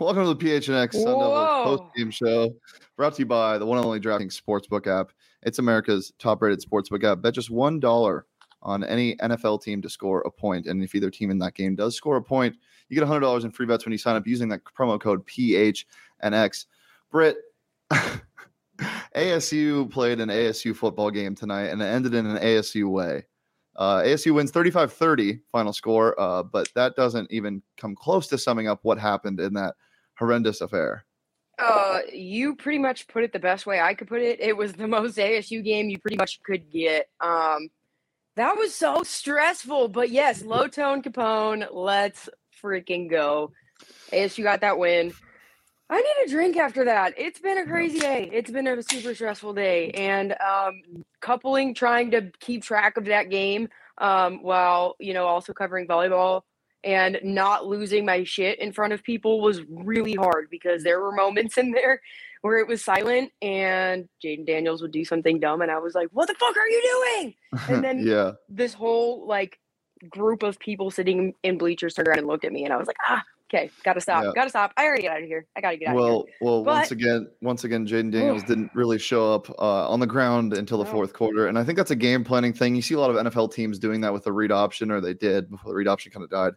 Welcome 0.00 0.24
to 0.24 0.32
the 0.32 0.36
PHNX 0.36 0.94
Sun 0.94 1.18
Devils 1.18 1.78
post 1.78 1.94
game 1.94 2.10
show, 2.10 2.56
brought 2.96 3.16
to 3.16 3.18
you 3.18 3.26
by 3.26 3.58
the 3.58 3.66
one 3.66 3.76
and 3.76 3.84
only 3.84 4.00
DraftKings 4.00 4.40
Sportsbook 4.40 4.86
app. 4.86 5.12
It's 5.42 5.58
America's 5.58 6.14
top-rated 6.18 6.64
sportsbook 6.64 7.04
app. 7.04 7.20
Bet 7.20 7.34
just 7.34 7.50
one 7.50 7.78
dollar 7.78 8.24
on 8.62 8.82
any 8.82 9.14
NFL 9.16 9.62
team 9.62 9.82
to 9.82 9.90
score 9.90 10.22
a 10.22 10.30
point, 10.30 10.66
and 10.66 10.82
if 10.82 10.94
either 10.94 11.10
team 11.10 11.30
in 11.30 11.38
that 11.40 11.52
game 11.52 11.76
does 11.76 11.96
score 11.96 12.16
a 12.16 12.22
point, 12.22 12.56
you 12.88 12.96
get 12.96 13.06
hundred 13.06 13.20
dollars 13.20 13.44
in 13.44 13.50
free 13.50 13.66
bets 13.66 13.84
when 13.84 13.92
you 13.92 13.98
sign 13.98 14.16
up 14.16 14.26
using 14.26 14.48
that 14.48 14.62
promo 14.64 14.98
code 14.98 15.22
PHNX. 15.26 16.64
Britt, 17.10 17.36
ASU 19.14 19.90
played 19.90 20.18
an 20.18 20.30
ASU 20.30 20.74
football 20.74 21.10
game 21.10 21.34
tonight, 21.34 21.66
and 21.66 21.82
it 21.82 21.84
ended 21.84 22.14
in 22.14 22.24
an 22.24 22.38
ASU 22.38 22.90
way. 22.90 23.26
Uh, 23.76 24.00
ASU 24.00 24.32
wins 24.32 24.50
35 24.50 24.94
30 24.94 25.40
final 25.52 25.74
score, 25.74 26.18
uh, 26.18 26.42
but 26.42 26.70
that 26.74 26.96
doesn't 26.96 27.30
even 27.30 27.62
come 27.76 27.94
close 27.94 28.28
to 28.28 28.38
summing 28.38 28.66
up 28.66 28.78
what 28.80 28.98
happened 28.98 29.38
in 29.38 29.52
that 29.52 29.74
horrendous 30.20 30.60
affair. 30.60 31.04
Uh, 31.58 32.00
you 32.12 32.54
pretty 32.54 32.78
much 32.78 33.08
put 33.08 33.24
it 33.24 33.32
the 33.32 33.38
best 33.38 33.66
way 33.66 33.80
I 33.80 33.94
could 33.94 34.08
put 34.08 34.22
it. 34.22 34.40
It 34.40 34.56
was 34.56 34.72
the 34.74 34.86
most 34.86 35.16
ASU 35.18 35.64
game 35.64 35.90
you 35.90 35.98
pretty 35.98 36.16
much 36.16 36.40
could 36.42 36.70
get. 36.70 37.08
Um, 37.20 37.68
that 38.36 38.56
was 38.56 38.74
so 38.74 39.02
stressful, 39.02 39.88
but 39.88 40.10
yes, 40.10 40.42
low 40.42 40.68
tone 40.68 41.02
Capone. 41.02 41.66
Let's 41.72 42.28
freaking 42.62 43.10
go. 43.10 43.52
ASU 44.12 44.44
got 44.44 44.60
that 44.60 44.78
win. 44.78 45.12
I 45.90 45.96
need 45.96 46.26
a 46.26 46.30
drink 46.30 46.56
after 46.56 46.84
that. 46.84 47.14
It's 47.18 47.40
been 47.40 47.58
a 47.58 47.66
crazy 47.66 47.98
day. 47.98 48.30
It's 48.32 48.50
been 48.50 48.68
a 48.68 48.80
super 48.80 49.12
stressful 49.12 49.54
day, 49.54 49.90
and 49.90 50.36
um, 50.40 51.04
coupling 51.20 51.74
trying 51.74 52.12
to 52.12 52.30
keep 52.38 52.62
track 52.62 52.96
of 52.96 53.06
that 53.06 53.28
game 53.28 53.68
um, 53.98 54.42
while 54.42 54.94
you 55.00 55.14
know 55.14 55.26
also 55.26 55.52
covering 55.52 55.88
volleyball 55.88 56.42
and 56.84 57.18
not 57.22 57.66
losing 57.66 58.04
my 58.04 58.24
shit 58.24 58.58
in 58.58 58.72
front 58.72 58.92
of 58.92 59.02
people 59.02 59.40
was 59.40 59.60
really 59.68 60.14
hard 60.14 60.48
because 60.50 60.82
there 60.82 61.00
were 61.00 61.12
moments 61.12 61.58
in 61.58 61.72
there 61.72 62.00
where 62.42 62.58
it 62.58 62.66
was 62.66 62.82
silent 62.82 63.32
and 63.42 64.08
Jayden 64.24 64.46
Daniels 64.46 64.80
would 64.82 64.92
do 64.92 65.04
something 65.04 65.40
dumb 65.40 65.60
and 65.62 65.70
I 65.70 65.78
was 65.78 65.94
like, 65.94 66.08
"What 66.12 66.28
the 66.28 66.34
fuck 66.34 66.56
are 66.56 66.68
you 66.68 67.04
doing?" 67.18 67.34
And 67.68 67.84
then 67.84 68.06
yeah, 68.06 68.32
this 68.48 68.74
whole 68.74 69.26
like 69.26 69.58
group 70.08 70.42
of 70.42 70.58
people 70.58 70.90
sitting 70.90 71.34
in 71.42 71.58
bleachers 71.58 71.94
turned 71.94 72.08
around 72.08 72.18
and 72.18 72.26
looked 72.26 72.44
at 72.44 72.52
me 72.52 72.64
and 72.64 72.72
I 72.72 72.76
was 72.76 72.86
like, 72.86 72.96
"Ah, 73.06 73.22
okay, 73.52 73.70
gotta 73.84 74.00
stop, 74.00 74.24
yeah. 74.24 74.30
gotta 74.34 74.50
stop. 74.50 74.72
I 74.76 74.84
already 74.84 75.02
get 75.02 75.12
out 75.12 75.22
of 75.22 75.26
here. 75.26 75.46
I 75.56 75.60
gotta 75.60 75.76
get 75.76 75.88
out. 75.88 75.96
Of 75.96 76.00
here. 76.00 76.08
Well, 76.10 76.24
well, 76.40 76.64
but, 76.64 76.74
once 76.76 76.90
again, 76.92 77.28
once 77.42 77.64
again, 77.64 77.86
Jayden 77.86 78.10
Daniels 78.10 78.42
didn't 78.44 78.70
really 78.74 78.98
show 78.98 79.34
up 79.34 79.50
uh, 79.58 79.88
on 79.88 80.00
the 80.00 80.06
ground 80.06 80.54
until 80.54 80.78
the 80.78 80.84
no. 80.84 80.90
fourth 80.90 81.12
quarter, 81.12 81.46
and 81.48 81.58
I 81.58 81.64
think 81.64 81.76
that's 81.76 81.90
a 81.90 81.96
game 81.96 82.24
planning 82.24 82.52
thing. 82.52 82.74
You 82.74 82.82
see 82.82 82.94
a 82.94 83.00
lot 83.00 83.10
of 83.10 83.16
NFL 83.16 83.52
teams 83.52 83.78
doing 83.78 84.00
that 84.02 84.12
with 84.12 84.24
the 84.24 84.32
read 84.32 84.52
option, 84.52 84.90
or 84.90 85.00
they 85.00 85.14
did 85.14 85.50
before 85.50 85.72
the 85.72 85.76
read 85.76 85.88
option 85.88 86.12
kind 86.12 86.24
of 86.24 86.30
died. 86.30 86.52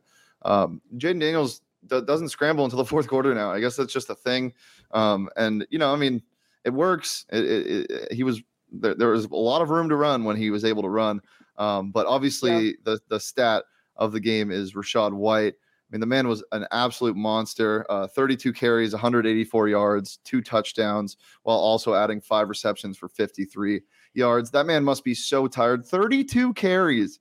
Um, 0.46 0.82
Jayden 0.96 1.20
Daniels 1.20 1.62
d- 1.88 2.02
doesn't 2.02 2.30
scramble 2.30 2.64
until 2.66 2.78
the 2.78 2.86
fourth 2.86 3.08
quarter 3.08 3.34
now. 3.34 3.52
I 3.52 3.60
guess 3.60 3.76
that's 3.76 3.94
just 3.94 4.10
a 4.10 4.16
thing, 4.16 4.54
um, 4.92 5.30
and 5.36 5.66
you 5.70 5.80
know, 5.80 5.94
I 5.94 5.96
mean, 5.96 6.22
it 6.64 6.72
works. 6.72 7.26
It, 7.32 7.44
it, 7.44 7.92
it, 7.92 8.12
he 8.14 8.24
was 8.24 8.42
there, 8.72 8.96
there 8.96 9.10
was 9.10 9.26
a 9.26 9.36
lot 9.36 9.62
of 9.62 9.70
room 9.70 9.90
to 9.90 9.96
run 9.96 10.24
when 10.24 10.36
he 10.36 10.50
was 10.50 10.66
able 10.66 10.84
to 10.84 10.90
run, 10.90 11.22
um, 11.58 11.92
but 11.92 12.06
obviously 12.06 12.52
yeah. 12.68 12.72
the 12.84 13.00
the 13.10 13.20
stat 13.20 13.64
of 13.96 14.12
the 14.12 14.20
game 14.20 14.52
is 14.52 14.74
Rachaad 14.74 15.14
White 15.14 15.54
I 15.94 15.96
mean, 15.96 16.00
the 16.00 16.08
man 16.08 16.28
was 16.28 16.44
an 16.52 16.66
absolute 16.72 17.16
monster. 17.16 17.86
Uh, 17.88 18.08
32 18.08 18.52
carries, 18.52 18.94
184 18.94 19.68
yards, 19.68 20.18
two 20.24 20.42
touchdowns, 20.42 21.18
while 21.44 21.58
also 21.58 21.94
adding 21.94 22.20
five 22.20 22.50
receptions 22.50 22.98
for 22.98 23.08
53 23.08 23.80
yards. 24.16 24.50
That 24.50 24.66
man 24.66 24.84
must 24.84 25.04
be 25.04 25.14
so 25.14 25.46
tired. 25.46 25.86
32 25.86 26.54
carries, 26.54 27.20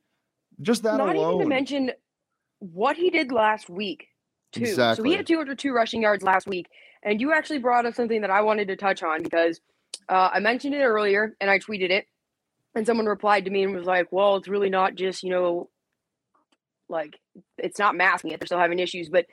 just 0.63 0.85
that 0.85 0.97
Not 0.97 1.15
alone. 1.15 1.35
even 1.35 1.43
to 1.43 1.49
mention 1.51 1.93
what 2.63 2.97
he 2.97 3.11
did 3.11 3.33
last 3.33 3.69
week, 3.69 4.09
too. 4.53 4.63
Exactly. 4.63 4.97
So 4.97 5.11
he 5.11 5.17
had 5.17 5.27
202 5.27 5.73
rushing 5.73 6.03
yards 6.03 6.23
last 6.23 6.47
week, 6.47 6.69
and 7.03 7.21
you 7.21 7.33
actually 7.33 7.59
brought 7.59 7.87
up 7.87 7.95
something 7.95 8.21
that 8.21 8.31
I 8.31 8.43
wanted 8.43 8.69
to 8.69 8.77
touch 8.77 9.03
on 9.03 9.23
because 9.23 9.61
uh, 10.09 10.31
I 10.33 10.41
mentioned 10.41 10.75
it 10.75 10.83
earlier 10.83 11.37
and 11.41 11.51
I 11.51 11.59
tweeted 11.59 11.91
it, 11.91 12.07
and 12.75 12.87
someone 12.87 13.07
replied 13.07 13.45
to 13.47 13.51
me 13.51 13.65
and 13.65 13.75
was 13.75 13.87
like, 13.87 14.13
"Well, 14.13 14.37
it's 14.37 14.49
really 14.49 14.71
not 14.71 14.95
just 14.95 15.23
you 15.23 15.31
know 15.31 15.69
like 16.93 17.19
it's 17.59 17.79
not 17.79 17.97
masking 17.97 18.31
it. 18.31 18.39
They're 18.39 18.47
still 18.47 18.59
having 18.59 18.79
issues. 18.79 19.09
But 19.09 19.27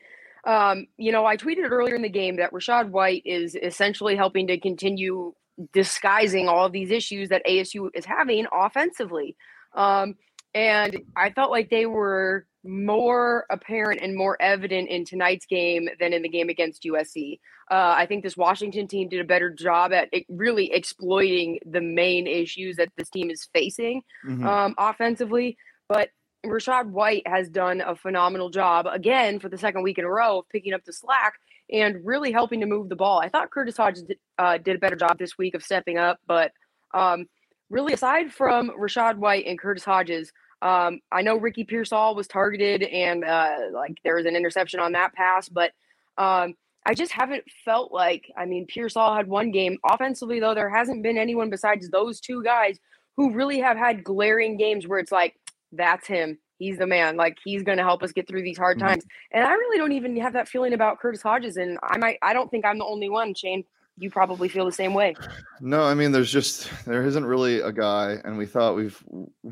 um, 0.45 0.87
you 0.97 1.11
know, 1.11 1.25
I 1.25 1.37
tweeted 1.37 1.69
earlier 1.69 1.95
in 1.95 2.01
the 2.01 2.09
game 2.09 2.37
that 2.37 2.51
Rachaad 2.51 2.89
White 2.89 3.21
is 3.25 3.55
essentially 3.55 4.15
helping 4.15 4.47
to 4.47 4.59
continue 4.59 5.33
disguising 5.73 6.47
all 6.47 6.65
of 6.65 6.71
these 6.71 6.89
issues 6.89 7.29
that 7.29 7.45
ASU 7.45 7.89
is 7.93 8.05
having 8.05 8.47
offensively. 8.51 9.35
Um, 9.75 10.15
and 10.55 11.01
I 11.15 11.31
felt 11.31 11.51
like 11.51 11.69
they 11.69 11.85
were 11.85 12.47
more 12.63 13.45
apparent 13.49 14.01
and 14.01 14.15
more 14.15 14.37
evident 14.41 14.89
in 14.89 15.05
tonight's 15.05 15.45
game 15.45 15.87
than 15.99 16.13
in 16.13 16.21
the 16.21 16.29
game 16.29 16.49
against 16.49 16.83
USC. 16.83 17.39
Uh, 17.71 17.95
I 17.97 18.05
think 18.05 18.23
this 18.23 18.35
Washington 18.35 18.87
team 18.87 19.09
did 19.09 19.21
a 19.21 19.25
better 19.25 19.49
job 19.49 19.93
at 19.93 20.09
really 20.27 20.73
exploiting 20.73 21.59
the 21.65 21.81
main 21.81 22.27
issues 22.27 22.77
that 22.77 22.89
this 22.97 23.09
team 23.09 23.29
is 23.29 23.47
facing 23.53 24.01
mm-hmm. 24.25 24.45
um, 24.45 24.75
offensively. 24.77 25.57
But 25.87 26.09
Rachaad 26.45 26.89
White 26.89 27.27
has 27.27 27.49
done 27.49 27.81
a 27.81 27.95
phenomenal 27.95 28.49
job 28.49 28.87
again 28.87 29.39
for 29.39 29.49
the 29.49 29.57
second 29.57 29.83
week 29.83 29.97
in 29.97 30.05
a 30.05 30.09
row 30.09 30.39
of 30.39 30.49
picking 30.49 30.73
up 30.73 30.83
the 30.85 30.93
slack 30.93 31.33
and 31.71 32.03
really 32.03 32.31
helping 32.31 32.61
to 32.61 32.65
move 32.65 32.89
the 32.89 32.95
ball. 32.95 33.19
I 33.19 33.29
thought 33.29 33.51
Curtis 33.51 33.77
Hodges 33.77 34.03
did, 34.03 34.17
uh, 34.37 34.57
did 34.57 34.75
a 34.75 34.79
better 34.79 34.95
job 34.95 35.19
this 35.19 35.37
week 35.37 35.53
of 35.53 35.63
stepping 35.63 35.97
up, 35.97 36.19
but 36.27 36.51
um, 36.93 37.27
really, 37.69 37.93
aside 37.93 38.33
from 38.33 38.71
Rachaad 38.71 39.17
White 39.17 39.45
and 39.45 39.59
Curtis 39.59 39.83
Hodges, 39.83 40.31
um, 40.61 40.99
I 41.11 41.21
know 41.21 41.37
Ricky 41.37 41.63
Pearsall 41.63 42.15
was 42.15 42.27
targeted 42.27 42.83
and 42.83 43.23
uh, 43.23 43.57
like 43.73 43.97
there 44.03 44.15
was 44.15 44.25
an 44.25 44.35
interception 44.35 44.79
on 44.79 44.91
that 44.93 45.13
pass, 45.13 45.47
but 45.47 45.71
um, 46.17 46.55
I 46.85 46.93
just 46.93 47.11
haven't 47.11 47.43
felt 47.63 47.91
like. 47.91 48.25
I 48.37 48.45
mean, 48.45 48.65
Pearsall 48.67 49.15
had 49.15 49.27
one 49.27 49.51
game 49.51 49.77
offensively, 49.85 50.39
though. 50.39 50.53
There 50.53 50.69
hasn't 50.69 51.03
been 51.03 51.17
anyone 51.17 51.49
besides 51.49 51.89
those 51.89 52.19
two 52.19 52.43
guys 52.43 52.77
who 53.15 53.33
really 53.33 53.59
have 53.59 53.77
had 53.77 54.03
glaring 54.03 54.57
games 54.57 54.87
where 54.87 54.99
it's 54.99 55.11
like 55.11 55.35
that's 55.71 56.07
him. 56.07 56.37
He's 56.57 56.77
the 56.77 56.87
man. 56.87 57.15
Like 57.15 57.37
he's 57.43 57.63
going 57.63 57.77
to 57.77 57.83
help 57.83 58.03
us 58.03 58.11
get 58.11 58.27
through 58.27 58.43
these 58.43 58.57
hard 58.57 58.77
mm-hmm. 58.77 58.87
times. 58.87 59.05
And 59.31 59.45
I 59.45 59.51
really 59.53 59.77
don't 59.77 59.93
even 59.93 60.15
have 60.17 60.33
that 60.33 60.49
feeling 60.49 60.73
about 60.73 60.99
Curtis 60.99 61.21
Hodges. 61.21 61.57
And 61.57 61.77
I 61.83 61.97
might, 61.97 62.17
I 62.21 62.33
don't 62.33 62.49
think 62.51 62.65
I'm 62.65 62.79
the 62.79 62.85
only 62.85 63.09
one. 63.09 63.33
Shane, 63.33 63.63
you 63.99 64.09
probably 64.09 64.49
feel 64.49 64.65
the 64.65 64.71
same 64.71 64.93
way. 64.93 65.15
No, 65.61 65.83
I 65.83 65.93
mean, 65.93 66.11
there's 66.11 66.31
just 66.31 66.69
there 66.85 67.05
isn't 67.05 67.25
really 67.25 67.61
a 67.61 67.71
guy, 67.71 68.17
and 68.23 68.37
we 68.37 68.45
thought 68.45 68.75
we've 68.75 69.01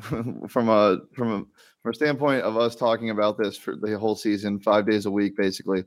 from 0.00 0.68
a 0.68 0.98
from 1.12 1.32
a 1.32 1.44
from 1.82 1.90
a 1.90 1.94
standpoint 1.94 2.42
of 2.42 2.56
us 2.56 2.74
talking 2.74 3.10
about 3.10 3.38
this 3.38 3.56
for 3.56 3.76
the 3.76 3.98
whole 3.98 4.16
season, 4.16 4.58
five 4.58 4.86
days 4.86 5.06
a 5.06 5.10
week, 5.10 5.36
basically. 5.36 5.84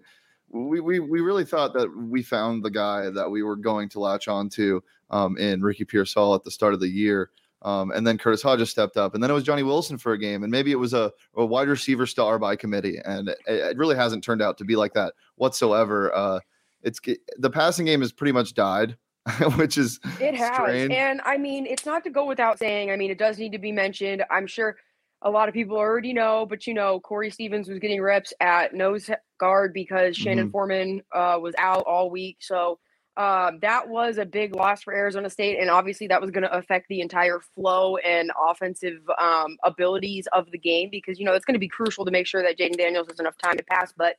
We, 0.53 0.81
we, 0.81 0.99
we 0.99 1.21
really 1.21 1.45
thought 1.45 1.73
that 1.73 1.89
we 1.95 2.23
found 2.23 2.63
the 2.63 2.69
guy 2.69 3.09
that 3.09 3.29
we 3.29 3.41
were 3.41 3.55
going 3.55 3.87
to 3.89 3.99
latch 3.99 4.27
on 4.27 4.49
to 4.49 4.83
um, 5.09 5.37
in 5.37 5.61
Ricky 5.61 5.85
Pearsall 5.85 6.35
at 6.35 6.43
the 6.43 6.51
start 6.51 6.73
of 6.73 6.81
the 6.81 6.89
year. 6.89 7.29
Um, 7.61 7.91
and 7.91 8.05
then 8.05 8.17
Curtis 8.17 8.41
Hodges 8.41 8.71
stepped 8.71 8.97
up, 8.97 9.13
and 9.13 9.23
then 9.23 9.29
it 9.29 9.35
was 9.35 9.43
Johnny 9.43 9.61
Wilson 9.61 9.97
for 9.97 10.13
a 10.13 10.17
game, 10.17 10.41
and 10.41 10.51
maybe 10.51 10.71
it 10.71 10.79
was 10.79 10.93
a, 10.93 11.11
a 11.35 11.45
wide 11.45 11.67
receiver 11.67 12.07
star 12.07 12.39
by 12.39 12.55
committee, 12.55 12.97
and 13.05 13.29
it, 13.29 13.37
it, 13.45 13.77
really 13.77 13.95
hasn't 13.95 14.23
turned 14.23 14.41
out 14.41 14.57
to 14.57 14.65
be 14.65 14.75
like 14.75 14.93
that 14.93 15.13
whatsoever. 15.35 16.13
Uh, 16.15 16.39
it's 16.83 16.99
the 17.37 17.49
passing 17.49 17.85
game 17.85 18.01
has 18.01 18.11
pretty 18.11 18.31
much 18.31 18.53
died, 18.53 18.97
which 19.55 19.77
is 19.77 19.99
it 20.19 20.35
has, 20.35 20.55
strange. 20.55 20.91
and 20.91 21.21
I 21.25 21.37
mean 21.37 21.65
it's 21.65 21.85
not 21.85 22.03
to 22.03 22.09
go 22.09 22.25
without 22.25 22.59
saying. 22.59 22.91
I 22.91 22.95
mean 22.95 23.11
it 23.11 23.17
does 23.17 23.37
need 23.37 23.51
to 23.51 23.59
be 23.59 23.71
mentioned. 23.71 24.23
I'm 24.29 24.47
sure 24.47 24.77
a 25.21 25.29
lot 25.29 25.47
of 25.47 25.53
people 25.53 25.77
already 25.77 26.13
know, 26.13 26.45
but 26.49 26.65
you 26.65 26.73
know 26.73 26.99
Corey 26.99 27.29
Stevens 27.29 27.67
was 27.67 27.79
getting 27.79 28.01
reps 28.01 28.33
at 28.39 28.73
nose 28.73 29.09
guard 29.39 29.73
because 29.73 30.15
Shannon 30.15 30.45
mm-hmm. 30.45 30.51
Forman 30.51 31.01
uh, 31.13 31.37
was 31.41 31.53
out 31.57 31.83
all 31.85 32.09
week, 32.09 32.37
so 32.39 32.79
um, 33.17 33.59
that 33.61 33.89
was 33.89 34.17
a 34.17 34.25
big 34.25 34.55
loss 34.55 34.83
for 34.83 34.93
Arizona 34.93 35.29
State, 35.29 35.59
and 35.59 35.69
obviously 35.69 36.07
that 36.07 36.21
was 36.21 36.31
going 36.31 36.43
to 36.43 36.57
affect 36.57 36.87
the 36.87 37.01
entire 37.01 37.39
flow 37.39 37.97
and 37.97 38.31
offensive 38.49 39.01
um, 39.19 39.57
abilities 39.63 40.27
of 40.31 40.49
the 40.51 40.57
game 40.57 40.89
because 40.89 41.19
you 41.19 41.25
know 41.25 41.33
it's 41.33 41.45
going 41.45 41.55
to 41.55 41.59
be 41.59 41.67
crucial 41.67 42.05
to 42.05 42.11
make 42.11 42.25
sure 42.25 42.41
that 42.41 42.57
Jayden 42.57 42.77
Daniels 42.77 43.07
has 43.09 43.19
enough 43.19 43.37
time 43.37 43.57
to 43.57 43.63
pass. 43.63 43.93
But 43.95 44.15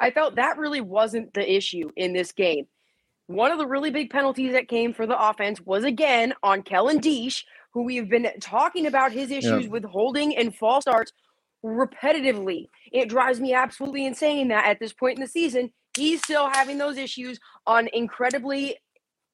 I 0.00 0.10
felt 0.10 0.36
that 0.36 0.58
really 0.58 0.80
wasn't 0.80 1.34
the 1.34 1.54
issue 1.54 1.90
in 1.96 2.12
this 2.12 2.32
game. 2.32 2.66
One 3.26 3.52
of 3.52 3.58
the 3.58 3.66
really 3.66 3.90
big 3.90 4.10
penalties 4.10 4.52
that 4.52 4.68
came 4.68 4.92
for 4.92 5.06
the 5.06 5.20
offense 5.20 5.60
was 5.60 5.84
again 5.84 6.34
on 6.42 6.62
Kellen 6.62 7.00
Diesch, 7.00 7.44
who 7.72 7.84
we've 7.84 8.08
been 8.08 8.28
talking 8.40 8.86
about 8.86 9.12
his 9.12 9.30
issues 9.30 9.64
yeah. 9.64 9.70
with 9.70 9.84
holding 9.84 10.36
and 10.36 10.54
false 10.54 10.82
starts 10.82 11.12
repetitively. 11.64 12.68
It 12.90 13.08
drives 13.08 13.38
me 13.38 13.52
absolutely 13.52 14.06
insane 14.06 14.48
that 14.48 14.66
at 14.66 14.80
this 14.80 14.92
point 14.92 15.18
in 15.18 15.22
the 15.22 15.30
season, 15.30 15.70
he's 15.96 16.22
still 16.22 16.50
having 16.50 16.78
those 16.78 16.96
issues 16.96 17.38
on 17.66 17.88
incredibly 17.92 18.76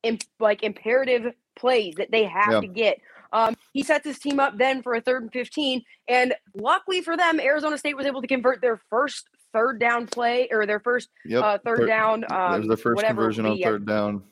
imp- 0.02 0.24
like 0.40 0.62
imperative 0.62 1.32
plays 1.56 1.94
that 1.94 2.10
they 2.10 2.24
have 2.24 2.52
yeah. 2.52 2.60
to 2.60 2.66
get. 2.66 2.98
Um, 3.32 3.56
he 3.72 3.82
sets 3.82 4.06
his 4.06 4.19
team 4.19 4.40
up 4.40 4.56
then 4.56 4.82
for 4.82 4.94
a 4.94 5.00
third 5.00 5.22
and 5.22 5.32
15. 5.32 5.82
And 6.08 6.34
luckily 6.54 7.00
for 7.00 7.16
them, 7.16 7.40
Arizona 7.40 7.78
State 7.78 7.96
was 7.96 8.06
able 8.06 8.22
to 8.22 8.28
convert 8.28 8.60
their 8.60 8.80
first 8.90 9.28
third 9.56 9.81
down 9.81 10.06
play 10.06 10.49
or 10.50 10.67
their 10.67 10.81
first 10.81 11.08
yep. 11.25 11.43
uh, 11.43 11.58
third, 11.64 11.79
third 11.79 11.87
down. 11.87 12.25
Um, 12.31 12.61
was 12.61 12.69
their 12.69 12.76
first 12.76 13.03
conversion 13.03 13.47
on 13.47 13.58
third 13.58 13.87
down. 13.87 14.23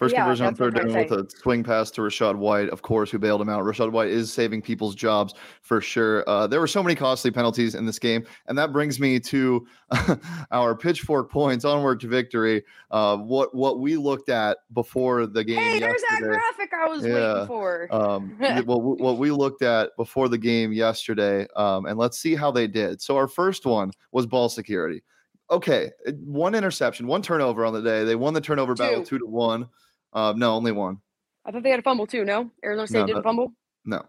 First 0.00 0.14
yeah, 0.14 0.22
conversion 0.22 0.46
on 0.46 0.54
third 0.54 0.76
down 0.76 0.94
with 0.94 1.12
a 1.12 1.28
swing 1.42 1.62
pass 1.62 1.90
to 1.90 2.00
Rachaad 2.00 2.34
White, 2.34 2.70
of 2.70 2.80
course, 2.80 3.10
who 3.10 3.18
bailed 3.18 3.42
him 3.42 3.50
out. 3.50 3.62
Rachaad 3.64 3.92
White 3.92 4.08
is 4.08 4.32
saving 4.32 4.62
people's 4.62 4.94
jobs 4.94 5.34
for 5.60 5.82
sure. 5.82 6.26
Uh, 6.26 6.46
there 6.46 6.58
were 6.58 6.66
so 6.66 6.82
many 6.82 6.94
costly 6.94 7.30
penalties 7.30 7.74
in 7.74 7.84
this 7.84 7.98
game, 7.98 8.24
and 8.46 8.56
that 8.56 8.72
brings 8.72 8.98
me 8.98 9.20
to 9.20 9.66
our 10.52 10.74
pitchfork 10.74 11.30
points 11.30 11.66
onward 11.66 12.00
to 12.00 12.08
victory. 12.08 12.64
Uh, 12.90 13.18
what 13.18 13.54
what 13.54 13.78
we 13.78 13.98
looked 13.98 14.30
at 14.30 14.56
before 14.72 15.26
the 15.26 15.44
game. 15.44 15.58
Hey, 15.58 15.80
there's 15.80 16.00
that 16.08 16.22
graphic 16.22 16.72
I 16.72 16.88
was 16.88 17.04
yeah, 17.04 17.12
waiting 17.12 17.46
for. 17.46 17.94
um, 17.94 18.30
what 18.64 18.78
what 18.78 19.18
we 19.18 19.30
looked 19.30 19.60
at 19.60 19.94
before 19.98 20.30
the 20.30 20.38
game 20.38 20.72
yesterday, 20.72 21.46
um, 21.56 21.84
and 21.84 21.98
let's 21.98 22.18
see 22.18 22.34
how 22.34 22.50
they 22.50 22.66
did. 22.66 23.02
So 23.02 23.18
our 23.18 23.28
first 23.28 23.66
one 23.66 23.90
was 24.12 24.24
ball 24.24 24.48
security 24.48 25.02
okay, 25.50 25.90
one 26.24 26.54
interception, 26.54 27.06
one 27.06 27.22
turnover 27.22 27.64
on 27.64 27.72
the 27.72 27.82
day. 27.82 28.04
They 28.04 28.14
won 28.14 28.34
the 28.34 28.40
turnover 28.40 28.74
two. 28.74 28.82
battle 28.82 29.04
two 29.04 29.18
to 29.18 29.26
one. 29.26 29.68
Uh, 30.12 30.34
no, 30.36 30.54
only 30.54 30.72
one. 30.72 30.98
I 31.44 31.50
thought 31.50 31.62
they 31.62 31.70
had 31.70 31.80
a 31.80 31.82
fumble 31.82 32.06
too. 32.06 32.24
No, 32.24 32.50
Arizona 32.64 32.86
State 32.86 32.98
no, 33.00 33.06
didn't 33.06 33.18
no, 33.18 33.22
fumble. 33.22 33.52
No, 33.84 34.02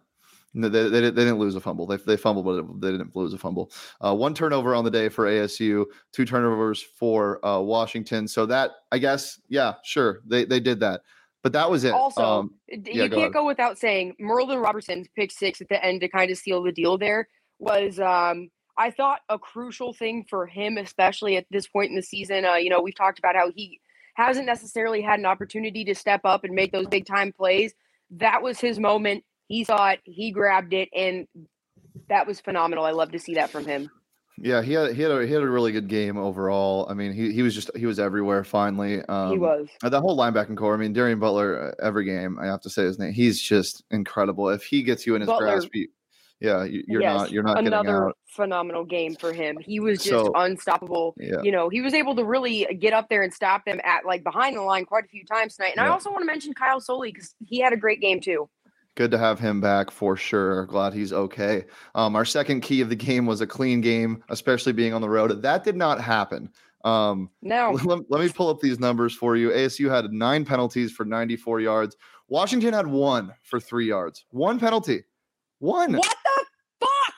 no, 0.53 0.67
they, 0.67 0.89
they, 0.89 0.99
they, 0.99 1.11
didn't 1.11 1.39
lose 1.39 1.55
a 1.55 1.61
fumble. 1.61 1.87
They, 1.87 1.95
they 1.97 2.17
fumbled, 2.17 2.45
but 2.45 2.81
they 2.81 2.91
didn't 2.91 3.15
lose 3.15 3.33
a 3.33 3.37
fumble. 3.37 3.71
Uh, 4.01 4.13
one 4.13 4.33
turnover 4.33 4.75
on 4.75 4.83
the 4.83 4.91
day 4.91 5.07
for 5.07 5.25
ASU, 5.25 5.85
two 6.11 6.25
turnovers 6.25 6.81
for 6.81 7.45
uh, 7.45 7.59
Washington. 7.59 8.27
So 8.27 8.45
that 8.47 8.71
I 8.91 8.97
guess, 8.97 9.39
yeah, 9.47 9.75
sure, 9.83 10.21
they 10.25 10.43
they 10.43 10.59
did 10.59 10.79
that, 10.81 11.01
but 11.41 11.53
that 11.53 11.69
was 11.69 11.83
it. 11.85 11.93
Also, 11.93 12.21
um, 12.21 12.55
you 12.67 12.81
yeah, 12.85 13.07
can't 13.07 13.33
go, 13.33 13.41
go, 13.41 13.45
without 13.45 13.77
saying 13.77 14.15
Merlin 14.19 14.59
Robertson's 14.59 15.07
pick 15.15 15.31
six 15.31 15.61
at 15.61 15.69
the 15.69 15.83
end 15.83 16.01
to 16.01 16.09
kind 16.09 16.29
of 16.29 16.37
seal 16.37 16.61
the 16.61 16.71
deal. 16.71 16.97
There 16.97 17.29
was, 17.59 17.99
um, 17.99 18.49
I 18.77 18.91
thought, 18.91 19.21
a 19.29 19.39
crucial 19.39 19.93
thing 19.93 20.25
for 20.29 20.45
him, 20.47 20.77
especially 20.77 21.37
at 21.37 21.45
this 21.49 21.67
point 21.67 21.91
in 21.91 21.95
the 21.95 22.01
season. 22.01 22.43
Uh, 22.43 22.55
you 22.55 22.69
know, 22.69 22.81
we've 22.81 22.95
talked 22.95 23.19
about 23.19 23.35
how 23.35 23.51
he 23.55 23.79
hasn't 24.27 24.45
necessarily 24.45 25.01
had 25.01 25.19
an 25.19 25.25
opportunity 25.25 25.83
to 25.85 25.95
step 25.95 26.21
up 26.23 26.43
and 26.43 26.53
make 26.53 26.71
those 26.71 26.87
big 26.87 27.05
time 27.05 27.31
plays. 27.31 27.73
That 28.11 28.41
was 28.41 28.59
his 28.59 28.79
moment. 28.79 29.23
He 29.47 29.63
saw 29.63 29.89
it, 29.89 29.99
he 30.03 30.31
grabbed 30.31 30.73
it, 30.73 30.89
and 30.95 31.27
that 32.09 32.27
was 32.27 32.39
phenomenal. 32.39 32.85
I 32.85 32.91
love 32.91 33.11
to 33.11 33.19
see 33.19 33.33
that 33.35 33.49
from 33.49 33.65
him. 33.65 33.89
Yeah, 34.37 34.61
he 34.61 34.73
had 34.73 34.95
he 34.95 35.01
had 35.01 35.11
a 35.11 35.25
he 35.25 35.31
had 35.33 35.43
a 35.43 35.49
really 35.49 35.71
good 35.71 35.87
game 35.87 36.17
overall. 36.17 36.87
I 36.89 36.93
mean, 36.93 37.13
he 37.13 37.31
he 37.31 37.43
was 37.43 37.53
just 37.53 37.69
he 37.75 37.85
was 37.85 37.99
everywhere. 37.99 38.43
Finally, 38.43 39.03
um, 39.03 39.31
he 39.31 39.37
was 39.37 39.67
that 39.81 39.99
whole 39.99 40.17
linebacking 40.17 40.57
core. 40.57 40.73
I 40.73 40.77
mean, 40.77 40.93
Darien 40.93 41.19
Butler 41.19 41.75
uh, 41.79 41.85
every 41.85 42.05
game. 42.05 42.39
I 42.39 42.47
have 42.47 42.61
to 42.61 42.69
say 42.69 42.83
his 42.83 42.97
name. 42.97 43.13
He's 43.13 43.39
just 43.39 43.83
incredible. 43.91 44.49
If 44.49 44.63
he 44.63 44.83
gets 44.83 45.05
you 45.05 45.15
in 45.15 45.21
his 45.21 45.27
Butler, 45.27 45.45
grasp, 45.45 45.69
he, 45.73 45.89
yeah, 46.41 46.63
you're 46.63 47.01
yes, 47.01 47.17
not 47.19 47.31
you're 47.31 47.43
not 47.43 47.59
another 47.59 48.11
phenomenal 48.25 48.83
game 48.83 49.15
for 49.15 49.31
him. 49.31 49.59
He 49.59 49.79
was 49.79 49.99
just 49.99 50.09
so, 50.09 50.31
unstoppable. 50.33 51.13
Yeah. 51.17 51.41
You 51.43 51.51
know, 51.51 51.69
he 51.69 51.81
was 51.81 51.93
able 51.93 52.15
to 52.15 52.25
really 52.25 52.65
get 52.79 52.93
up 52.93 53.09
there 53.09 53.21
and 53.21 53.31
stop 53.31 53.63
them 53.63 53.79
at 53.83 54.05
like 54.05 54.23
behind 54.23 54.57
the 54.57 54.63
line 54.63 54.85
quite 54.85 55.05
a 55.05 55.07
few 55.07 55.23
times 55.23 55.55
tonight. 55.55 55.73
And 55.77 55.85
yeah. 55.85 55.85
I 55.85 55.89
also 55.89 56.09
want 56.09 56.23
to 56.23 56.25
mention 56.25 56.53
Kyle 56.55 56.81
Soelle 56.81 57.03
because 57.03 57.35
he 57.45 57.59
had 57.59 57.73
a 57.73 57.77
great 57.77 58.01
game 58.01 58.19
too. 58.19 58.49
Good 58.95 59.11
to 59.11 59.19
have 59.19 59.39
him 59.39 59.61
back 59.61 59.91
for 59.91 60.17
sure. 60.17 60.65
Glad 60.65 60.93
he's 60.93 61.13
okay. 61.13 61.65
Um, 61.93 62.15
our 62.15 62.25
second 62.25 62.61
key 62.61 62.81
of 62.81 62.89
the 62.89 62.95
game 62.95 63.27
was 63.27 63.39
a 63.41 63.47
clean 63.47 63.79
game, 63.79 64.23
especially 64.29 64.73
being 64.73 64.95
on 64.95 65.01
the 65.01 65.09
road. 65.09 65.43
That 65.43 65.63
did 65.63 65.75
not 65.75 66.01
happen. 66.01 66.49
Um, 66.83 67.29
no. 67.43 67.71
Let, 67.85 68.09
let 68.09 68.19
me 68.19 68.29
pull 68.29 68.49
up 68.49 68.59
these 68.59 68.79
numbers 68.79 69.13
for 69.13 69.35
you. 69.35 69.51
ASU 69.51 69.89
had 69.93 70.11
nine 70.11 70.43
penalties 70.43 70.91
for 70.91 71.05
94 71.05 71.61
yards. 71.61 71.95
Washington 72.27 72.73
had 72.73 72.87
one 72.87 73.31
for 73.43 73.59
three 73.59 73.87
yards. 73.87 74.25
One 74.31 74.59
penalty. 74.59 75.03
One. 75.59 75.93
What? 75.93 76.15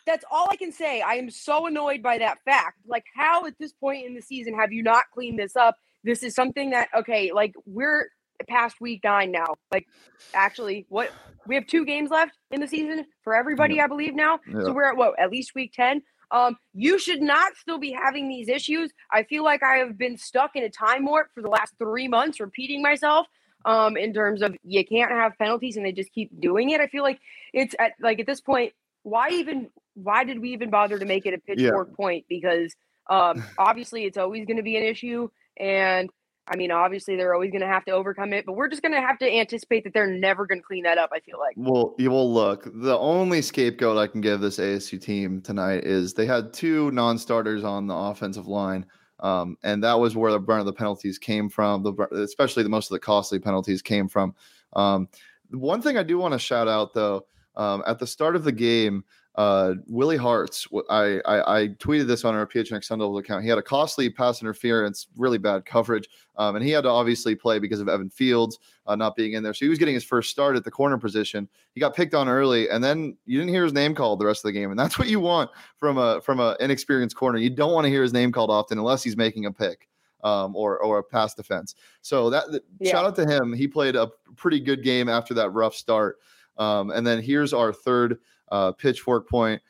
That's 0.06 0.26
all 0.30 0.48
I 0.52 0.56
can 0.56 0.72
say. 0.72 1.02
I 1.02 1.14
am 1.14 1.30
so 1.30 1.68
annoyed 1.68 2.02
by 2.02 2.18
that 2.18 2.40
fact. 2.44 2.80
Like, 2.86 3.06
how 3.16 3.46
at 3.46 3.58
this 3.60 3.74
point 3.74 4.06
in 4.06 4.14
the 4.14 4.22
season 4.22 4.54
have 4.56 4.74
you 4.74 4.84
not 4.84 5.06
cleaned 5.14 5.40
this 5.40 5.56
up? 5.56 5.78
This 6.04 6.24
is 6.24 6.36
something 6.36 6.72
that 6.72 6.90
okay, 6.96 7.32
like 7.32 7.54
we're 7.66 8.10
past 8.48 8.82
week 8.82 9.02
nine 9.04 9.32
now. 9.32 9.56
Like, 9.72 9.88
actually, 10.34 10.86
what 10.90 11.12
we 11.48 11.56
have 11.56 11.68
two 11.68 11.86
games 11.86 12.10
left 12.10 12.38
in 12.52 12.62
the 12.62 12.68
season 12.68 13.06
for 13.24 13.36
everybody, 13.36 13.76
yeah. 13.76 13.86
I 13.86 13.88
believe 13.88 14.16
now. 14.16 14.40
Yeah. 14.48 14.64
So 14.64 14.74
we're 14.74 14.90
at 14.90 14.98
what 14.98 15.18
at 15.20 15.32
least 15.32 15.56
week 15.56 15.74
ten. 15.74 16.02
Um, 16.32 16.58
you 16.74 16.98
should 16.98 17.22
not 17.22 17.56
still 17.56 17.78
be 17.78 17.92
having 17.92 18.28
these 18.28 18.50
issues. 18.50 18.92
I 19.12 19.24
feel 19.24 19.44
like 19.44 19.62
I 19.62 19.78
have 19.78 19.98
been 19.98 20.18
stuck 20.18 20.56
in 20.56 20.64
a 20.64 20.70
time 20.70 21.06
warp 21.06 21.28
for 21.34 21.42
the 21.42 21.50
last 21.50 21.76
three 21.78 22.08
months, 22.08 22.40
repeating 22.40 22.82
myself 22.82 23.28
um, 23.66 23.98
in 23.98 24.14
terms 24.14 24.42
of 24.42 24.56
you 24.64 24.86
can't 24.86 25.12
have 25.12 25.38
penalties 25.38 25.78
and 25.78 25.86
they 25.86 25.92
just 25.92 26.12
keep 26.12 26.30
doing 26.42 26.72
it. 26.72 26.82
I 26.82 26.88
feel 26.88 27.04
like 27.04 27.20
it's 27.54 27.76
at 27.80 27.94
like 28.02 28.20
at 28.20 28.26
this 28.26 28.42
point, 28.42 28.74
why 29.04 29.30
even 29.30 29.70
why 29.96 30.24
did 30.24 30.40
we 30.40 30.52
even 30.52 30.70
bother 30.70 31.00
to 31.00 31.06
make 31.06 31.26
it 31.26 31.34
a 31.34 31.38
pitchfork 31.38 31.90
yeah. 31.90 31.96
point? 31.96 32.26
Because 32.30 32.76
um, 33.10 33.44
obviously 33.58 34.06
it's 34.06 34.18
always 34.18 34.46
going 34.46 34.58
to 34.58 34.64
be 34.64 34.78
an 34.78 34.84
issue, 34.84 35.30
and 35.58 36.10
I 36.48 36.58
mean 36.58 36.72
obviously 36.72 37.16
they're 37.16 37.34
always 37.34 37.52
going 37.52 37.62
to 37.62 37.68
have 37.68 37.86
to 37.86 37.92
overcome 37.92 38.34
it. 38.34 38.46
But 38.46 38.54
we're 38.54 38.70
just 38.70 38.82
going 38.82 38.94
to 38.94 39.02
have 39.02 39.18
to 39.20 39.32
anticipate 39.32 39.84
that 39.86 39.94
they're 39.94 40.08
never 40.08 40.46
going 40.46 40.60
to 40.60 40.66
clean 40.66 40.84
that 40.84 40.98
up. 40.98 41.12
I 41.14 41.20
feel 41.20 41.40
like. 41.40 41.56
Well, 41.58 41.96
you 41.98 42.12
will 42.12 42.32
look. 42.32 42.68
The 42.74 42.98
only 42.98 43.42
scapegoat 43.42 43.98
I 43.98 44.08
can 44.08 44.22
give 44.22 44.42
this 44.42 44.58
ASU 44.58 45.00
team 45.02 45.42
tonight 45.42 45.84
is 45.84 46.14
they 46.14 46.26
had 46.26 46.54
two 46.54 46.92
non-starters 46.92 47.64
on 47.64 47.88
the 47.88 47.96
offensive 47.96 48.48
line. 48.48 48.86
Um, 49.20 49.58
and 49.64 49.82
that 49.84 50.00
was 50.00 50.18
where 50.18 50.34
the 50.34 50.40
brunt 50.40 50.60
of 50.60 50.66
the 50.66 50.74
penalties 50.74 51.18
came 51.18 51.48
from. 51.48 51.82
The 51.82 51.94
especially 52.12 52.64
the 52.64 52.70
most 52.70 52.92
of 52.92 52.96
the 52.96 53.00
costly 53.00 53.40
penalties 53.40 53.82
came 53.82 54.10
from. 54.10 54.36
Um, 54.74 55.08
one 55.52 55.82
thing 55.82 55.98
I 55.98 56.04
do 56.04 56.18
want 56.18 56.34
to 56.34 56.40
shout 56.40 56.68
out 56.68 56.94
though, 56.94 57.26
um, 57.56 57.84
at 57.88 58.00
the 58.00 58.08
start 58.08 58.36
of 58.36 58.44
the 58.44 58.52
game, 58.52 59.04
uh, 59.36 59.74
Willie 59.88 60.18
Harts, 60.18 60.68
I, 60.92 61.20
I, 61.26 61.62
I 61.62 61.68
tweeted 61.80 62.06
this 62.06 62.24
on 62.24 62.36
our 62.36 62.46
PHNX 62.46 62.86
Sun 62.86 63.00
Devils 63.00 63.20
account. 63.20 63.44
He 63.44 63.50
had 63.50 63.58
a 63.58 63.64
costly 63.64 64.08
pass 64.08 64.42
interference, 64.44 65.08
really 65.18 65.40
bad 65.40 65.66
coverage, 65.66 66.08
um, 66.38 66.56
and 66.56 66.64
he 66.64 66.70
had 66.70 66.82
to 66.82 66.90
obviously 66.90 67.34
play 67.34 67.58
because 67.58 67.80
of 67.80 67.90
Evan 67.90 68.12
Fields 68.12 68.60
uh, 68.86 68.96
not 68.96 69.16
being 69.16 69.34
in 69.34 69.42
there. 69.42 69.54
So 69.56 69.66
he 69.66 69.70
was 69.70 69.80
getting 69.80 69.96
his 69.96 70.04
first 70.04 70.30
start 70.30 70.56
at 70.56 70.64
the 70.64 70.70
corner 70.70 71.00
position. 71.00 71.50
He 71.74 71.80
got 71.80 71.96
picked 71.96 72.14
on 72.14 72.30
early, 72.30 72.70
and 72.70 72.84
then 72.84 73.18
you 73.26 73.40
didn't 73.40 73.54
hear 73.54 73.64
his 73.64 73.74
name 73.74 73.96
called 73.96 74.20
the 74.20 74.26
rest 74.26 74.46
of 74.46 74.50
the 74.50 74.60
game, 74.60 74.70
and 74.70 74.78
that's 74.78 75.00
what 75.00 75.08
you 75.08 75.20
want 75.20 75.50
from 75.78 75.98
a 75.98 76.22
from 76.22 76.40
an 76.40 76.56
inexperienced 76.60 77.16
corner. 77.16 77.40
You 77.40 77.50
don't 77.50 77.74
want 77.74 77.86
to 77.86 77.90
hear 77.90 78.04
his 78.04 78.14
name 78.14 78.32
called 78.32 78.52
often 78.52 78.78
unless 78.78 79.04
he's 79.04 79.18
making 79.18 79.46
a 79.46 79.52
pick. 79.52 79.88
Um, 80.24 80.56
or 80.56 80.80
or 80.80 81.00
a 81.00 81.04
pass 81.04 81.34
defense. 81.34 81.76
So 82.02 82.30
that 82.30 82.46
yeah. 82.80 82.92
shout 82.92 83.04
out 83.04 83.14
to 83.18 83.26
him. 83.26 83.52
He 83.52 83.68
played 83.68 83.98
a 83.98 84.10
pretty 84.38 84.62
good 84.62 84.82
game 84.82 85.10
after 85.10 85.34
that 85.34 85.50
rough 85.50 85.76
start. 85.76 86.20
Um, 86.58 86.92
and 86.92 87.06
then 87.06 87.22
here's 87.22 87.52
our 87.52 87.74
third 87.74 88.20
uh, 88.54 88.72
pitchfork 88.72 89.28
point, 89.28 89.62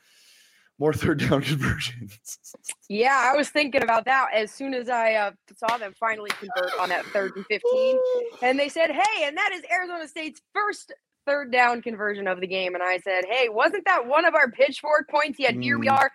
more 0.77 0.93
third 0.93 1.19
down 1.19 1.41
conversions. 1.41 2.19
yeah, 2.89 3.31
I 3.31 3.35
was 3.35 3.49
thinking 3.49 3.81
about 3.81 4.05
that 4.05 4.27
as 4.33 4.51
soon 4.51 4.73
as 4.73 4.89
I 4.89 5.13
uh, 5.13 5.31
saw 5.55 5.77
them 5.77 5.93
finally 5.99 6.29
convert 6.31 6.77
on 6.79 6.89
that 6.89 7.05
third 7.05 7.31
and 7.35 7.45
15. 7.45 7.99
and 8.41 8.59
they 8.59 8.69
said, 8.69 8.91
hey, 8.91 9.25
and 9.25 9.37
that 9.37 9.51
is 9.53 9.63
Arizona 9.71 10.07
State's 10.07 10.41
first 10.53 10.93
third 11.25 11.51
down 11.51 11.81
conversion 11.81 12.27
of 12.27 12.41
the 12.41 12.47
game. 12.47 12.75
And 12.75 12.83
I 12.83 12.97
said, 12.97 13.23
hey, 13.29 13.47
wasn't 13.49 13.85
that 13.85 14.05
one 14.05 14.25
of 14.25 14.35
our 14.35 14.51
pitchfork 14.51 15.09
points? 15.09 15.39
Yet 15.39 15.55
mm. 15.55 15.63
here 15.63 15.79
we 15.79 15.87
mm. 15.87 15.97
are, 15.97 16.11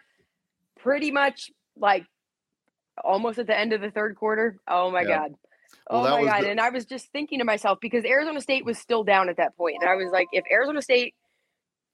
pretty 0.79 1.11
much 1.11 1.51
like 1.77 2.05
almost 3.03 3.39
at 3.39 3.47
the 3.47 3.59
end 3.59 3.73
of 3.73 3.81
the 3.81 3.91
third 3.91 4.17
quarter. 4.17 4.59
Oh 4.69 4.91
my 4.91 5.03
yeah. 5.03 5.21
God. 5.21 5.35
Well, 5.91 6.07
oh 6.07 6.25
my 6.25 6.31
God. 6.31 6.45
The- 6.45 6.51
and 6.51 6.61
I 6.61 6.69
was 6.69 6.85
just 6.85 7.11
thinking 7.13 7.39
to 7.39 7.45
myself 7.45 7.79
because 7.81 8.05
Arizona 8.05 8.41
State 8.43 8.67
was 8.67 8.79
still 8.79 9.05
down 9.05 9.31
at 9.31 9.39
that 9.39 9.57
point. 9.57 9.79
And 9.81 9.89
I 9.89 9.95
was 9.95 10.11
like, 10.13 10.27
if 10.33 10.45
Arizona 10.53 10.83
State 10.83 11.15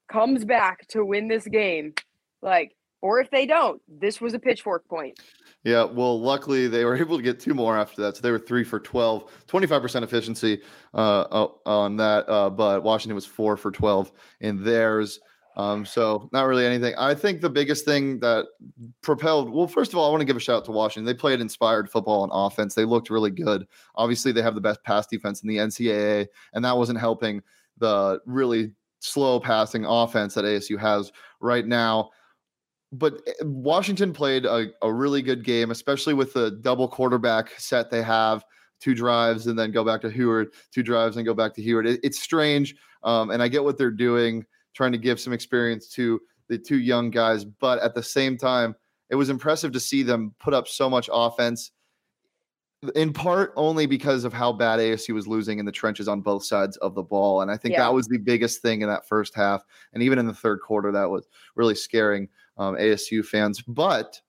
comes 0.07 0.45
back 0.45 0.87
to 0.87 1.05
win 1.05 1.27
this 1.27 1.47
game, 1.47 1.93
like, 2.41 2.75
or 3.01 3.19
if 3.19 3.29
they 3.29 3.45
don't, 3.45 3.81
this 3.87 4.19
was 4.19 4.33
a 4.33 4.39
pitchfork 4.39 4.87
point. 4.87 5.19
Yeah, 5.63 5.83
well, 5.83 6.19
luckily 6.19 6.67
they 6.67 6.85
were 6.85 6.95
able 7.01 7.17
to 7.17 7.23
get 7.23 7.39
two 7.39 7.53
more 7.53 7.77
after 7.77 8.01
that. 8.03 8.15
So 8.15 8.21
they 8.21 8.31
were 8.31 8.39
three 8.39 8.63
for 8.63 8.79
12, 8.79 9.31
25% 9.47 10.03
efficiency 10.03 10.61
uh, 10.93 11.47
on 11.65 11.97
that. 11.97 12.29
Uh, 12.29 12.49
but 12.49 12.83
Washington 12.83 13.15
was 13.15 13.25
four 13.25 13.57
for 13.57 13.71
12 13.71 14.11
in 14.41 14.63
theirs. 14.63 15.19
Um, 15.57 15.85
so 15.85 16.29
not 16.33 16.43
really 16.43 16.65
anything. 16.65 16.93
I 16.97 17.15
think 17.15 17.41
the 17.41 17.49
biggest 17.49 17.85
thing 17.85 18.19
that 18.19 18.45
propelled, 19.01 19.49
well, 19.49 19.67
first 19.67 19.93
of 19.93 19.97
all, 19.97 20.07
I 20.07 20.09
want 20.09 20.21
to 20.21 20.25
give 20.25 20.35
a 20.35 20.39
shout 20.39 20.57
out 20.57 20.65
to 20.65 20.71
Washington. 20.71 21.05
They 21.05 21.13
played 21.13 21.39
inspired 21.39 21.89
football 21.89 22.23
on 22.23 22.29
offense. 22.31 22.75
They 22.75 22.85
looked 22.85 23.09
really 23.09 23.31
good. 23.31 23.65
Obviously, 23.95 24.31
they 24.31 24.41
have 24.41 24.55
the 24.55 24.61
best 24.61 24.83
pass 24.83 25.07
defense 25.07 25.43
in 25.43 25.49
the 25.49 25.57
NCAA, 25.57 26.27
and 26.53 26.65
that 26.65 26.75
wasn't 26.75 26.99
helping 26.99 27.41
the 27.77 28.19
really 28.25 28.73
slow 29.05 29.39
passing 29.39 29.85
offense 29.85 30.33
that 30.33 30.45
ASU 30.45 30.79
has 30.79 31.11
right 31.39 31.65
now. 31.65 32.09
But 32.91 33.21
eh, 33.27 33.33
Washington 33.43 34.13
played 34.13 34.45
a, 34.45 34.67
a 34.81 34.91
really 34.91 35.21
good 35.21 35.43
game, 35.43 35.71
especially 35.71 36.13
with 36.13 36.33
the 36.33 36.51
double 36.61 36.87
quarterback 36.87 37.51
set 37.57 37.89
they 37.89 38.03
have 38.03 38.45
two 38.79 38.93
drives 38.93 39.47
and 39.47 39.57
then 39.57 39.71
go 39.71 39.83
back 39.83 40.01
to 40.01 40.09
Huard, 40.09 40.47
two 40.71 40.83
drives 40.83 41.17
and 41.17 41.25
go 41.25 41.33
back 41.33 41.53
to 41.55 41.61
Huard. 41.61 41.87
It, 41.87 41.99
it's 42.03 42.21
strange. 42.21 42.75
Um, 43.03 43.31
and 43.31 43.41
I 43.41 43.47
get 43.47 43.63
what 43.63 43.77
they're 43.77 43.91
doing, 43.91 44.45
trying 44.73 44.91
to 44.91 44.97
give 44.97 45.19
some 45.19 45.33
experience 45.33 45.87
to 45.89 46.19
the 46.49 46.57
two 46.57 46.79
young 46.79 47.09
guys. 47.09 47.45
But 47.45 47.79
at 47.79 47.95
the 47.95 48.03
same 48.03 48.37
time, 48.37 48.75
it 49.09 49.15
was 49.15 49.29
impressive 49.29 49.71
to 49.73 49.79
see 49.79 50.03
them 50.03 50.33
put 50.39 50.53
up 50.53 50.67
so 50.67 50.89
much 50.89 51.09
offense 51.11 51.71
in 52.95 53.13
part 53.13 53.53
only 53.55 53.85
because 53.85 54.23
of 54.23 54.33
how 54.33 54.51
bad 54.51 54.79
ASU 54.79 55.13
was 55.13 55.27
losing 55.27 55.59
in 55.59 55.65
the 55.65 55.71
trenches 55.71 56.07
on 56.07 56.21
both 56.21 56.43
sides 56.43 56.77
of 56.77 56.93
the 56.95 57.03
ball. 57.03 57.41
And 57.41 57.49
I 57.49 57.57
think 57.57 57.73
yeah. 57.73 57.83
that 57.83 57.93
was 57.93 58.07
the 58.07 58.17
biggest 58.17 58.61
thing 58.61 58.81
in 58.81 58.89
that 58.89 59.07
first 59.07 59.33
half. 59.33 59.63
And 59.93 60.03
even 60.03 60.19
in 60.19 60.27
the 60.27 60.33
third 60.33 60.59
quarter, 60.61 60.91
that 60.91 61.09
was 61.09 61.27
really 61.55 61.75
scaring 61.75 62.27
um, 62.57 62.75
ASU 62.75 63.25
fans. 63.25 63.61
But 63.61 64.19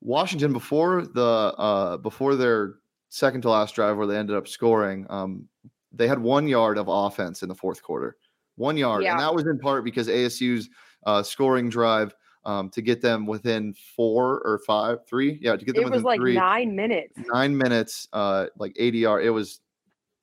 Washington, 0.00 0.52
before 0.52 1.06
the 1.06 1.22
uh, 1.22 1.96
before 1.98 2.34
their 2.34 2.74
second 3.08 3.42
to 3.42 3.50
last 3.50 3.74
drive 3.74 3.96
where 3.96 4.06
they 4.06 4.16
ended 4.16 4.36
up 4.36 4.48
scoring, 4.48 5.06
um, 5.10 5.48
they 5.92 6.08
had 6.08 6.18
one 6.18 6.48
yard 6.48 6.78
of 6.78 6.88
offense 6.88 7.42
in 7.42 7.48
the 7.48 7.54
fourth 7.54 7.82
quarter. 7.82 8.16
One 8.56 8.76
yard. 8.76 9.02
Yeah. 9.02 9.12
And 9.12 9.20
that 9.20 9.34
was 9.34 9.46
in 9.46 9.58
part 9.58 9.84
because 9.84 10.08
ASU's 10.08 10.68
uh, 11.06 11.22
scoring 11.22 11.68
drive 11.70 12.14
um, 12.44 12.70
to 12.70 12.82
get 12.82 13.00
them 13.00 13.26
within 13.26 13.74
four 13.96 14.40
or 14.40 14.60
five, 14.66 15.06
three. 15.06 15.38
Yeah, 15.40 15.56
to 15.56 15.64
get 15.64 15.74
them. 15.74 15.84
It 15.84 15.90
was 15.90 16.02
like 16.02 16.18
three, 16.18 16.34
nine 16.34 16.74
minutes. 16.74 17.14
Nine 17.32 17.56
minutes, 17.56 18.08
uh, 18.12 18.46
like 18.58 18.74
ADR. 18.74 19.22
It 19.22 19.30
was 19.30 19.60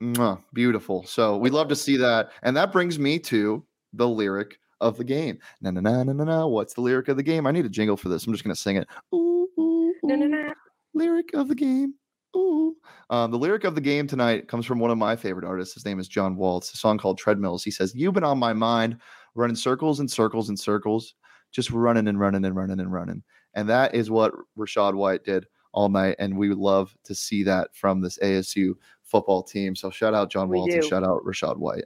mwah, 0.02 0.42
beautiful. 0.54 1.04
So 1.06 1.38
we 1.38 1.50
love 1.50 1.68
to 1.70 1.76
see 1.76 1.98
that, 1.98 2.32
and 2.44 2.56
that 2.58 2.72
brings 2.72 2.98
me 2.98 3.20
to 3.20 3.64
the 3.94 4.08
lyric 4.08 4.60
of 4.82 4.98
the 4.98 5.04
game. 5.04 5.40
Na 5.62 5.72
na 5.72 5.82
na 5.82 6.04
na 6.04 6.14
na 6.14 6.24
na. 6.24 6.48
What's 6.48 6.74
the 6.74 6.82
lyric 6.82 7.08
of 7.08 7.18
the 7.18 7.24
game? 7.24 7.48
I 7.48 7.52
need 7.52 7.66
a 7.66 7.70
jingle 7.70 7.98
for 7.98 8.10
this. 8.10 8.26
I'm 8.26 8.34
just 8.34 8.44
gonna 8.44 8.56
sing 8.56 8.78
it. 8.78 8.88
Ooh, 9.14 9.48
ooh, 9.58 9.62
ooh. 9.62 9.94
Na, 10.04 10.16
na, 10.16 10.26
na. 10.26 10.54
Lyric 10.94 11.34
of 11.34 11.48
the 11.48 11.56
game. 11.56 11.94
Ooh. 12.36 12.76
Um, 13.10 13.32
the 13.32 13.38
lyric 13.38 13.64
of 13.64 13.76
the 13.76 13.82
game 13.82 14.08
tonight 14.08 14.48
comes 14.48 14.66
from 14.66 14.80
one 14.80 14.92
of 14.92 14.98
my 14.98 15.16
favorite 15.16 15.46
artists. 15.46 15.74
His 15.74 15.86
name 15.86 16.00
is 16.00 16.08
John 16.08 16.36
Waltz. 16.36 16.74
A 16.74 16.78
song 16.78 16.98
called 16.98 17.18
Treadmills. 17.18 17.64
He 17.64 17.72
says, 17.72 17.96
"You've 17.96 18.14
been 18.14 18.24
on 18.24 18.38
my 18.38 18.54
mind, 18.54 18.98
running 19.36 19.56
circles 19.56 20.00
and 20.00 20.10
circles 20.10 20.50
and 20.50 20.60
circles." 20.60 21.16
Just 21.58 21.72
running 21.72 22.08
and 22.08 22.20
running 22.20 22.46
and 22.46 22.56
running 22.56 22.80
and 22.80 22.94
running. 22.94 23.24
And 23.56 23.68
that 23.68 23.96
is 23.96 24.12
what 24.12 24.32
Rachaad 24.56 24.94
White 24.94 25.24
did 25.24 25.48
all 25.72 25.90
night. 25.90 26.16
And 26.20 26.38
we 26.38 26.50
would 26.50 26.60
love 26.60 26.96
to 27.06 27.16
see 27.16 27.42
that 27.46 27.76
from 27.76 28.00
this 28.00 28.20
ASU 28.20 28.76
football 29.02 29.42
team. 29.42 29.76
So 29.76 29.90
shout 29.90 30.14
out 30.14 30.30
John 30.30 30.50
Walton, 30.50 30.84
shout 30.88 31.04
out 31.04 31.26
Rachaad 31.26 31.58
White. 31.58 31.86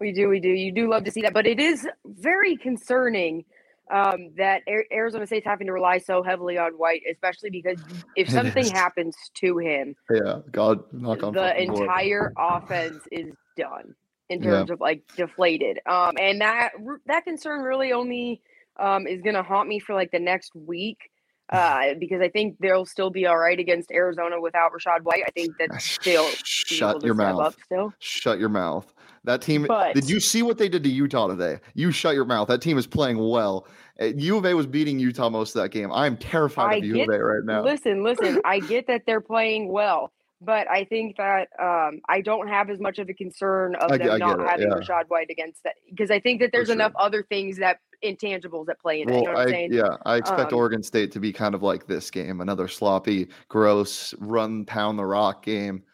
We 0.00 0.10
do, 0.10 0.28
we 0.28 0.40
do. 0.40 0.48
You 0.48 0.72
do 0.72 0.90
love 0.90 1.04
to 1.04 1.12
see 1.12 1.22
that, 1.22 1.32
but 1.32 1.46
it 1.46 1.60
is 1.60 1.86
very 2.04 2.56
concerning 2.56 3.44
um, 3.92 4.32
that 4.36 4.62
Arizona 4.92 5.24
State's 5.24 5.46
having 5.46 5.68
to 5.68 5.72
rely 5.72 5.98
so 5.98 6.24
heavily 6.24 6.58
on 6.58 6.72
White, 6.72 7.02
especially 7.08 7.50
because 7.50 7.78
if 8.16 8.28
something 8.28 8.66
happens 8.66 9.14
to 9.34 9.58
him, 9.58 9.94
yeah, 10.10 10.40
God, 10.50 10.80
knock 10.92 11.22
on 11.22 11.34
the 11.34 11.62
entire 11.62 12.32
offense 12.36 13.04
is 13.12 13.32
done 13.56 13.94
in 14.28 14.42
terms 14.42 14.68
yeah. 14.68 14.74
of 14.74 14.80
like 14.80 15.02
deflated. 15.16 15.80
Um, 15.86 16.14
and 16.20 16.40
that 16.40 16.72
that 17.06 17.24
concern 17.24 17.62
really 17.62 17.92
only 17.92 18.40
um, 18.78 19.06
is 19.06 19.22
going 19.22 19.34
to 19.34 19.42
haunt 19.42 19.68
me 19.68 19.78
for 19.78 19.94
like 19.94 20.10
the 20.10 20.20
next 20.20 20.54
week. 20.54 20.98
Uh, 21.50 21.94
because 21.98 22.20
I 22.20 22.28
think 22.28 22.58
they'll 22.60 22.84
still 22.84 23.08
be 23.08 23.24
all 23.24 23.38
right 23.38 23.58
against 23.58 23.90
Arizona 23.90 24.38
without 24.38 24.70
Rachaad 24.70 25.00
White. 25.04 25.22
I 25.26 25.30
think 25.30 25.56
that 25.56 25.70
they'll 26.04 26.28
shut 26.44 27.02
your 27.02 27.14
mouth. 27.14 27.56
still. 27.64 27.90
Shut 28.00 28.38
your 28.38 28.50
mouth. 28.50 28.92
That 29.24 29.40
team. 29.40 29.64
But, 29.66 29.94
did 29.94 30.10
you 30.10 30.20
see 30.20 30.42
what 30.42 30.58
they 30.58 30.68
did 30.68 30.84
to 30.84 30.90
Utah 30.90 31.26
today? 31.26 31.60
You 31.72 31.90
shut 31.90 32.14
your 32.14 32.26
mouth. 32.26 32.48
That 32.48 32.60
team 32.60 32.76
is 32.76 32.86
playing 32.86 33.16
well. 33.16 33.66
Uh, 33.98 34.08
U 34.16 34.36
of 34.36 34.44
A 34.44 34.52
was 34.52 34.66
beating 34.66 34.98
Utah 34.98 35.30
most 35.30 35.56
of 35.56 35.62
that 35.62 35.70
game. 35.70 35.90
I 35.90 36.06
am 36.06 36.18
terrified 36.18 36.74
I 36.74 36.76
of 36.76 36.84
U 36.84 36.92
get, 36.92 37.08
of 37.08 37.14
A 37.14 37.24
right 37.24 37.44
now. 37.44 37.64
Listen, 37.64 38.04
listen. 38.04 38.42
I 38.44 38.60
get 38.60 38.86
that 38.88 39.04
they're 39.06 39.22
playing 39.22 39.72
well 39.72 40.12
but 40.40 40.70
I 40.70 40.84
think 40.84 41.16
that 41.16 41.48
um, 41.60 42.00
I 42.08 42.20
don't 42.20 42.48
have 42.48 42.70
as 42.70 42.78
much 42.78 42.98
of 42.98 43.08
a 43.08 43.14
concern 43.14 43.74
of 43.76 43.90
them 43.90 44.10
I 44.10 44.18
not 44.18 44.40
having 44.40 44.68
yeah. 44.68 44.76
Rachaad 44.76 45.04
White 45.08 45.30
against 45.30 45.64
that 45.64 45.74
because 45.90 46.10
I 46.10 46.20
think 46.20 46.40
that 46.40 46.52
there's 46.52 46.68
sure. 46.68 46.74
enough 46.74 46.92
other 46.96 47.24
things 47.24 47.56
that 47.58 47.80
intangibles 48.04 48.66
that 48.66 48.80
play 48.80 49.02
in 49.02 49.08
well, 49.08 49.18
it. 49.18 49.22
You 49.22 49.32
know 49.32 49.84
I, 49.84 49.90
Yeah, 49.90 49.96
I 50.06 50.16
expect 50.16 50.52
um, 50.52 50.58
Oregon 50.58 50.82
State 50.82 51.10
to 51.12 51.20
be 51.20 51.32
kind 51.32 51.54
of 51.54 51.62
like 51.62 51.86
this 51.86 52.10
game, 52.10 52.40
another 52.40 52.68
sloppy, 52.68 53.28
gross, 53.48 54.14
run 54.18 54.64
pound 54.64 54.98
the 54.98 55.04
rock 55.04 55.44
game. 55.44 55.82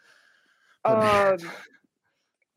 Um, 0.85 1.37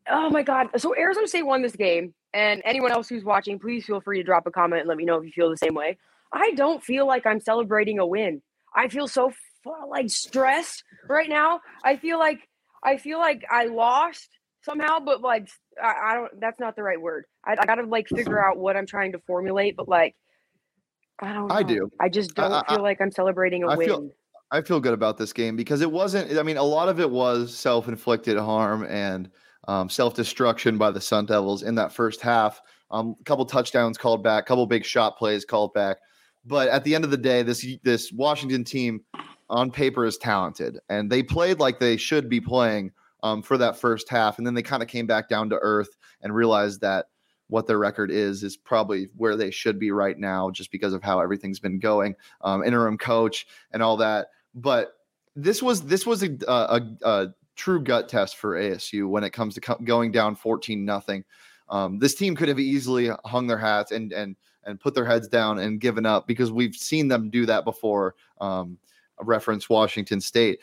oh 0.07 0.29
my 0.29 0.43
God! 0.43 0.67
So 0.77 0.95
Arizona 0.95 1.27
State 1.27 1.41
won 1.41 1.63
this 1.63 1.75
game, 1.75 2.13
and 2.31 2.61
anyone 2.63 2.91
else 2.91 3.09
who's 3.09 3.23
watching, 3.23 3.57
please 3.57 3.87
feel 3.87 4.01
free 4.01 4.19
to 4.19 4.23
drop 4.23 4.45
a 4.45 4.51
comment 4.51 4.81
and 4.81 4.87
let 4.87 4.97
me 4.97 5.03
know 5.03 5.17
if 5.17 5.25
you 5.25 5.31
feel 5.31 5.49
the 5.49 5.57
same 5.57 5.73
way. 5.73 5.97
I 6.31 6.51
don't 6.51 6.83
feel 6.83 7.07
like 7.07 7.25
I'm 7.25 7.39
celebrating 7.39 7.97
a 7.97 8.05
win. 8.05 8.43
I 8.75 8.87
feel 8.87 9.07
so 9.07 9.31
like 9.65 10.09
stressed 10.09 10.83
right 11.07 11.29
now. 11.29 11.61
I 11.83 11.97
feel 11.97 12.19
like 12.19 12.47
I 12.83 12.97
feel 12.97 13.19
like 13.19 13.43
I 13.49 13.65
lost 13.65 14.29
somehow, 14.61 14.99
but 14.99 15.21
like 15.21 15.47
I, 15.81 15.93
I 16.03 16.13
don't. 16.15 16.39
That's 16.39 16.59
not 16.59 16.75
the 16.75 16.83
right 16.83 16.99
word. 16.99 17.25
I, 17.45 17.55
I, 17.59 17.65
gotta 17.65 17.83
like 17.83 18.07
figure 18.07 18.43
out 18.43 18.57
what 18.57 18.77
I'm 18.77 18.85
trying 18.85 19.11
to 19.13 19.19
formulate. 19.19 19.75
But 19.75 19.87
like, 19.87 20.15
I 21.19 21.33
don't. 21.33 21.47
Know. 21.47 21.55
I 21.55 21.63
do. 21.63 21.89
I 21.99 22.09
just 22.09 22.35
don't 22.35 22.51
I, 22.51 22.63
feel 22.67 22.83
like 22.83 23.01
I'm 23.01 23.11
celebrating 23.11 23.63
a 23.63 23.75
win. 23.75 23.87
Feel, 23.87 24.09
I 24.51 24.61
feel 24.61 24.79
good 24.79 24.93
about 24.93 25.17
this 25.17 25.33
game 25.33 25.55
because 25.55 25.81
it 25.81 25.91
wasn't. 25.91 26.37
I 26.37 26.43
mean, 26.43 26.57
a 26.57 26.63
lot 26.63 26.89
of 26.89 26.99
it 26.99 27.09
was 27.09 27.55
self-inflicted 27.55 28.37
harm 28.37 28.83
and 28.83 29.29
um, 29.67 29.89
self-destruction 29.89 30.77
by 30.77 30.91
the 30.91 31.01
Sun 31.01 31.27
Devils 31.27 31.63
in 31.63 31.75
that 31.75 31.91
first 31.91 32.21
half. 32.21 32.61
Um, 32.91 33.15
a 33.19 33.23
couple 33.23 33.45
touchdowns 33.45 33.97
called 33.97 34.23
back, 34.23 34.43
a 34.43 34.47
couple 34.47 34.65
big 34.65 34.83
shot 34.83 35.17
plays 35.17 35.45
called 35.45 35.73
back. 35.73 35.97
But 36.45 36.69
at 36.69 36.83
the 36.83 36.95
end 36.95 37.03
of 37.03 37.11
the 37.11 37.17
day, 37.17 37.43
this 37.43 37.65
this 37.83 38.11
Washington 38.11 38.63
team 38.63 39.01
on 39.49 39.71
paper 39.71 40.05
is 40.05 40.17
talented, 40.17 40.79
and 40.89 41.09
they 41.09 41.23
played 41.23 41.59
like 41.59 41.79
they 41.79 41.97
should 41.97 42.29
be 42.29 42.41
playing 42.41 42.91
um, 43.23 43.41
for 43.41 43.57
that 43.57 43.77
first 43.77 44.09
half, 44.09 44.37
and 44.37 44.47
then 44.47 44.53
they 44.53 44.61
kind 44.61 44.83
of 44.83 44.89
came 44.89 45.07
back 45.07 45.29
down 45.29 45.49
to 45.49 45.57
earth 45.61 45.97
and 46.21 46.33
realized 46.33 46.81
that 46.81 47.07
what 47.47 47.65
their 47.65 47.79
record 47.79 48.11
is 48.11 48.43
is 48.43 48.55
probably 48.55 49.09
where 49.17 49.35
they 49.35 49.51
should 49.51 49.79
be 49.79 49.91
right 49.91 50.17
now, 50.17 50.51
just 50.51 50.71
because 50.71 50.93
of 50.93 51.03
how 51.03 51.19
everything's 51.19 51.59
been 51.59 51.79
going, 51.79 52.15
um, 52.41 52.63
interim 52.63 52.97
coach 52.97 53.47
and 53.71 53.81
all 53.81 53.97
that. 53.97 54.27
But 54.53 54.93
this 55.35 55.61
was 55.61 55.81
this 55.81 56.05
was 56.05 56.23
a, 56.23 56.37
a, 56.47 56.81
a 57.01 57.27
true 57.55 57.83
gut 57.83 58.07
test 58.07 58.37
for 58.37 58.55
ASU 58.55 59.09
when 59.09 59.23
it 59.23 59.31
comes 59.31 59.55
to 59.55 59.61
co- 59.61 59.79
going 59.83 60.11
down 60.11 60.35
fourteen 60.35 60.85
nothing. 60.85 61.25
Um, 61.69 61.99
this 61.99 62.15
team 62.15 62.35
could 62.35 62.49
have 62.49 62.59
easily 62.59 63.09
hung 63.25 63.47
their 63.47 63.57
hats 63.57 63.91
and 63.91 64.13
and 64.13 64.35
and 64.63 64.79
put 64.79 64.93
their 64.93 65.05
heads 65.05 65.27
down 65.27 65.57
and 65.57 65.81
given 65.81 66.05
up 66.05 66.27
because 66.27 66.51
we've 66.51 66.75
seen 66.75 67.07
them 67.07 67.29
do 67.29 67.45
that 67.47 67.65
before. 67.65 68.15
Um, 68.39 68.77
reference 69.21 69.69
Washington 69.69 70.21
State. 70.21 70.59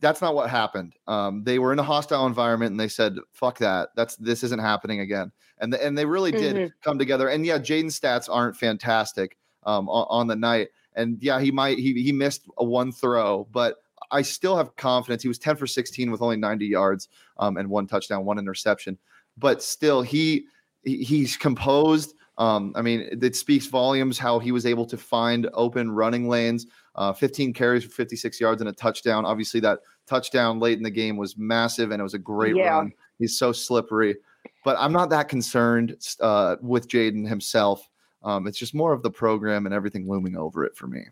That's 0.00 0.20
not 0.20 0.34
what 0.34 0.50
happened. 0.50 0.94
Um, 1.06 1.44
they 1.44 1.58
were 1.58 1.72
in 1.72 1.78
a 1.78 1.84
hostile 1.84 2.26
environment 2.26 2.72
and 2.72 2.80
they 2.80 2.88
said, 2.88 3.16
"Fuck 3.32 3.58
that. 3.58 3.90
That's 3.96 4.16
this 4.16 4.42
isn't 4.44 4.60
happening 4.60 5.00
again." 5.00 5.32
And 5.58 5.72
the, 5.72 5.84
and 5.84 5.96
they 5.96 6.04
really 6.04 6.32
did 6.32 6.56
mm-hmm. 6.56 6.66
come 6.82 6.98
together. 6.98 7.28
And 7.28 7.44
yeah, 7.44 7.58
Jayden's 7.58 7.98
stats 7.98 8.28
aren't 8.30 8.56
fantastic 8.56 9.36
um, 9.64 9.88
on, 9.88 10.06
on, 10.08 10.26
the 10.26 10.36
night. 10.36 10.68
And 10.94 11.18
yeah, 11.20 11.40
he 11.40 11.50
might 11.50 11.78
he 11.78 11.94
he 12.02 12.12
missed 12.12 12.46
a 12.58 12.64
one 12.64 12.92
throw, 12.92 13.46
but 13.52 13.76
I 14.10 14.22
still 14.22 14.56
have 14.56 14.74
confidence. 14.76 15.22
He 15.22 15.28
was 15.28 15.38
10 15.38 15.56
for 15.56 15.66
16 15.66 16.10
with 16.10 16.22
only 16.22 16.36
90 16.36 16.66
yards 16.66 17.08
um, 17.38 17.56
and 17.56 17.68
one 17.68 17.86
touchdown, 17.86 18.24
one 18.24 18.38
interception. 18.38 18.98
But 19.36 19.62
still, 19.62 20.02
he 20.02 20.46
he's 20.82 21.36
composed. 21.36 22.14
Um, 22.38 22.72
I 22.76 22.82
mean, 22.82 23.08
it 23.20 23.34
speaks 23.34 23.66
volumes 23.66 24.16
how 24.16 24.38
he 24.38 24.52
was 24.52 24.64
able 24.64 24.86
to 24.86 24.96
find 24.96 25.48
open 25.54 25.90
running 25.90 26.28
lanes. 26.28 26.66
Uh, 26.98 27.12
15 27.12 27.52
carries 27.52 27.84
for 27.84 27.90
56 27.90 28.40
yards 28.40 28.60
and 28.60 28.68
a 28.68 28.72
touchdown. 28.72 29.24
Obviously, 29.24 29.60
that 29.60 29.78
touchdown 30.08 30.58
late 30.58 30.78
in 30.78 30.82
the 30.82 30.90
game 30.90 31.16
was 31.16 31.38
massive 31.38 31.92
and 31.92 32.00
it 32.00 32.02
was 32.02 32.14
a 32.14 32.18
great 32.18 32.56
yeah. 32.56 32.70
run. 32.70 32.92
He's 33.20 33.38
so 33.38 33.52
slippery, 33.52 34.16
but 34.64 34.76
I'm 34.80 34.92
not 34.92 35.08
that 35.10 35.28
concerned 35.28 35.96
uh, 36.20 36.56
with 36.60 36.88
Jayden 36.88 37.26
himself. 37.28 37.88
Um, 38.24 38.48
it's 38.48 38.58
just 38.58 38.74
more 38.74 38.92
of 38.92 39.04
the 39.04 39.12
program 39.12 39.64
and 39.64 39.72
everything 39.72 40.08
looming 40.08 40.36
over 40.36 40.64
it 40.64 40.76
for 40.76 40.88
me. 40.88 41.04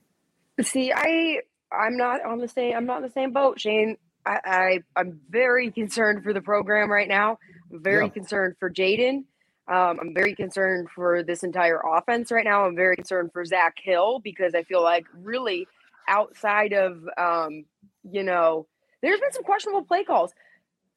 See, 0.61 0.93
I 0.93 1.43
I'm 1.71 1.97
not 1.97 2.25
on 2.25 2.39
the 2.39 2.49
same 2.49 2.75
I'm 2.77 2.87
not 2.87 2.97
in 2.97 3.03
the 3.05 3.11
same 3.11 3.33
boat, 3.33 3.61
Shane. 3.61 3.97
I, 4.27 4.81
I 4.97 5.01
am 5.01 5.21
very 5.31 5.71
concerned 5.71 6.25
for 6.25 6.33
the 6.33 6.41
program 6.41 6.91
right 6.91 7.09
now. 7.09 7.39
I'm 7.73 7.81
very 7.81 8.07
yeah. 8.07 8.11
concerned 8.11 8.57
for 8.59 8.69
Jayden. 8.71 9.19
Um, 9.69 9.99
I'm 10.01 10.15
very 10.15 10.35
concerned 10.35 10.89
for 10.93 11.23
this 11.23 11.45
entire 11.45 11.81
offense 11.81 12.33
right 12.33 12.45
now. 12.45 12.67
I'm 12.67 12.75
very 12.75 12.97
concerned 12.97 13.33
for 13.33 13.45
Zak 13.45 13.77
Hill 13.81 14.21
because 14.21 14.55
I 14.55 14.65
feel 14.65 14.83
like 14.83 15.07
really 15.15 15.67
outside 16.09 16.73
of, 16.73 17.03
um, 17.17 17.65
you 18.11 18.23
know, 18.23 18.67
there's 19.03 19.21
been 19.21 19.33
some 19.33 19.45
questionable 19.45 19.85
play 19.85 20.05
calls. 20.05 20.33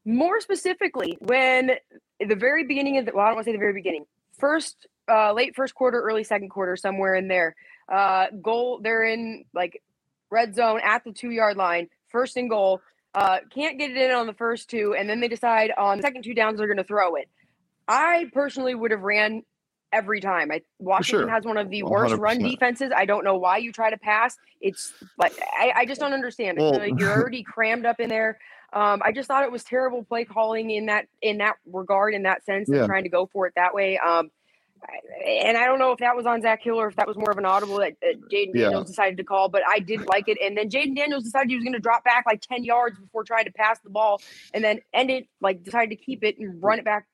More 0.06 0.40
specifically, 0.40 1.18
when 1.20 1.72
the 2.20 2.36
very 2.36 2.66
beginning 2.66 2.98
of 2.98 3.06
the, 3.06 3.12
well, 3.14 3.26
I 3.26 3.30
don't 3.30 3.36
want 3.36 3.46
to 3.46 3.50
say 3.50 3.56
the 3.56 3.60
very 3.60 3.74
beginning, 3.74 4.06
first, 4.38 4.88
uh, 5.12 5.34
late 5.34 5.56
first 5.56 5.76
quarter, 5.76 6.02
early 6.02 6.24
second 6.24 6.50
quarter, 6.50 6.76
somewhere 6.76 7.16
in 7.16 7.28
there, 7.28 7.56
uh, 7.92 8.28
goal, 8.42 8.80
they're 8.82 9.04
in 9.04 9.46
like 9.54 9.82
red 10.30 10.56
zone 10.56 10.80
at 10.84 11.04
the 11.04 11.12
two 11.12 11.32
yard 11.32 11.58
line, 11.58 11.90
first 12.10 12.38
and 12.38 12.50
goal. 12.50 12.82
Uh, 13.16 13.40
can't 13.54 13.80
get 13.80 13.90
it 13.92 13.98
in 13.98 14.12
on 14.12 14.28
the 14.28 14.34
first 14.34 14.70
two, 14.70 14.94
and 14.94 15.10
then 15.10 15.20
they 15.20 15.28
decide 15.28 15.72
on 15.78 15.98
the 15.98 16.04
second 16.04 16.24
two 16.24 16.34
downs 16.34 16.58
they're 16.58 16.68
going 16.68 16.78
to 16.78 16.84
throw 16.84 17.16
it. 17.16 17.28
I 17.88 18.30
personally 18.34 18.76
would 18.76 18.92
have 18.92 19.02
ran 19.02 19.44
every 19.92 20.22
time. 20.22 20.52
I 20.52 20.62
Washington 20.80 21.28
sure. 21.28 21.30
has 21.30 21.44
one 21.44 21.58
of 21.58 21.70
the 21.70 21.84
worst 21.84 22.14
100%. 22.14 22.20
run 22.20 22.40
defenses. 22.40 22.92
I 22.96 23.06
don't 23.06 23.24
know 23.24 23.38
why 23.38 23.58
you 23.58 23.72
try 23.72 23.90
to 23.90 23.98
pass. 23.98 24.38
It's 24.62 24.94
like 25.18 25.34
I, 25.58 25.72
I 25.76 25.86
just 25.86 26.00
don't 26.00 26.14
understand. 26.14 26.58
Well, 26.58 26.78
like 26.78 27.00
you're 27.00 27.12
already 27.18 27.44
crammed 27.44 27.86
up 27.86 28.00
in 28.00 28.10
there. 28.10 28.40
Um, 28.72 29.02
I 29.04 29.12
just 29.12 29.28
thought 29.28 29.44
it 29.44 29.52
was 29.52 29.64
terrible 29.64 30.04
play 30.04 30.26
calling 30.26 30.70
in 30.70 30.88
that 30.88 31.08
in 31.22 31.40
that 31.40 31.56
regard, 31.66 32.14
in 32.14 32.24
that 32.24 32.46
sense, 32.46 32.70
yeah. 32.72 32.80
and 32.80 32.88
trying 32.88 33.04
to 33.04 33.10
go 33.10 33.28
for 33.32 33.48
it 33.48 33.54
that 33.56 33.74
way. 33.74 33.98
Um, 33.98 34.30
and 35.26 35.58
I 35.58 35.66
don't 35.66 35.80
know 35.80 35.92
if 35.92 36.00
that 36.00 36.16
was 36.16 36.26
on 36.26 36.42
Zak 36.42 36.64
Hill 36.64 36.80
or 36.80 36.88
if 36.88 36.96
that 36.96 37.08
was 37.08 37.18
more 37.18 37.30
of 37.32 37.38
an 37.38 37.46
audible 37.46 37.80
that, 37.80 37.94
Jayden 38.32 38.54
Daniels 38.54 38.56
yeah. 38.56 38.84
decided 38.84 39.18
to 39.18 39.24
call, 39.24 39.50
but 39.50 39.62
I 39.68 39.80
did 39.80 40.06
like 40.06 40.28
it. 40.28 40.38
And 40.42 40.58
then 40.58 40.70
Jayden 40.70 40.96
Daniels 40.96 41.24
decided 41.24 41.50
he 41.50 41.56
was 41.56 41.64
going 41.64 41.74
to 41.74 41.80
drop 41.80 42.04
back 42.04 42.26
like 42.26 42.42
10 42.42 42.64
yards 42.64 42.98
before 42.98 43.24
trying 43.24 43.46
to 43.46 43.52
pass 43.52 43.80
the 43.82 43.90
ball 43.90 44.22
and 44.54 44.64
then 44.64 44.80
end 44.94 45.12
it, 45.12 45.28
like 45.42 45.64
decided 45.64 45.90
to 45.90 45.96
keep 45.96 46.24
it 46.24 46.38
and 46.40 46.62
run 46.64 46.80
it 46.80 46.86
back. 46.86 47.06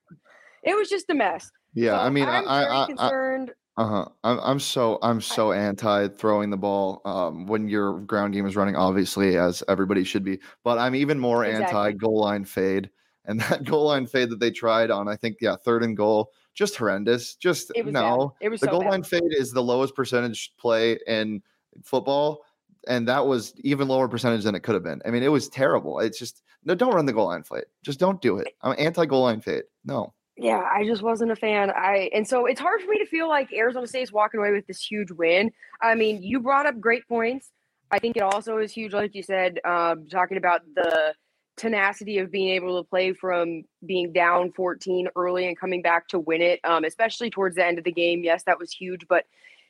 It 0.64 0.76
was 0.76 0.90
just 0.90 1.10
a 1.10 1.16
mess. 1.16 1.52
Yeah. 1.76 1.92
So 1.92 1.98
I 1.98 2.10
mean, 2.10 2.28
I'm 2.28 2.48
I, 2.48 2.84
I, 2.84 2.86
concerned. 2.88 3.52
I, 3.78 3.82
uh-huh. 3.82 4.06
I'm, 4.24 4.40
I'm 4.40 4.60
so 4.60 4.98
I'm 5.02 5.22
so 5.22 5.52
anti 5.52 6.08
throwing 6.08 6.50
the 6.50 6.58
ball 6.58 7.02
um, 7.06 7.46
when 7.46 7.68
your 7.68 8.00
ground 8.02 8.34
game 8.34 8.48
is 8.48 8.56
running, 8.56 8.76
obviously, 8.76 9.38
as 9.38 9.62
everybody 9.68 10.04
should 10.04 10.24
be. 10.24 10.40
But 10.64 10.80
I'm 10.80 10.96
even 10.96 11.20
more 11.20 11.46
exactly. 11.46 11.66
anti 11.66 11.92
goal 11.94 12.22
line 12.22 12.46
fade. 12.46 12.90
And 13.28 13.42
that 13.42 13.64
goal 13.64 13.86
line 13.86 14.06
fade 14.06 14.30
that 14.30 14.40
they 14.40 14.52
tried 14.52 14.92
on, 14.92 15.08
I 15.08 15.16
think, 15.16 15.38
yeah, 15.42 15.56
third 15.56 15.82
and 15.82 15.98
goal 15.98 16.32
just 16.56 16.78
horrendous. 16.78 17.36
Just 17.36 17.72
it 17.76 17.86
no. 17.86 18.36
Bad. 18.40 18.46
It 18.46 18.50
was 18.50 18.62
the 18.62 18.68
so 18.68 18.72
goal 18.72 18.82
bad. 18.82 18.90
line 18.92 19.04
fade 19.04 19.22
is 19.32 19.52
the 19.52 19.62
lowest 19.62 19.94
percentage 19.94 20.54
play 20.58 20.98
in 21.06 21.42
football, 21.84 22.44
and 22.88 23.08
that 23.08 23.26
was 23.26 23.54
even 23.60 23.88
lower 23.88 24.08
percentage 24.08 24.44
than 24.44 24.56
it 24.56 24.62
could 24.62 24.74
have 24.74 24.84
been. 24.84 25.02
I 25.06 25.12
mean, 25.12 25.22
it 25.22 25.32
was 25.32 25.50
terrible. 25.50 26.00
It's 26.00 26.18
just 26.18 26.42
no, 26.64 26.74
don't 26.74 26.94
run 26.94 27.06
the 27.06 27.14
goal 27.14 27.28
line 27.28 27.44
fade. 27.44 27.66
Just 27.84 28.00
don't 28.00 28.22
do 28.22 28.38
it. 28.38 28.48
I'm 28.62 28.76
anti 28.80 29.06
goal 29.06 29.24
line 29.24 29.42
fade. 29.42 29.64
No. 29.84 30.14
Yeah, 30.38 30.62
I 30.70 30.86
just 30.86 31.02
wasn't 31.02 31.32
a 31.32 31.36
fan. 31.36 31.72
I 31.72 32.10
and 32.14 32.28
so 32.28 32.46
it's 32.46 32.60
hard 32.60 32.82
for 32.82 32.90
me 32.90 32.98
to 33.00 33.06
feel 33.06 33.30
like 33.30 33.54
Arizona 33.54 33.88
State 33.88 34.04
is 34.04 34.12
walking 34.12 34.40
away 34.40 34.52
with 34.52 34.68
this 34.68 34.84
huge 34.84 35.12
win. 35.12 35.52
I 35.82 35.96
mean, 35.96 36.22
you 36.22 36.42
brought 36.42 36.66
up 36.66 36.80
great 36.80 37.08
points. 37.08 37.52
I 37.92 38.00
think 38.00 38.18
it 38.18 38.24
also 38.24 38.58
is 38.58 38.74
huge, 38.74 38.94
like 38.94 39.16
you 39.16 39.24
said, 39.24 39.60
um, 39.64 40.08
talking 40.08 40.38
about 40.38 40.62
the 40.76 41.14
tenacity 41.56 42.18
of 42.18 42.32
being 42.32 42.50
able 42.50 42.82
to 42.82 42.90
play 42.90 43.14
from 43.14 43.64
being 43.86 44.12
down 44.12 44.52
14 44.52 45.08
early 45.16 45.48
and 45.48 45.58
coming 45.58 45.82
back 45.82 46.08
to 46.10 46.20
win 46.20 46.42
it, 46.42 46.60
um, 46.66 46.84
especially 46.84 47.30
towards 47.30 47.56
the 47.56 47.66
end 47.66 47.78
of 47.78 47.86
the 47.86 47.92
game. 47.92 48.24
Yes, 48.24 48.44
that 48.44 48.60
was 48.60 48.72
huge, 48.72 49.08
but 49.08 49.26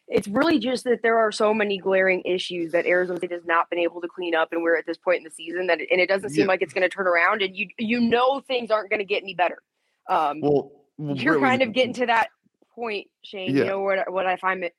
it's 0.07 0.27
really 0.27 0.60
just 0.60 0.84
that 0.84 1.01
there 1.01 1.17
are 1.17 1.31
so 1.31 1.53
many 1.53 1.77
glaring 1.77 2.22
issues 2.25 2.72
that 2.72 2.86
Arizona 2.86 3.17
State 3.17 3.31
has 3.31 3.45
not 3.45 3.69
been 3.69 3.79
able 3.79 4.01
to 4.01 4.07
clean 4.07 4.36
up, 4.36 4.51
and 4.51 4.62
we're 4.63 4.77
at 4.77 4.86
this 4.86 4.98
point 4.98 5.17
in 5.17 5.24
the 5.24 5.31
season 5.31 5.67
that, 5.67 5.79
and 5.79 6.00
it 6.00 6.07
doesn't 6.07 6.29
seem 6.29 6.41
yeah. 6.41 6.48
like 6.48 6.62
it's 6.62 6.74
going 6.74 6.88
to 6.88 6.95
turn 6.95 7.07
around, 7.07 7.41
and 7.41 7.55
you 7.55 7.67
you 7.77 8.00
know 8.00 8.39
things 8.39 8.72
aren't 8.72 8.89
going 8.89 9.00
to 9.00 9.05
get 9.05 9.24
any 9.24 9.34
better. 9.34 9.62
Um, 10.07 10.41
well, 10.41 10.71
well 10.97 11.17
you're 11.17 11.35
really, 11.35 11.45
kind 11.45 11.62
of 11.62 11.74
getting 11.74 11.93
to 12.01 12.05
that 12.07 12.29
point, 12.74 13.07
Shane. 13.24 13.55
Yeah. 13.55 13.63
You 13.63 13.69
know 13.69 13.81
what 13.81 14.12
what 14.12 14.25
I 14.25 14.38
find 14.38 14.63
it 14.63 14.75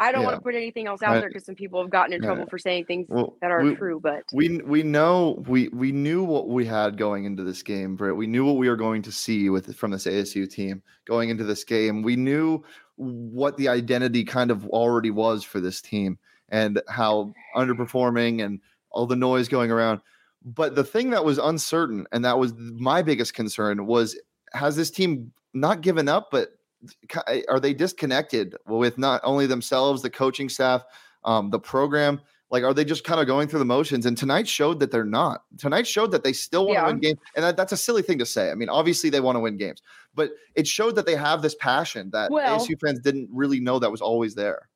I 0.00 0.10
don't 0.10 0.22
yeah. 0.22 0.26
want 0.26 0.38
to 0.38 0.42
put 0.42 0.54
anything 0.54 0.86
else 0.86 1.02
out 1.02 1.16
I, 1.16 1.20
there 1.20 1.28
because 1.28 1.44
some 1.44 1.54
people 1.54 1.80
have 1.80 1.90
gotten 1.90 2.12
in 2.12 2.22
trouble 2.22 2.46
for 2.46 2.58
saying 2.58 2.86
things 2.86 3.06
well, 3.08 3.36
that 3.40 3.50
aren't 3.50 3.70
we, 3.70 3.76
true. 3.76 4.00
But 4.00 4.24
we 4.32 4.58
we 4.58 4.82
know 4.82 5.42
we 5.46 5.68
we 5.68 5.92
knew 5.92 6.24
what 6.24 6.48
we 6.48 6.64
had 6.64 6.98
going 6.98 7.24
into 7.24 7.44
this 7.44 7.62
game, 7.62 7.96
Britt. 7.96 8.16
We 8.16 8.26
knew 8.26 8.44
what 8.44 8.56
we 8.56 8.68
were 8.68 8.76
going 8.76 9.02
to 9.02 9.12
see 9.12 9.50
with 9.50 9.74
from 9.76 9.92
this 9.92 10.06
ASU 10.06 10.50
team 10.50 10.82
going 11.04 11.30
into 11.30 11.44
this 11.44 11.64
game. 11.64 12.02
We 12.02 12.16
knew 12.16 12.64
what 12.96 13.56
the 13.56 13.68
identity 13.68 14.24
kind 14.24 14.50
of 14.50 14.66
already 14.68 15.10
was 15.10 15.44
for 15.44 15.60
this 15.60 15.80
team 15.80 16.18
and 16.48 16.80
how 16.88 17.32
underperforming 17.56 18.44
and 18.44 18.60
all 18.90 19.06
the 19.06 19.16
noise 19.16 19.48
going 19.48 19.70
around. 19.70 20.00
But 20.44 20.74
the 20.74 20.84
thing 20.84 21.10
that 21.10 21.24
was 21.24 21.38
uncertain 21.38 22.06
and 22.12 22.24
that 22.24 22.38
was 22.38 22.52
my 22.56 23.02
biggest 23.02 23.34
concern 23.34 23.86
was 23.86 24.18
has 24.54 24.76
this 24.76 24.90
team 24.90 25.32
not 25.52 25.82
given 25.82 26.08
up 26.08 26.30
but 26.30 26.54
Eh, 27.26 27.42
are 27.48 27.60
they 27.60 27.74
disconnected 27.74 28.56
with 28.66 28.98
not 28.98 29.20
only 29.24 29.46
themselves, 29.46 30.02
the 30.02 30.10
coaching 30.10 30.48
staff, 30.48 30.84
um, 31.24 31.50
the 31.50 31.58
program? 31.58 32.20
Like, 32.50 32.62
are 32.62 32.74
they 32.74 32.84
just 32.84 33.04
kind 33.04 33.20
of 33.20 33.26
going 33.26 33.48
through 33.48 33.58
the 33.60 33.64
motions? 33.64 34.06
And 34.06 34.16
tonight 34.16 34.46
showed 34.46 34.78
that 34.80 34.90
they're 34.90 35.04
not. 35.04 35.42
Tonight 35.58 35.86
showed 35.86 36.12
that 36.12 36.22
they 36.22 36.32
still 36.32 36.66
want 36.66 36.76
to 36.76 36.82
yeah. 36.82 36.86
win 36.86 36.98
games. 37.00 37.18
And 37.34 37.44
that, 37.44 37.56
that's 37.56 37.72
a 37.72 37.76
silly 37.76 38.02
thing 38.02 38.18
to 38.18 38.26
say. 38.26 38.50
I 38.50 38.54
mean, 38.54 38.68
obviously 38.68 39.10
they 39.10 39.20
want 39.20 39.36
to 39.36 39.40
win 39.40 39.56
games, 39.56 39.82
but 40.14 40.30
it 40.54 40.66
showed 40.66 40.94
that 40.96 41.06
they 41.06 41.16
have 41.16 41.42
this 41.42 41.54
passion 41.56 42.10
that 42.10 42.30
well, 42.30 42.60
ASU 42.60 42.78
fans 42.80 43.00
didn't 43.00 43.28
really 43.32 43.60
know 43.60 43.78
that 43.78 43.90
was 43.90 44.00
always 44.00 44.34
there. 44.34 44.68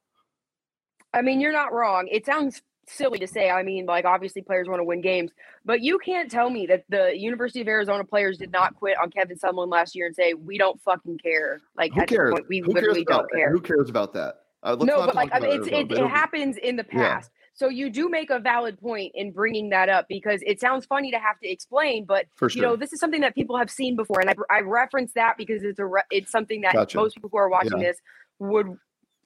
I 1.15 1.23
mean, 1.23 1.41
you're 1.41 1.53
not 1.53 1.73
wrong. 1.73 2.09
It 2.11 2.27
sounds 2.27 2.63
silly 2.91 3.19
to 3.19 3.27
say. 3.27 3.51
I 3.51 3.63
mean, 3.63 3.87
like 3.87 4.05
obviously 4.05 4.43
players 4.43 4.69
want 4.69 4.81
to 4.81 4.85
win 4.85 5.01
games, 5.01 5.31
but 5.65 5.81
you 5.81 5.99
can't 5.99 6.31
tell 6.31 6.51
me 6.51 6.67
that 6.67 6.85
the 6.89 7.13
University 7.17 7.61
of 7.61 7.69
Arizona 7.69 8.05
players 8.05 8.39
did 8.39 8.53
not 8.53 8.75
quit 8.75 8.97
on 8.99 9.11
Kevin 9.11 9.39
Sumlin 9.39 9.71
last 9.71 9.95
year 9.95 10.07
and 10.07 10.15
say 10.15 10.35
we 10.35 10.59
don't 10.59 10.81
fucking 10.83 11.19
care. 11.19 11.61
Like 11.77 11.93
who 11.93 12.05
cares? 12.07 12.33
Point, 12.33 12.47
we 12.49 12.59
who 12.61 12.73
literally 12.73 13.05
don't 13.05 13.31
care. 13.31 13.51
Who 13.51 13.61
cares 13.61 13.89
about 13.89 14.13
that? 14.15 14.43
Uh, 14.63 14.77
no, 14.81 15.07
but 15.07 15.15
like 15.15 15.31
I 15.33 15.39
mean, 15.39 15.63
it, 15.63 15.73
it, 15.73 15.93
it 15.93 16.09
happens 16.09 16.57
in 16.57 16.77
the 16.77 16.85
past. 16.85 17.31
Yeah. 17.33 17.39
So 17.55 17.69
you 17.69 17.91
do 17.91 18.09
make 18.09 18.31
a 18.31 18.39
valid 18.39 18.81
point 18.81 19.13
in 19.17 19.33
bringing 19.33 19.71
that 19.71 19.89
up 19.89 20.07
because 20.09 20.41
it 20.47 20.61
sounds 20.61 20.87
funny 20.87 21.11
to 21.11 21.19
have 21.19 21.41
to 21.41 21.49
explain, 21.49 22.05
but 22.05 22.27
sure. 22.39 22.49
you 22.51 22.63
know 22.63 22.77
this 22.77 22.93
is 22.93 23.01
something 23.01 23.21
that 23.23 23.35
people 23.35 23.59
have 23.59 23.71
seen 23.71 23.97
before, 23.97 24.21
and 24.21 24.31
I, 24.31 24.35
I 24.49 24.61
reference 24.61 25.13
that 25.15 25.37
because 25.37 25.65
it's 25.65 25.81
a 25.81 25.87
re- 25.87 26.03
it's 26.11 26.31
something 26.31 26.61
that 26.61 26.75
gotcha. 26.75 26.97
most 26.97 27.15
people 27.15 27.31
who 27.33 27.39
are 27.39 27.49
watching 27.49 27.81
yeah. 27.81 27.89
this 27.89 27.99
would 28.39 28.79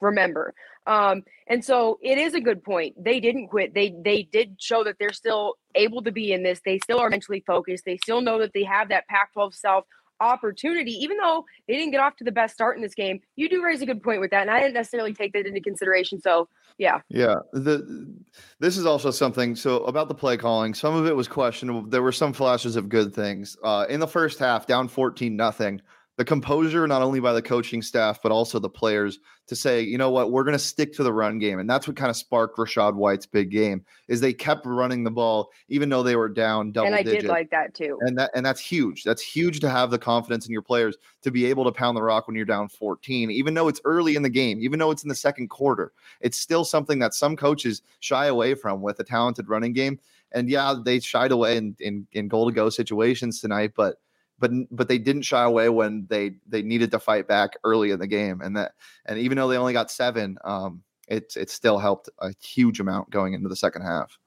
remember. 0.03 0.53
Um, 0.85 1.23
and 1.47 1.63
so 1.63 1.97
it 2.01 2.17
is 2.17 2.33
a 2.33 2.41
good 2.41 2.63
point. 2.63 3.01
They 3.01 3.19
didn't 3.19 3.47
quit. 3.47 3.73
They 3.73 3.95
they 4.03 4.23
did 4.23 4.57
show 4.59 4.83
that 4.83 4.97
they're 4.99 5.13
still 5.13 5.55
able 5.75 6.03
to 6.03 6.11
be 6.11 6.33
in 6.33 6.43
this. 6.43 6.61
They 6.65 6.79
still 6.79 6.99
are 6.99 7.09
mentally 7.09 7.43
focused. 7.45 7.85
They 7.85 7.97
still 7.97 8.21
know 8.21 8.39
that 8.39 8.51
they 8.53 8.63
have 8.63 8.89
that 8.89 9.07
Pac-12 9.07 9.55
self 9.55 9.85
opportunity, 10.19 10.91
even 10.91 11.17
though 11.17 11.45
they 11.67 11.75
didn't 11.75 11.91
get 11.91 11.99
off 11.99 12.15
to 12.17 12.23
the 12.23 12.31
best 12.31 12.53
start 12.53 12.77
in 12.77 12.83
this 12.83 12.93
game. 12.93 13.19
You 13.35 13.49
do 13.49 13.63
raise 13.63 13.81
a 13.81 13.85
good 13.85 14.01
point 14.01 14.21
with 14.21 14.31
that, 14.31 14.41
and 14.41 14.51
I 14.51 14.59
didn't 14.59 14.73
necessarily 14.73 15.13
take 15.13 15.33
that 15.33 15.45
into 15.45 15.61
consideration. 15.61 16.21
So 16.21 16.47
yeah, 16.77 16.99
yeah. 17.09 17.35
The 17.53 18.13
this 18.59 18.77
is 18.77 18.85
also 18.85 19.11
something. 19.11 19.55
So 19.55 19.83
about 19.85 20.07
the 20.07 20.15
play 20.15 20.37
calling, 20.37 20.73
some 20.73 20.95
of 20.95 21.05
it 21.05 21.15
was 21.15 21.27
questionable. 21.27 21.83
There 21.83 22.03
were 22.03 22.11
some 22.11 22.33
flashes 22.33 22.75
of 22.75 22.89
good 22.89 23.13
things 23.13 23.57
uh, 23.63 23.85
in 23.89 23.99
the 23.99 24.07
first 24.07 24.39
half, 24.39 24.67
down 24.67 24.87
fourteen 24.87 25.35
nothing 25.35 25.81
the 26.17 26.25
composure 26.25 26.87
not 26.87 27.01
only 27.01 27.19
by 27.19 27.33
the 27.33 27.41
coaching 27.41 27.81
staff 27.81 28.19
but 28.21 28.31
also 28.31 28.59
the 28.59 28.69
players 28.69 29.19
to 29.47 29.55
say 29.55 29.81
you 29.81 29.97
know 29.97 30.09
what? 30.09 30.31
We're 30.31 30.43
going 30.43 30.53
to 30.53 30.59
stick 30.59 30.93
to 30.93 31.03
the 31.03 31.11
run 31.11 31.39
game. 31.39 31.59
And 31.59 31.69
that's 31.69 31.87
what 31.87 31.97
kind 31.97 32.09
of 32.09 32.15
sparked 32.15 32.57
Rachaad 32.57 32.93
White's 32.93 33.25
big 33.25 33.49
game 33.49 33.83
is 34.07 34.21
they 34.21 34.33
kept 34.33 34.65
running 34.65 35.03
the 35.03 35.11
ball 35.11 35.49
even 35.69 35.89
though 35.89 36.03
they 36.03 36.15
were 36.15 36.29
down 36.29 36.71
double 36.71 36.87
and 36.87 36.95
I 36.95 37.03
digit. 37.03 37.21
did 37.21 37.29
like 37.29 37.49
that 37.49 37.73
too. 37.73 37.97
And 38.01 38.17
that 38.17 38.31
and 38.35 38.45
that's 38.45 38.61
huge. 38.61 39.03
That's 39.03 39.21
huge 39.21 39.59
to 39.61 39.69
have 39.69 39.91
the 39.91 39.99
confidence 39.99 40.45
in 40.45 40.51
your 40.51 40.61
players 40.61 40.97
to 41.23 41.31
be 41.31 41.45
able 41.45 41.65
to 41.65 41.71
pound 41.71 41.97
the 41.97 42.03
rock 42.03 42.27
when 42.27 42.35
you're 42.35 42.45
down 42.45 42.69
14 42.69 43.31
even 43.31 43.53
though 43.53 43.67
it's 43.67 43.81
early 43.85 44.15
in 44.15 44.23
the 44.23 44.29
game 44.29 44.59
even 44.61 44.79
though 44.79 44.91
it's 44.91 45.03
in 45.03 45.09
the 45.09 45.15
second 45.15 45.49
quarter. 45.49 45.91
It's 46.21 46.37
still 46.37 46.63
something 46.63 46.99
that 46.99 47.13
some 47.13 47.35
coaches 47.35 47.81
shy 47.99 48.27
away 48.27 48.55
from 48.55 48.81
with 48.81 48.99
a 48.99 49.03
talented 49.03 49.49
running 49.49 49.73
game. 49.73 49.99
And 50.31 50.49
yeah 50.49 50.75
they 50.83 50.99
shied 50.99 51.31
away 51.31 51.57
in 51.57 51.75
in, 51.79 52.07
in 52.13 52.27
goal 52.27 52.47
to 52.47 52.53
go 52.53 52.69
situations 52.69 53.41
tonight 53.41 53.73
but 53.75 53.97
but 54.43 54.51
but 54.71 54.89
they 54.89 54.97
didn't 54.97 55.21
shy 55.21 55.41
away 55.41 55.69
when 55.69 56.05
they 56.09 56.31
they 56.49 56.61
needed 56.61 56.91
to 56.91 56.99
fight 56.99 57.29
back 57.29 57.51
early 57.63 57.91
in 57.91 57.99
the 57.99 58.07
game, 58.07 58.41
and 58.41 58.57
that 58.57 58.73
and 59.05 59.17
even 59.17 59.37
though 59.37 59.47
they 59.47 59.55
only 59.55 59.71
got 59.71 59.89
seven, 59.89 60.37
um, 60.43 60.83
it 61.07 61.33
it 61.37 61.49
still 61.49 61.77
helped 61.77 62.09
a 62.19 62.33
huge 62.43 62.81
amount 62.81 63.09
going 63.09 63.33
into 63.33 63.47
the 63.47 63.55
second 63.55 63.83
half. 63.83 64.17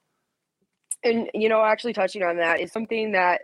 And 1.03 1.29
you 1.35 1.49
know, 1.49 1.63
actually 1.63 1.93
touching 1.93 2.23
on 2.23 2.37
that 2.37 2.59
is 2.59 2.71
something 2.71 3.11
that 3.11 3.41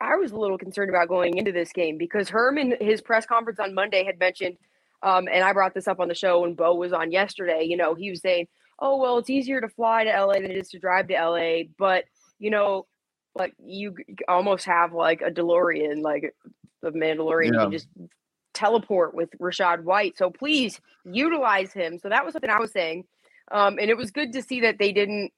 I 0.00 0.16
was 0.16 0.32
a 0.32 0.38
little 0.38 0.56
concerned 0.56 0.88
about 0.88 1.08
going 1.08 1.36
into 1.36 1.52
this 1.52 1.70
game 1.70 1.98
because 1.98 2.30
Herman, 2.30 2.76
his 2.80 3.02
press 3.02 3.26
conference 3.26 3.60
on 3.60 3.74
Monday, 3.74 4.02
had 4.02 4.18
mentioned, 4.18 4.56
um, 5.02 5.28
and 5.30 5.44
I 5.44 5.52
brought 5.52 5.74
this 5.74 5.86
up 5.86 6.00
on 6.00 6.08
the 6.08 6.14
show 6.14 6.40
when 6.40 6.54
Bo 6.54 6.76
was 6.76 6.94
on 6.94 7.12
yesterday. 7.12 7.64
You 7.64 7.76
know, 7.76 7.94
he 7.94 8.08
was 8.08 8.22
saying, 8.22 8.46
"Oh 8.78 8.96
well, 8.96 9.18
it's 9.18 9.28
easier 9.28 9.60
to 9.60 9.68
fly 9.68 10.04
to 10.04 10.10
LA 10.10 10.32
than 10.32 10.50
it 10.50 10.56
is 10.56 10.70
to 10.70 10.78
drive 10.78 11.08
to 11.08 11.14
LA," 11.14 11.64
but 11.78 12.04
you 12.38 12.48
know, 12.48 12.86
like 13.34 13.54
you 13.64 13.94
almost 14.28 14.66
have 14.66 14.92
like 14.92 15.22
a 15.22 15.30
DeLorean, 15.30 16.02
like 16.02 16.34
the 16.82 16.90
Mandalorian. 16.90 17.54
Yeah. 17.54 17.64
You 17.64 17.70
just 17.70 17.88
teleport 18.54 19.14
with 19.14 19.30
Rachaad 19.40 19.84
White. 19.84 20.18
So 20.18 20.30
please 20.30 20.80
utilize 21.04 21.72
him. 21.72 21.98
So 21.98 22.08
that 22.08 22.24
was 22.24 22.32
something 22.32 22.50
I 22.50 22.58
was 22.58 22.72
saying. 22.72 23.04
Um, 23.52 23.78
and 23.78 23.90
it 23.90 23.96
was 23.96 24.10
good 24.10 24.32
to 24.32 24.42
see 24.42 24.60
that 24.62 24.78
they 24.78 24.92
didn't 24.92 25.32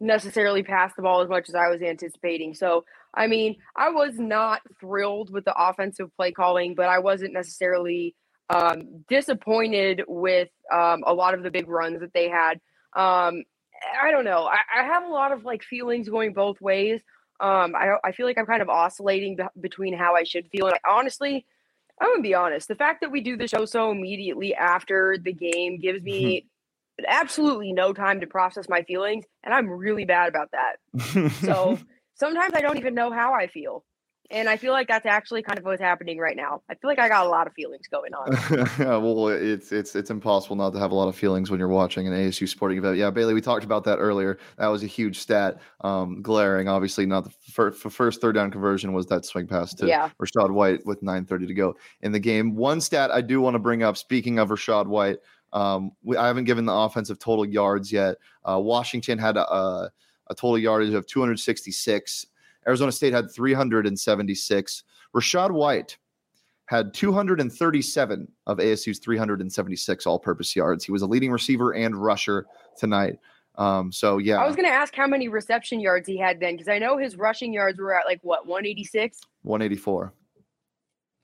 necessarily 0.00 0.62
pass 0.62 0.92
the 0.94 1.02
ball 1.02 1.22
as 1.22 1.28
much 1.28 1.48
as 1.48 1.54
I 1.54 1.68
was 1.68 1.80
anticipating. 1.82 2.54
So, 2.54 2.84
I 3.14 3.26
mean, 3.26 3.56
I 3.76 3.90
was 3.90 4.18
not 4.18 4.60
thrilled 4.80 5.30
with 5.30 5.44
the 5.44 5.54
offensive 5.56 6.14
play 6.16 6.32
calling, 6.32 6.74
but 6.74 6.88
I 6.88 6.98
wasn't 6.98 7.32
necessarily 7.32 8.14
um, 8.50 9.04
disappointed 9.08 10.02
with 10.06 10.48
um, 10.72 11.02
a 11.06 11.14
lot 11.14 11.34
of 11.34 11.42
the 11.42 11.50
big 11.50 11.68
runs 11.68 12.00
that 12.00 12.12
they 12.12 12.28
had. 12.28 12.60
Um, 12.94 13.42
I 14.00 14.10
don't 14.10 14.24
know. 14.24 14.44
I, 14.44 14.58
I 14.80 14.84
have 14.84 15.04
a 15.04 15.12
lot 15.12 15.32
of 15.32 15.44
like 15.44 15.62
feelings 15.62 16.08
going 16.08 16.32
both 16.32 16.60
ways. 16.60 17.00
Um, 17.40 17.74
I 17.74 17.96
I 18.04 18.12
feel 18.12 18.26
like 18.26 18.38
I'm 18.38 18.46
kind 18.46 18.62
of 18.62 18.68
oscillating 18.68 19.36
be- 19.36 19.60
between 19.60 19.94
how 19.94 20.14
I 20.14 20.24
should 20.24 20.48
feel. 20.48 20.66
And 20.66 20.74
I, 20.74 20.90
honestly, 20.90 21.46
I'm 22.00 22.08
gonna 22.10 22.22
be 22.22 22.34
honest. 22.34 22.68
The 22.68 22.74
fact 22.74 23.00
that 23.00 23.10
we 23.10 23.20
do 23.20 23.36
the 23.36 23.48
show 23.48 23.64
so 23.64 23.90
immediately 23.90 24.54
after 24.54 25.16
the 25.20 25.32
game 25.32 25.78
gives 25.78 26.02
me 26.02 26.46
mm-hmm. 27.00 27.04
absolutely 27.08 27.72
no 27.72 27.92
time 27.92 28.20
to 28.20 28.26
process 28.26 28.68
my 28.68 28.82
feelings, 28.82 29.24
and 29.44 29.54
I'm 29.54 29.68
really 29.68 30.04
bad 30.04 30.28
about 30.28 30.50
that. 30.52 31.32
so 31.42 31.78
sometimes 32.14 32.54
I 32.54 32.60
don't 32.60 32.78
even 32.78 32.94
know 32.94 33.12
how 33.12 33.34
I 33.34 33.46
feel. 33.46 33.84
And 34.30 34.48
I 34.48 34.56
feel 34.56 34.72
like 34.72 34.88
that's 34.88 35.06
actually 35.06 35.42
kind 35.42 35.58
of 35.58 35.64
what's 35.64 35.80
happening 35.80 36.18
right 36.18 36.36
now. 36.36 36.62
I 36.68 36.74
feel 36.74 36.88
like 36.88 36.98
I 36.98 37.08
got 37.08 37.26
a 37.26 37.28
lot 37.28 37.46
of 37.46 37.52
feelings 37.52 37.86
going 37.88 38.14
on. 38.14 38.32
yeah, 38.78 38.96
well, 38.96 39.28
it's 39.28 39.72
it's 39.72 39.94
it's 39.94 40.10
impossible 40.10 40.56
not 40.56 40.72
to 40.72 40.78
have 40.78 40.90
a 40.90 40.94
lot 40.94 41.08
of 41.08 41.16
feelings 41.16 41.50
when 41.50 41.58
you're 41.58 41.68
watching 41.68 42.06
an 42.06 42.12
ASU 42.12 42.48
sporting 42.48 42.78
event. 42.78 42.96
Yeah, 42.96 43.10
Bailey, 43.10 43.34
we 43.34 43.40
talked 43.40 43.64
about 43.64 43.84
that 43.84 43.98
earlier. 43.98 44.38
That 44.58 44.68
was 44.68 44.82
a 44.82 44.86
huge 44.86 45.18
stat, 45.18 45.60
um, 45.82 46.22
glaring. 46.22 46.68
Obviously, 46.68 47.06
not 47.06 47.24
the 47.24 47.30
first, 47.52 47.80
first 47.80 48.20
third 48.20 48.34
down 48.34 48.50
conversion 48.50 48.92
was 48.92 49.06
that 49.06 49.24
swing 49.24 49.46
pass 49.46 49.74
to 49.74 49.86
yeah. 49.86 50.10
Rachaad 50.20 50.50
White 50.50 50.84
with 50.86 51.02
9:30 51.02 51.46
to 51.46 51.54
go 51.54 51.76
in 52.02 52.12
the 52.12 52.20
game. 52.20 52.54
One 52.54 52.80
stat 52.80 53.10
I 53.10 53.20
do 53.20 53.40
want 53.40 53.54
to 53.54 53.60
bring 53.60 53.82
up. 53.82 53.96
Speaking 53.96 54.38
of 54.38 54.48
Rachaad 54.48 54.86
White, 54.86 55.18
um, 55.52 55.92
we, 56.02 56.16
I 56.16 56.26
haven't 56.26 56.44
given 56.44 56.66
the 56.66 56.74
offensive 56.74 57.18
total 57.18 57.44
yards 57.44 57.92
yet. 57.92 58.16
Uh, 58.44 58.60
Washington 58.60 59.18
had 59.18 59.36
a, 59.36 59.50
a, 59.50 59.90
a 60.28 60.34
total 60.34 60.58
yardage 60.58 60.94
of 60.94 61.06
266. 61.06 62.26
Arizona 62.66 62.92
State 62.92 63.12
had 63.12 63.30
376. 63.30 64.82
Rachaad 65.14 65.50
White 65.50 65.98
had 66.66 66.92
237 66.94 68.28
of 68.46 68.58
ASU's 68.58 68.98
376 68.98 70.06
all 70.06 70.18
purpose 70.18 70.56
yards. 70.56 70.84
He 70.84 70.92
was 70.92 71.02
a 71.02 71.06
leading 71.06 71.30
receiver 71.30 71.74
and 71.74 71.96
rusher 71.96 72.46
tonight. 72.76 73.18
Um, 73.54 73.90
so 73.90 74.18
yeah, 74.18 74.42
I 74.42 74.46
was 74.46 74.56
going 74.56 74.68
to 74.68 74.74
ask 74.74 74.94
how 74.94 75.06
many 75.06 75.28
reception 75.28 75.80
yards 75.80 76.06
he 76.06 76.18
had 76.18 76.40
then, 76.40 76.54
because 76.54 76.68
I 76.68 76.78
know 76.78 76.98
his 76.98 77.16
rushing 77.16 77.54
yards 77.54 77.78
were 77.78 77.94
at 77.98 78.04
like 78.04 78.20
what 78.22 78.46
186, 78.46 79.20
184. 79.42 80.12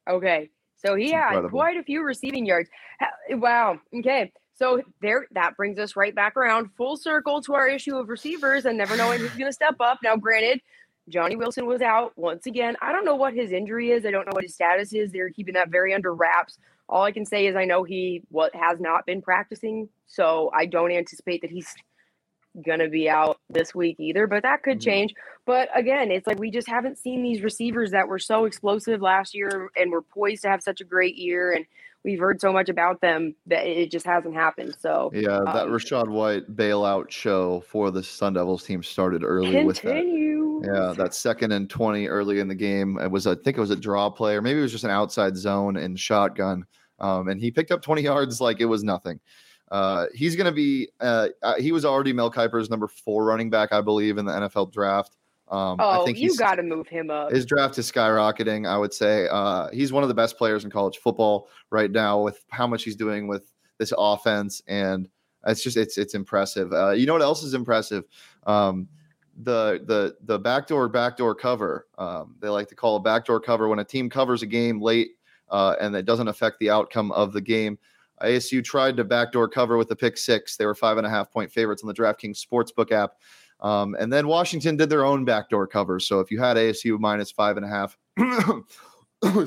Okay, 0.08 0.50
so 0.76 0.94
he 0.94 1.10
had 1.10 1.26
incredible. 1.26 1.50
quite 1.50 1.76
a 1.76 1.82
few 1.82 2.02
receiving 2.02 2.46
yards. 2.46 2.70
Wow. 3.30 3.80
Okay, 3.94 4.32
so 4.54 4.82
there, 5.00 5.26
that 5.32 5.56
brings 5.56 5.78
us 5.78 5.96
right 5.96 6.14
back 6.14 6.36
around 6.36 6.70
full 6.76 6.96
circle 6.96 7.42
to 7.42 7.54
our 7.54 7.68
issue 7.68 7.96
of 7.96 8.08
receivers 8.08 8.64
and 8.64 8.78
never 8.78 8.96
knowing 8.96 9.18
who's 9.18 9.30
going 9.30 9.48
to 9.48 9.52
step 9.52 9.76
up. 9.80 9.98
Now, 10.02 10.16
granted, 10.16 10.60
Johnny 11.08 11.36
Wilson 11.36 11.66
was 11.66 11.82
out 11.82 12.12
once 12.16 12.46
again. 12.46 12.76
I 12.80 12.92
don't 12.92 13.04
know 13.04 13.16
what 13.16 13.34
his 13.34 13.52
injury 13.52 13.90
is. 13.90 14.06
I 14.06 14.10
don't 14.10 14.26
know 14.26 14.32
what 14.32 14.44
his 14.44 14.54
status 14.54 14.92
is. 14.92 15.10
They're 15.10 15.30
keeping 15.30 15.54
that 15.54 15.70
very 15.70 15.92
under 15.94 16.14
wraps. 16.14 16.58
All 16.88 17.02
I 17.02 17.12
can 17.12 17.24
say 17.24 17.46
is 17.46 17.56
I 17.56 17.64
know 17.64 17.84
he 17.84 18.22
what 18.28 18.54
has 18.54 18.80
not 18.80 19.06
been 19.06 19.22
practicing, 19.22 19.88
so 20.06 20.50
I 20.54 20.66
don't 20.66 20.92
anticipate 20.92 21.42
that 21.42 21.50
he's 21.50 21.74
gonna 22.64 22.88
be 22.88 23.08
out 23.08 23.38
this 23.48 23.74
week 23.74 23.96
either. 23.98 24.26
But 24.26 24.42
that 24.42 24.62
could 24.62 24.78
mm-hmm. 24.78 24.90
change. 24.90 25.14
But 25.44 25.68
again, 25.74 26.10
it's 26.10 26.26
like 26.26 26.38
we 26.38 26.50
just 26.50 26.68
haven't 26.68 26.98
seen 26.98 27.22
these 27.22 27.42
receivers 27.42 27.90
that 27.92 28.08
were 28.08 28.18
so 28.18 28.44
explosive 28.44 29.00
last 29.00 29.34
year 29.34 29.70
and 29.76 29.90
were 29.90 30.02
poised 30.02 30.42
to 30.42 30.50
have 30.50 30.62
such 30.62 30.80
a 30.80 30.84
great 30.84 31.16
year. 31.16 31.52
And 31.52 31.64
we've 32.04 32.18
heard 32.18 32.40
so 32.40 32.52
much 32.52 32.68
about 32.68 33.00
them 33.00 33.34
that 33.46 33.66
it 33.66 33.90
just 33.90 34.06
hasn't 34.06 34.34
happened. 34.34 34.74
So 34.78 35.10
yeah, 35.14 35.40
that 35.44 35.64
um, 35.64 35.70
Rachaad 35.70 36.08
White 36.08 36.54
bailout 36.56 37.10
show 37.10 37.60
for 37.68 37.90
the 37.90 38.02
Sun 38.02 38.34
Devils 38.34 38.64
team 38.64 38.82
started 38.82 39.22
early 39.24 39.52
continue. 39.52 39.66
with 39.66 39.82
that. 39.82 40.72
Yeah, 40.74 40.92
that 40.96 41.14
second 41.14 41.52
and 41.52 41.68
20 41.68 42.06
early 42.06 42.38
in 42.38 42.48
the 42.48 42.54
game. 42.54 42.98
It 42.98 43.10
was, 43.10 43.26
I 43.26 43.34
think 43.34 43.56
it 43.56 43.60
was 43.60 43.70
a 43.70 43.76
draw 43.76 44.08
play, 44.10 44.36
or 44.36 44.42
maybe 44.42 44.60
it 44.60 44.62
was 44.62 44.72
just 44.72 44.84
an 44.84 44.90
outside 44.90 45.36
zone 45.36 45.76
and 45.76 45.98
shotgun. 45.98 46.64
Um, 47.00 47.28
and 47.28 47.40
he 47.40 47.50
picked 47.50 47.72
up 47.72 47.82
20 47.82 48.02
yards 48.02 48.40
like 48.40 48.60
it 48.60 48.66
was 48.66 48.84
nothing. 48.84 49.18
Uh, 49.72 50.06
he's 50.14 50.36
going 50.36 50.46
to 50.46 50.52
be, 50.52 50.88
uh, 51.00 51.28
uh, 51.42 51.54
he 51.56 51.72
was 51.72 51.84
already 51.84 52.12
Mel 52.12 52.30
Kiper's 52.30 52.70
number 52.70 52.86
four 52.86 53.24
running 53.24 53.50
back, 53.50 53.72
I 53.72 53.80
believe, 53.80 54.18
in 54.18 54.24
the 54.24 54.32
NFL 54.32 54.72
draft. 54.72 55.16
Um, 55.52 55.76
oh, 55.78 56.02
I 56.02 56.04
think 56.04 56.18
you 56.18 56.34
got 56.36 56.56
to 56.56 56.62
move 56.62 56.88
him 56.88 57.10
up. 57.10 57.30
His 57.30 57.44
draft 57.44 57.78
is 57.78 57.90
skyrocketing. 57.90 58.66
I 58.66 58.76
would 58.78 58.92
say 58.92 59.28
uh, 59.30 59.68
he's 59.72 59.92
one 59.92 60.02
of 60.02 60.08
the 60.08 60.14
best 60.14 60.38
players 60.38 60.64
in 60.64 60.70
college 60.70 60.98
football 60.98 61.48
right 61.70 61.90
now 61.90 62.20
with 62.20 62.44
how 62.48 62.66
much 62.66 62.84
he's 62.84 62.96
doing 62.96 63.28
with 63.28 63.52
this 63.78 63.92
offense, 63.96 64.62
and 64.66 65.08
it's 65.46 65.62
just 65.62 65.76
it's 65.76 65.98
it's 65.98 66.14
impressive. 66.14 66.72
Uh, 66.72 66.90
you 66.90 67.06
know 67.06 67.12
what 67.12 67.22
else 67.22 67.42
is 67.42 67.54
impressive? 67.54 68.04
Um, 68.46 68.88
the 69.42 69.82
the 69.86 70.16
the 70.24 70.38
backdoor 70.38 70.88
backdoor 70.88 71.34
cover. 71.34 71.86
Um, 71.98 72.36
they 72.40 72.48
like 72.48 72.68
to 72.68 72.74
call 72.74 72.96
a 72.96 73.00
backdoor 73.00 73.40
cover 73.40 73.68
when 73.68 73.78
a 73.78 73.84
team 73.84 74.08
covers 74.08 74.42
a 74.42 74.46
game 74.46 74.80
late 74.80 75.10
uh, 75.52 75.76
and 75.80 75.94
it 75.94 76.06
doesn't 76.06 76.28
affect 76.28 76.58
the 76.58 76.70
outcome 76.70 77.12
of 77.12 77.32
the 77.32 77.40
game. 77.40 77.78
ASU 78.22 78.64
tried 78.64 78.96
to 78.96 79.04
backdoor 79.04 79.48
cover 79.48 79.76
with 79.76 79.90
a 79.90 79.96
pick 79.96 80.16
six. 80.16 80.56
They 80.56 80.66
were 80.66 80.74
five 80.74 80.96
and 80.96 81.06
a 81.06 81.10
half 81.10 81.30
point 81.30 81.52
favorites 81.52 81.82
on 81.82 81.88
the 81.88 81.94
DraftKings 81.94 82.44
Sportsbook 82.44 82.90
app. 82.90 83.14
Um, 83.62 83.96
and 83.98 84.12
then 84.12 84.26
Washington 84.26 84.76
did 84.76 84.90
their 84.90 85.04
own 85.04 85.24
backdoor 85.24 85.66
cover. 85.66 85.98
So 86.00 86.20
if 86.20 86.30
you 86.30 86.38
had 86.40 86.56
ASU 86.56 86.98
minus 86.98 87.30
five 87.30 87.56
and 87.56 87.64
a 87.64 87.68
half, 87.68 87.96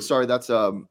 sorry, 0.00 0.26
that's 0.26 0.50
um, 0.50 0.88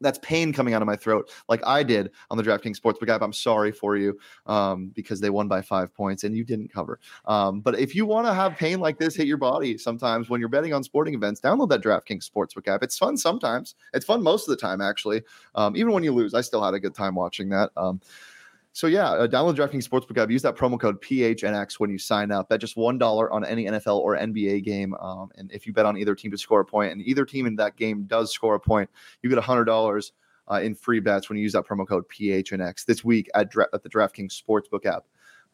that's 0.00 0.18
pain 0.22 0.52
coming 0.52 0.74
out 0.74 0.82
of 0.82 0.86
my 0.86 0.96
throat, 0.96 1.30
like 1.48 1.60
I 1.66 1.82
did 1.82 2.10
on 2.30 2.36
the 2.36 2.42
DraftKings 2.42 2.80
Sportsbook 2.80 3.08
app. 3.08 3.22
I'm 3.22 3.32
sorry 3.32 3.72
for 3.72 3.96
you 3.96 4.18
um, 4.46 4.92
because 4.94 5.20
they 5.20 5.30
won 5.30 5.48
by 5.48 5.62
five 5.62 5.94
points 5.94 6.24
and 6.24 6.36
you 6.36 6.44
didn't 6.44 6.72
cover. 6.72 7.00
Um, 7.26 7.60
but 7.60 7.78
if 7.78 7.94
you 7.94 8.06
want 8.06 8.26
to 8.26 8.34
have 8.34 8.56
pain 8.56 8.80
like 8.80 8.98
this 8.98 9.14
hit 9.16 9.26
your 9.26 9.36
body 9.36 9.78
sometimes 9.78 10.28
when 10.28 10.40
you're 10.40 10.48
betting 10.48 10.72
on 10.72 10.84
sporting 10.84 11.14
events, 11.14 11.40
download 11.40 11.70
that 11.70 11.82
DraftKings 11.82 12.28
Sportsbook 12.28 12.68
app. 12.68 12.82
It's 12.82 12.98
fun 12.98 13.16
sometimes. 13.16 13.74
It's 13.92 14.04
fun 14.04 14.22
most 14.22 14.48
of 14.48 14.50
the 14.50 14.60
time, 14.60 14.80
actually. 14.80 15.22
Um, 15.54 15.76
even 15.76 15.92
when 15.92 16.04
you 16.04 16.12
lose, 16.12 16.34
I 16.34 16.40
still 16.40 16.62
had 16.62 16.74
a 16.74 16.80
good 16.80 16.94
time 16.94 17.14
watching 17.14 17.48
that. 17.50 17.70
So 18.74 18.88
yeah, 18.88 19.12
uh, 19.12 19.28
download 19.28 19.54
DraftKings 19.54 19.88
Sportsbook 19.88 20.20
app. 20.20 20.30
Use 20.30 20.42
that 20.42 20.56
promo 20.56 20.80
code 20.80 21.00
PHNX 21.00 21.74
when 21.74 21.90
you 21.90 21.96
sign 21.96 22.32
up. 22.32 22.48
Bet 22.48 22.60
just 22.60 22.76
one 22.76 22.98
dollar 22.98 23.32
on 23.32 23.44
any 23.44 23.66
NFL 23.66 24.00
or 24.00 24.16
NBA 24.16 24.64
game, 24.64 24.94
um, 24.94 25.30
and 25.36 25.50
if 25.52 25.64
you 25.64 25.72
bet 25.72 25.86
on 25.86 25.96
either 25.96 26.16
team 26.16 26.32
to 26.32 26.36
score 26.36 26.58
a 26.58 26.64
point, 26.64 26.90
and 26.90 27.00
either 27.02 27.24
team 27.24 27.46
in 27.46 27.54
that 27.54 27.76
game 27.76 28.02
does 28.02 28.32
score 28.32 28.56
a 28.56 28.60
point, 28.60 28.90
you 29.22 29.28
get 29.28 29.38
a 29.38 29.42
hundred 29.42 29.66
dollars 29.66 30.12
uh, 30.50 30.56
in 30.56 30.74
free 30.74 30.98
bets 30.98 31.28
when 31.28 31.38
you 31.38 31.42
use 31.44 31.52
that 31.52 31.64
promo 31.64 31.86
code 31.86 32.04
PHNX 32.08 32.84
this 32.84 33.04
week 33.04 33.30
at, 33.36 33.48
dra- 33.48 33.68
at 33.72 33.84
the 33.84 33.88
DraftKings 33.88 34.42
Sportsbook 34.42 34.86
app. 34.86 35.04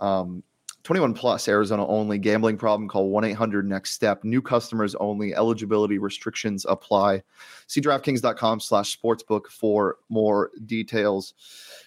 Um, 0.00 0.42
21 0.82 1.12
plus 1.12 1.46
Arizona 1.46 1.86
only. 1.86 2.18
Gambling 2.18 2.56
problem 2.56 2.88
call 2.88 3.10
1-800 3.10 3.64
next 3.64 3.90
step. 3.90 4.24
New 4.24 4.40
customers 4.40 4.94
only. 4.96 5.34
Eligibility 5.34 5.98
restrictions 5.98 6.64
apply. 6.68 7.22
See 7.66 7.80
draftkings.com 7.80 8.60
slash 8.60 8.96
sportsbook 8.98 9.46
for 9.48 9.98
more 10.08 10.50
details. 10.66 11.34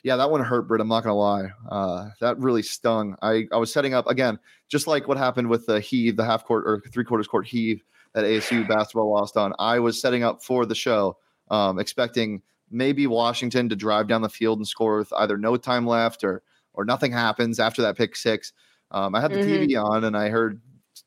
Yeah 0.04 0.16
that 0.18 0.30
one 0.30 0.44
hurt 0.44 0.68
Britt 0.68 0.82
I'm 0.82 0.88
not 0.88 1.04
gonna 1.04 1.16
lie. 1.16 1.50
Uh, 1.70 2.10
that 2.22 2.38
really 2.38 2.62
stung. 2.62 3.16
I, 3.22 3.48
I 3.52 3.58
was 3.58 3.74
setting 3.74 3.94
up 3.94 4.08
again 4.08 4.38
just 4.70 4.86
like 4.86 5.08
what 5.08 5.18
happened 5.18 5.50
with 5.50 5.66
the 5.66 5.80
heave 5.80 6.16
the 6.16 6.26
half 6.26 6.46
court 6.46 6.64
or 6.68 6.82
three 6.92 7.04
quarters 7.04 7.28
court 7.28 7.48
heave 7.48 7.84
that 8.14 8.26
ASU 8.26 8.68
basketball 8.68 9.12
lost 9.12 9.38
on. 9.38 9.54
I 9.58 9.80
was 9.80 10.00
setting 10.00 10.24
up 10.24 10.44
for 10.44 10.66
the 10.66 10.76
show 10.76 11.18
um, 11.50 11.80
expecting 11.80 12.42
maybe 12.70 13.08
Washington 13.08 13.70
to 13.70 13.76
drive 13.76 14.08
down 14.08 14.22
the 14.22 14.30
field 14.30 14.60
and 14.60 14.68
score 14.68 15.00
with 15.00 15.12
either 15.14 15.38
no 15.38 15.58
time 15.58 15.88
left 15.88 16.24
or 16.24 16.44
or 16.76 16.86
nothing 16.86 17.12
happens 17.12 17.60
after 17.60 17.82
that 17.82 17.98
pick 17.98 18.16
six 18.16 18.54
um, 18.94 19.16
I 19.16 19.22
had 19.22 19.32
the 19.32 19.38
mm-hmm. 19.38 19.72
TV 19.72 19.84
on 19.84 20.04
and 20.04 20.16
I 20.16 20.30
heard 20.30 20.62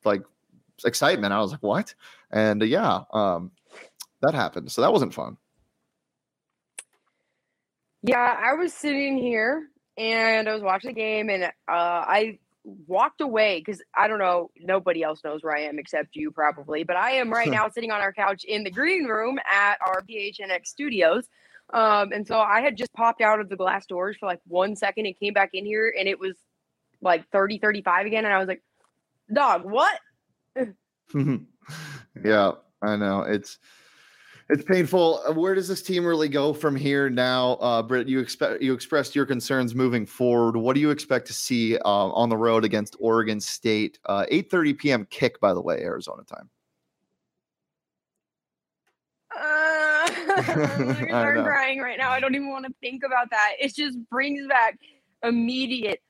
like 0.04 0.22
excitement. 0.84 1.32
I 1.32 1.40
was 1.40 1.52
like, 1.52 1.62
"What?" 1.62 1.94
And 2.30 2.62
uh, 2.62 2.66
yeah, 2.66 3.00
um, 3.12 3.50
that 4.22 4.34
happened. 4.34 4.70
So 4.70 4.82
that 4.82 4.92
wasn't 4.92 5.14
fun. 5.14 5.36
Yeah, 8.02 8.36
I 8.38 8.54
was 8.54 8.72
sitting 8.72 9.18
here 9.18 9.68
and 9.96 10.48
I 10.48 10.52
was 10.52 10.62
watching 10.62 10.90
the 10.90 11.00
game, 11.00 11.30
and 11.30 11.44
uh, 11.44 11.50
I 11.68 12.38
walked 12.86 13.20
away 13.20 13.62
because 13.64 13.80
I 13.94 14.08
don't 14.08 14.18
know, 14.18 14.50
nobody 14.60 15.02
else 15.02 15.22
knows 15.24 15.42
where 15.42 15.56
I 15.56 15.62
am 15.62 15.78
except 15.78 16.16
you 16.16 16.30
probably, 16.30 16.82
but 16.82 16.96
I 16.96 17.12
am 17.12 17.30
right 17.30 17.48
now 17.50 17.68
sitting 17.68 17.90
on 17.90 18.00
our 18.00 18.12
couch 18.12 18.44
in 18.44 18.64
the 18.64 18.70
green 18.70 19.04
room 19.04 19.38
at 19.50 19.76
our 19.86 20.02
PHNX 20.02 20.66
studios. 20.66 21.28
Um, 21.72 22.12
and 22.12 22.26
so 22.26 22.38
I 22.38 22.60
had 22.60 22.76
just 22.76 22.92
popped 22.92 23.20
out 23.20 23.40
of 23.40 23.48
the 23.48 23.56
glass 23.56 23.86
doors 23.86 24.16
for 24.18 24.26
like 24.26 24.40
one 24.46 24.76
second 24.76 25.06
and 25.06 25.18
came 25.18 25.32
back 25.32 25.50
in 25.52 25.64
here, 25.64 25.92
and 25.98 26.08
it 26.08 26.18
was 26.18 26.36
like 27.06 27.28
30, 27.30 27.58
35 27.58 28.06
again. 28.06 28.24
And 28.24 28.34
I 28.34 28.38
was 28.38 28.48
like, 28.48 28.62
dog, 29.32 29.64
what? 29.64 29.98
yeah, 32.24 32.52
I 32.82 32.96
know. 32.96 33.22
It's 33.22 33.58
it's 34.48 34.62
painful. 34.62 35.22
Uh, 35.26 35.32
where 35.32 35.54
does 35.54 35.66
this 35.66 35.82
team 35.82 36.04
really 36.04 36.28
go 36.28 36.52
from 36.52 36.76
here 36.76 37.10
now? 37.10 37.54
Uh, 37.54 37.82
Britt, 37.82 38.08
you 38.08 38.20
expect 38.20 38.62
you 38.62 38.72
expressed 38.74 39.16
your 39.16 39.26
concerns 39.26 39.74
moving 39.74 40.06
forward. 40.06 40.56
What 40.56 40.74
do 40.74 40.80
you 40.80 40.90
expect 40.90 41.26
to 41.28 41.32
see 41.32 41.76
uh, 41.78 41.88
on 41.88 42.28
the 42.28 42.36
road 42.36 42.64
against 42.64 42.96
Oregon 43.00 43.40
State? 43.40 43.98
Uh, 44.06 44.24
8:30 44.30 44.78
p.m. 44.78 45.06
kick, 45.10 45.40
by 45.40 45.52
the 45.52 45.60
way, 45.60 45.80
Arizona 45.80 46.22
time. 46.24 46.48
Uh, 49.36 49.40
I'm 51.12 51.44
crying 51.44 51.80
right 51.80 51.98
now. 51.98 52.10
I 52.10 52.20
don't 52.20 52.34
even 52.34 52.50
want 52.50 52.66
to 52.66 52.72
think 52.80 53.02
about 53.04 53.30
that. 53.30 53.52
It 53.58 53.74
just 53.74 53.98
brings 54.10 54.46
back 54.46 54.78
immediate 55.24 56.00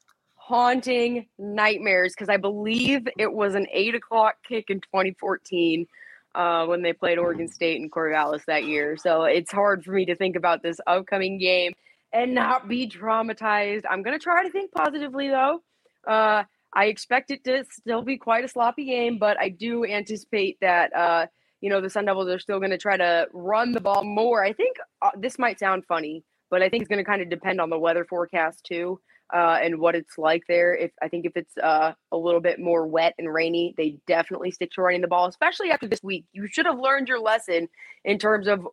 haunting 0.47 1.27
nightmares 1.39 2.15
because 2.15 2.29
I 2.29 2.37
believe 2.37 3.09
it 3.19 3.33
was 3.33 3.57
an 3.57 3.67
eight 3.73 3.97
o'clock 3.97 4.37
kick 4.49 4.67
in 4.71 4.81
2014 4.81 5.89
uh, 6.37 6.67
when 6.67 6.83
they 6.83 6.93
played 6.93 7.19
Oregon 7.19 7.49
State 7.49 7.81
and 7.81 7.91
Corvallis 7.91 8.45
that 8.47 8.65
year. 8.65 8.97
So 8.97 9.25
it's 9.25 9.51
hard 9.51 9.83
for 9.83 9.91
me 9.91 10.07
to 10.07 10.15
think 10.15 10.37
about 10.37 10.63
this 10.63 10.79
upcoming 10.87 11.39
game 11.39 11.73
and 12.13 12.33
not 12.33 12.69
be 12.69 12.89
traumatized. 12.89 13.83
I'm 13.91 14.05
going 14.05 14.17
to 14.17 14.23
try 14.23 14.45
to 14.45 14.51
think 14.51 14.71
positively 14.71 15.29
though. 15.29 15.63
Uh, 16.07 16.45
I 16.73 16.85
expect 16.85 17.33
it 17.33 17.43
to 17.43 17.65
still 17.69 18.03
be 18.03 18.17
quite 18.17 18.45
a 18.45 18.49
sloppy 18.49 18.85
game, 18.85 19.19
but 19.19 19.37
I 19.41 19.49
do 19.49 19.85
anticipate 19.85 20.59
that. 20.61 20.95
Uh, 20.95 21.27
you 21.63 21.71
know 21.71 21.81
the 21.81 21.91
Sun 21.91 22.05
Devils 22.05 22.29
are 22.29 22.39
still 22.39 22.59
going 22.59 22.71
to 22.71 22.79
try 22.79 22.99
to 22.99 23.27
run 23.33 23.73
the 23.73 23.81
ball 23.81 24.05
more. 24.05 24.45
I 24.45 24.53
think 24.53 24.77
uh, 25.03 25.11
this 25.19 25.39
might 25.39 25.59
sound 25.59 25.85
funny, 25.87 26.23
but 26.51 26.63
I 26.63 26.69
think 26.69 26.83
it's 26.83 26.89
going 26.89 27.03
to 27.03 27.11
kind 27.11 27.23
of 27.23 27.31
depend 27.31 27.63
on 27.63 27.71
the 27.71 27.79
weather 27.79 28.05
forecast 28.05 28.63
too. 28.65 29.01
Uh, 29.35 29.59
and 29.61 29.81
what 29.81 29.97
it's 29.97 30.19
like 30.19 30.45
there. 30.49 30.75
If 30.75 30.93
I 31.03 31.09
think 31.09 31.27
if 31.27 31.37
it's 31.37 31.57
uh, 31.59 31.95
a 32.13 32.17
little 32.17 32.41
bit 32.41 32.61
more 32.61 32.87
wet 32.87 33.15
and 33.19 33.33
rainy, 33.33 33.75
they 33.77 33.99
definitely 34.07 34.53
stick 34.53 34.71
to 34.73 34.83
running 34.83 35.01
the 35.01 35.09
ball, 35.09 35.27
especially 35.27 35.71
after 35.73 35.89
this 35.89 36.03
week. 36.03 36.27
You 36.33 36.47
should 36.47 36.67
have 36.67 36.79
learned 36.79 37.09
your 37.09 37.19
lesson 37.19 37.69
in 38.05 38.19
terms 38.19 38.47
of 38.47 38.69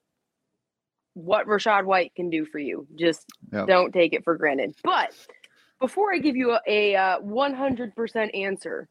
what 1.16 1.48
Rachaad 1.48 1.86
White 1.86 2.14
can 2.16 2.30
do 2.30 2.46
for 2.46 2.60
you. 2.60 2.88
Just 2.96 3.26
yep. 3.52 3.68
don't 3.68 3.92
take 3.92 4.14
it 4.14 4.24
for 4.24 4.38
granted. 4.38 4.76
But 4.84 5.14
before 5.80 6.14
I 6.14 6.18
give 6.20 6.36
you 6.36 6.58
a, 6.68 6.94
a 6.94 6.96
uh, 6.96 7.20
100% 7.20 8.38
answer, 8.38 8.88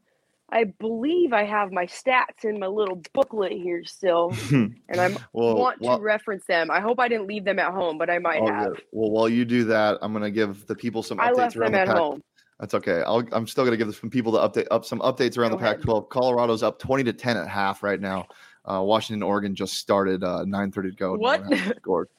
I 0.53 0.65
believe 0.65 1.33
I 1.33 1.45
have 1.45 1.73
my 1.73 1.87
stats 1.87 2.45
in 2.45 2.59
my 2.61 2.67
little 2.67 3.03
booklet 3.15 3.53
here 3.53 3.85
still, 3.85 4.35
and 4.53 4.77
I 4.91 5.17
well, 5.33 5.57
want 5.57 5.81
to 5.81 5.88
well, 5.88 6.01
reference 6.01 6.45
them. 6.45 6.71
I 6.71 6.81
hope 6.81 7.01
I 7.01 7.09
didn't 7.09 7.27
leave 7.27 7.45
them 7.45 7.59
at 7.59 7.73
home, 7.73 7.97
but 7.97 8.11
I 8.11 8.19
might 8.19 8.47
have. 8.47 8.75
Well, 8.93 9.11
while 9.11 9.29
you 9.31 9.47
do 9.47 9.65
that, 9.65 9.99
I'm 10.03 10.12
going 10.12 10.25
to 10.25 10.31
give 10.31 10.67
the 10.67 10.75
people 10.75 11.03
some 11.03 11.19
updates 11.19 11.27
I 11.27 11.33
left 11.33 11.57
around 11.57 11.73
them 11.73 11.73
the 11.73 11.81
at 11.81 11.87
pack. 11.88 11.97
home. 11.97 12.23
That's 12.61 12.75
okay. 12.75 13.03
i 13.03 13.37
am 13.37 13.47
still 13.49 13.65
going 13.65 13.77
to 13.77 13.83
give 13.83 13.93
some 13.97 14.11
people 14.11 14.31
the 14.31 14.38
update 14.38 14.69
up 14.71 14.85
some 14.85 15.01
updates 15.01 15.37
around 15.37 15.51
Go 15.51 15.57
the 15.57 15.62
Pac-12. 15.62 16.11
Colorado's 16.11 16.62
up 16.62 16.79
20 16.79 17.03
to 17.05 17.12
10 17.12 17.37
at 17.37 17.49
half 17.49 17.83
right 17.83 18.01
now. 18.01 18.29
Uh, 18.65 18.81
Washington, 18.83 19.23
Oregon 19.23 19.55
just 19.55 19.75
started. 19.75 20.23
Uh, 20.23 20.45
9:30 20.45 20.73
to 20.75 20.91
go. 20.93 21.15
What? 21.15 21.43
Scored. 21.79 22.09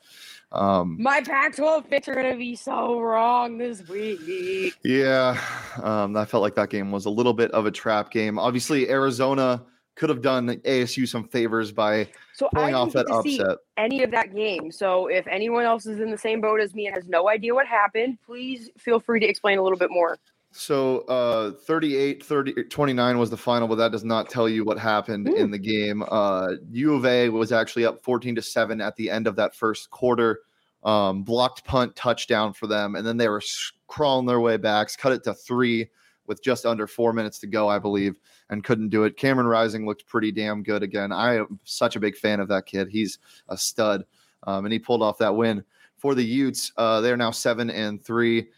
Um, 0.53 0.97
My 0.99 1.21
Pac-12 1.21 1.89
picks 1.89 2.07
are 2.07 2.13
going 2.13 2.31
to 2.31 2.37
be 2.37 2.55
so 2.55 2.99
wrong 2.99 3.57
this 3.57 3.87
week. 3.87 4.75
Yeah, 4.83 5.41
um, 5.81 6.15
I 6.15 6.25
felt 6.25 6.43
like 6.43 6.55
that 6.55 6.69
game 6.69 6.91
was 6.91 7.05
a 7.05 7.09
little 7.09 7.33
bit 7.33 7.51
of 7.51 7.65
a 7.65 7.71
trap 7.71 8.11
game. 8.11 8.37
Obviously, 8.37 8.89
Arizona 8.89 9.63
could 9.95 10.09
have 10.09 10.21
done 10.21 10.47
ASU 10.47 11.07
some 11.07 11.27
favors 11.27 11.71
by 11.71 12.07
so 12.33 12.49
pulling 12.53 12.73
off 12.73 12.93
that 12.93 13.09
upset. 13.11 13.57
any 13.77 14.03
of 14.03 14.11
that 14.11 14.33
game. 14.33 14.71
So 14.71 15.07
if 15.07 15.27
anyone 15.27 15.65
else 15.65 15.85
is 15.85 15.99
in 15.99 16.09
the 16.09 16.17
same 16.17 16.41
boat 16.41 16.59
as 16.59 16.73
me 16.73 16.87
and 16.87 16.95
has 16.95 17.07
no 17.07 17.29
idea 17.29 17.53
what 17.53 17.67
happened, 17.67 18.17
please 18.25 18.69
feel 18.77 18.99
free 18.99 19.19
to 19.19 19.27
explain 19.27 19.59
a 19.59 19.61
little 19.61 19.77
bit 19.77 19.91
more. 19.91 20.17
So 20.55 20.99
uh 21.01 21.51
38 21.51 22.23
30 22.23 22.63
29 22.65 23.17
was 23.17 23.29
the 23.29 23.37
final, 23.37 23.67
but 23.67 23.75
that 23.75 23.91
does 23.91 24.03
not 24.03 24.29
tell 24.29 24.47
you 24.47 24.63
what 24.63 24.77
happened 24.77 25.27
Ooh. 25.27 25.35
in 25.35 25.49
the 25.49 25.57
game. 25.57 26.03
Uh 26.07 26.53
U 26.71 26.93
of 26.93 27.05
A 27.05 27.29
was 27.29 27.51
actually 27.51 27.85
up 27.85 28.03
14 28.03 28.35
to 28.35 28.41
7 28.41 28.79
at 28.79 28.95
the 28.95 29.09
end 29.09 29.25
of 29.25 29.35
that 29.35 29.55
first 29.55 29.89
quarter. 29.89 30.41
Um, 30.83 31.23
blocked 31.23 31.63
punt 31.63 31.95
touchdown 31.95 32.51
for 32.51 32.67
them, 32.67 32.95
and 32.95 33.07
then 33.07 33.15
they 33.15 33.29
were 33.29 33.41
crawling 33.87 34.25
their 34.25 34.41
way 34.41 34.57
back, 34.57 34.89
cut 34.97 35.13
it 35.13 35.23
to 35.23 35.33
three 35.33 35.89
with 36.27 36.43
just 36.43 36.65
under 36.65 36.87
four 36.87 37.13
minutes 37.13 37.39
to 37.39 37.47
go, 37.47 37.69
I 37.69 37.79
believe, 37.79 38.19
and 38.49 38.63
couldn't 38.63 38.89
do 38.89 39.03
it. 39.03 39.17
Cameron 39.17 39.47
Rising 39.47 39.85
looked 39.85 40.05
pretty 40.05 40.31
damn 40.31 40.61
good 40.61 40.83
again. 40.83 41.11
I 41.11 41.35
am 41.37 41.59
such 41.63 41.95
a 41.95 41.99
big 41.99 42.17
fan 42.17 42.39
of 42.39 42.47
that 42.49 42.65
kid. 42.65 42.89
He's 42.89 43.19
a 43.47 43.57
stud, 43.57 44.03
um, 44.43 44.65
and 44.65 44.73
he 44.73 44.79
pulled 44.79 45.01
off 45.01 45.17
that 45.19 45.35
win 45.35 45.63
for 45.97 46.15
the 46.15 46.23
Utes. 46.23 46.71
Uh, 46.75 47.01
they're 47.01 47.17
now 47.17 47.31
seven 47.31 47.69
and 47.69 48.03
three 48.03 48.49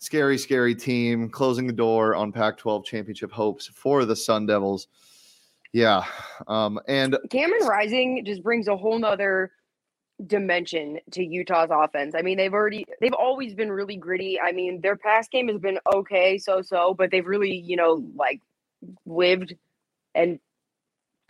scary, 0.00 0.36
scary 0.36 0.74
team 0.74 1.28
closing 1.30 1.66
the 1.66 1.72
door 1.72 2.16
on 2.16 2.32
Pac 2.32 2.56
12 2.58 2.84
championship 2.84 3.30
hopes 3.30 3.66
for 3.66 4.04
the 4.04 4.16
Sun 4.16 4.46
Devils. 4.46 4.88
Yeah. 5.72 6.04
Um, 6.48 6.80
and 6.88 7.16
Cameron 7.30 7.66
Rising 7.66 8.24
just 8.24 8.42
brings 8.42 8.66
a 8.66 8.76
whole 8.76 8.98
nother 8.98 9.52
dimension 10.26 10.98
to 11.12 11.24
Utah's 11.24 11.70
offense. 11.70 12.14
I 12.16 12.22
mean, 12.22 12.36
they've 12.36 12.52
already 12.52 12.84
they've 13.00 13.14
always 13.14 13.54
been 13.54 13.70
really 13.70 13.96
gritty. 13.96 14.38
I 14.40 14.52
mean, 14.52 14.80
their 14.80 14.96
pass 14.96 15.28
game 15.28 15.48
has 15.48 15.58
been 15.58 15.78
okay, 15.94 16.38
so 16.38 16.60
so, 16.60 16.92
but 16.92 17.10
they've 17.10 17.26
really, 17.26 17.54
you 17.54 17.76
know, 17.76 18.04
like 18.16 18.40
lived 19.06 19.54
and 20.14 20.40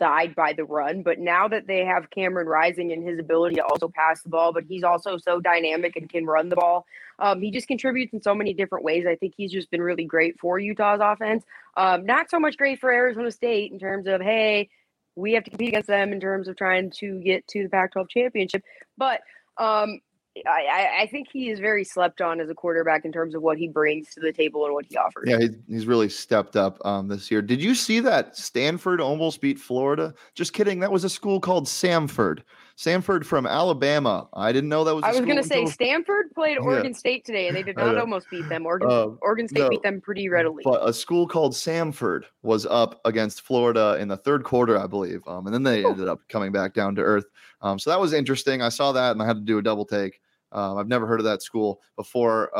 died 0.01 0.33
by 0.35 0.51
the 0.51 0.65
run. 0.65 1.03
But 1.03 1.19
now 1.19 1.47
that 1.47 1.67
they 1.67 1.85
have 1.85 2.09
Cameron 2.09 2.47
Rising 2.47 2.91
and 2.91 3.07
his 3.07 3.19
ability 3.19 3.57
to 3.57 3.63
also 3.63 3.87
pass 3.87 4.23
the 4.23 4.29
ball, 4.29 4.51
but 4.51 4.63
he's 4.67 4.83
also 4.83 5.17
so 5.17 5.39
dynamic 5.39 5.95
and 5.95 6.09
can 6.09 6.25
run 6.25 6.49
the 6.49 6.55
ball, 6.55 6.87
um, 7.19 7.39
he 7.39 7.51
just 7.51 7.67
contributes 7.67 8.11
in 8.11 8.19
so 8.19 8.33
many 8.33 8.55
different 8.55 8.83
ways. 8.83 9.05
I 9.07 9.15
think 9.15 9.35
he's 9.37 9.51
just 9.51 9.69
been 9.69 9.81
really 9.81 10.03
great 10.03 10.39
for 10.39 10.57
Utah's 10.57 11.01
offense. 11.03 11.45
Um, 11.77 12.03
not 12.03 12.31
so 12.31 12.39
much 12.39 12.57
great 12.57 12.79
for 12.79 12.91
Arizona 12.91 13.29
State 13.29 13.71
in 13.71 13.77
terms 13.77 14.07
of, 14.07 14.21
hey, 14.21 14.69
we 15.15 15.33
have 15.33 15.43
to 15.43 15.51
compete 15.51 15.69
against 15.69 15.87
them 15.87 16.11
in 16.11 16.19
terms 16.19 16.47
of 16.47 16.57
trying 16.57 16.89
to 16.97 17.19
get 17.19 17.47
to 17.49 17.63
the 17.63 17.69
Pac 17.69 17.93
12 17.93 18.09
championship. 18.09 18.63
But 18.97 19.21
um, 19.59 19.99
I, 20.47 21.01
I 21.01 21.07
think 21.07 21.27
he 21.31 21.49
is 21.49 21.59
very 21.59 21.83
slept 21.83 22.21
on 22.21 22.39
as 22.39 22.49
a 22.49 22.53
quarterback 22.53 23.03
in 23.03 23.11
terms 23.11 23.35
of 23.35 23.41
what 23.41 23.57
he 23.57 23.67
brings 23.67 24.13
to 24.13 24.21
the 24.21 24.31
table 24.31 24.63
and 24.65 24.73
what 24.73 24.85
he 24.87 24.95
offers. 24.95 25.27
Yeah, 25.27 25.39
he's 25.67 25.85
really 25.85 26.07
stepped 26.07 26.55
up 26.55 26.83
um, 26.85 27.09
this 27.09 27.29
year. 27.29 27.41
Did 27.41 27.61
you 27.61 27.75
see 27.75 27.99
that 27.99 28.37
Stanford 28.37 29.01
almost 29.01 29.41
beat 29.41 29.59
Florida? 29.59 30.13
Just 30.33 30.53
kidding. 30.53 30.79
That 30.79 30.91
was 30.91 31.03
a 31.03 31.09
school 31.09 31.41
called 31.41 31.65
Samford. 31.65 32.43
Samford 32.81 33.23
from 33.25 33.45
Alabama. 33.45 34.27
I 34.33 34.51
didn't 34.51 34.69
know 34.69 34.83
that 34.83 34.95
was. 34.95 35.03
I 35.03 35.11
was 35.11 35.21
going 35.21 35.37
to 35.37 35.43
say 35.43 35.67
Stanford 35.67 36.33
played 36.33 36.57
Oregon 36.57 36.93
yeah. 36.93 36.97
State 36.97 37.23
today, 37.23 37.47
and 37.47 37.55
they 37.55 37.61
did 37.61 37.77
not 37.77 37.95
almost 37.97 38.27
beat 38.31 38.49
them. 38.49 38.65
Oregon, 38.65 38.89
uh, 38.89 39.05
Oregon 39.21 39.47
State 39.47 39.59
no, 39.59 39.69
beat 39.69 39.83
them 39.83 40.01
pretty 40.01 40.29
readily. 40.29 40.63
But 40.63 40.87
a 40.87 40.91
school 40.91 41.27
called 41.27 41.53
Samford 41.53 42.23
was 42.41 42.65
up 42.65 42.99
against 43.05 43.41
Florida 43.41 43.97
in 43.99 44.07
the 44.07 44.17
third 44.17 44.43
quarter, 44.43 44.79
I 44.79 44.87
believe, 44.87 45.21
um, 45.27 45.45
and 45.45 45.53
then 45.53 45.61
they 45.61 45.85
ended 45.85 46.07
up 46.07 46.21
coming 46.27 46.51
back 46.51 46.73
down 46.73 46.95
to 46.95 47.01
earth. 47.03 47.25
Um, 47.61 47.77
so 47.77 47.91
that 47.91 47.99
was 47.99 48.13
interesting. 48.13 48.63
I 48.63 48.69
saw 48.69 48.91
that, 48.93 49.11
and 49.11 49.21
I 49.21 49.27
had 49.27 49.37
to 49.37 49.43
do 49.43 49.59
a 49.59 49.61
double 49.61 49.85
take. 49.85 50.19
Um, 50.51 50.77
I've 50.77 50.87
never 50.87 51.05
heard 51.05 51.19
of 51.19 51.25
that 51.25 51.43
school 51.43 51.81
before. 51.95 52.57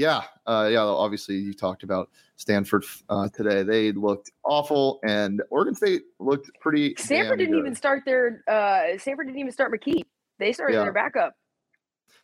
Yeah, 0.00 0.22
uh, 0.46 0.70
yeah. 0.72 0.80
Obviously, 0.80 1.36
you 1.36 1.52
talked 1.52 1.82
about 1.82 2.08
Stanford 2.36 2.86
uh, 3.10 3.28
today. 3.28 3.62
They 3.62 3.92
looked 3.92 4.30
awful, 4.44 4.98
and 5.04 5.42
Oregon 5.50 5.74
State 5.74 6.04
looked 6.18 6.50
pretty. 6.58 6.94
Stanford 6.96 7.38
didn't 7.38 7.52
good. 7.52 7.60
even 7.60 7.74
start 7.74 8.04
their. 8.06 8.42
Uh, 8.48 8.96
Stanford 8.96 9.26
didn't 9.26 9.40
even 9.40 9.52
start 9.52 9.70
McKee. 9.70 10.04
They 10.38 10.54
started 10.54 10.76
yeah. 10.76 10.84
their 10.84 10.92
backup. 10.94 11.34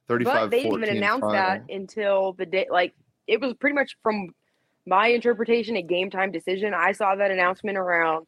Thirty-five. 0.08 0.44
But 0.44 0.50
they 0.52 0.62
didn't 0.62 0.84
even 0.84 0.96
announce 0.96 1.30
that 1.30 1.64
until 1.68 2.32
the 2.32 2.46
day. 2.46 2.66
Like 2.70 2.94
it 3.26 3.42
was 3.42 3.52
pretty 3.52 3.74
much 3.74 3.98
from 4.02 4.30
my 4.86 5.08
interpretation 5.08 5.76
a 5.76 5.82
game 5.82 6.08
time 6.08 6.32
decision. 6.32 6.72
I 6.72 6.92
saw 6.92 7.14
that 7.14 7.30
announcement 7.30 7.76
around 7.76 8.26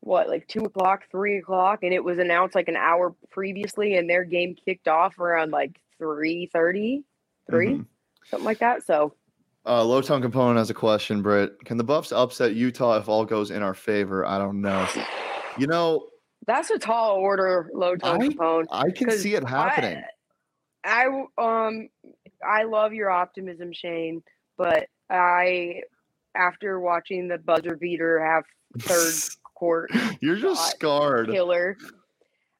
what 0.00 0.28
like 0.28 0.44
two 0.48 0.64
o'clock, 0.64 1.04
three 1.12 1.38
o'clock, 1.38 1.84
and 1.84 1.94
it 1.94 2.02
was 2.02 2.18
announced 2.18 2.56
like 2.56 2.66
an 2.66 2.76
hour 2.76 3.14
previously, 3.30 3.96
and 3.96 4.10
their 4.10 4.24
game 4.24 4.56
kicked 4.56 4.88
off 4.88 5.20
around 5.20 5.52
like 5.52 5.80
3 5.98 6.50
30, 6.52 7.04
3, 7.48 7.66
mm-hmm. 7.68 7.82
Something 8.30 8.44
like 8.44 8.58
that. 8.58 8.84
So 8.84 9.14
uh, 9.66 9.84
Low 9.84 10.00
Tone 10.00 10.22
Component 10.22 10.58
has 10.58 10.70
a 10.70 10.74
question, 10.74 11.22
Britt. 11.22 11.64
Can 11.64 11.76
the 11.76 11.84
Buffs 11.84 12.12
upset 12.12 12.54
Utah 12.54 12.98
if 12.98 13.08
all 13.08 13.24
goes 13.24 13.50
in 13.50 13.62
our 13.62 13.74
favor? 13.74 14.24
I 14.24 14.38
don't 14.38 14.60
know. 14.60 14.86
You 15.58 15.66
know, 15.66 16.06
that's 16.46 16.70
a 16.70 16.78
tall 16.78 17.16
order, 17.16 17.70
Low 17.74 17.96
Tone 17.96 18.20
Component. 18.20 18.68
I 18.70 18.90
can 18.90 19.10
see 19.10 19.34
it 19.34 19.48
happening. 19.48 20.02
I, 20.84 21.06
I 21.38 21.66
um 21.66 21.88
I 22.46 22.62
love 22.62 22.92
your 22.92 23.10
optimism, 23.10 23.72
Shane, 23.72 24.22
but 24.56 24.86
I 25.10 25.82
after 26.36 26.78
watching 26.78 27.26
the 27.26 27.38
buzzer 27.38 27.76
beater 27.76 28.24
have 28.24 28.44
third 28.80 29.14
court. 29.58 29.90
You're 30.20 30.36
just 30.36 30.70
scarred. 30.70 31.28
Killer. 31.28 31.76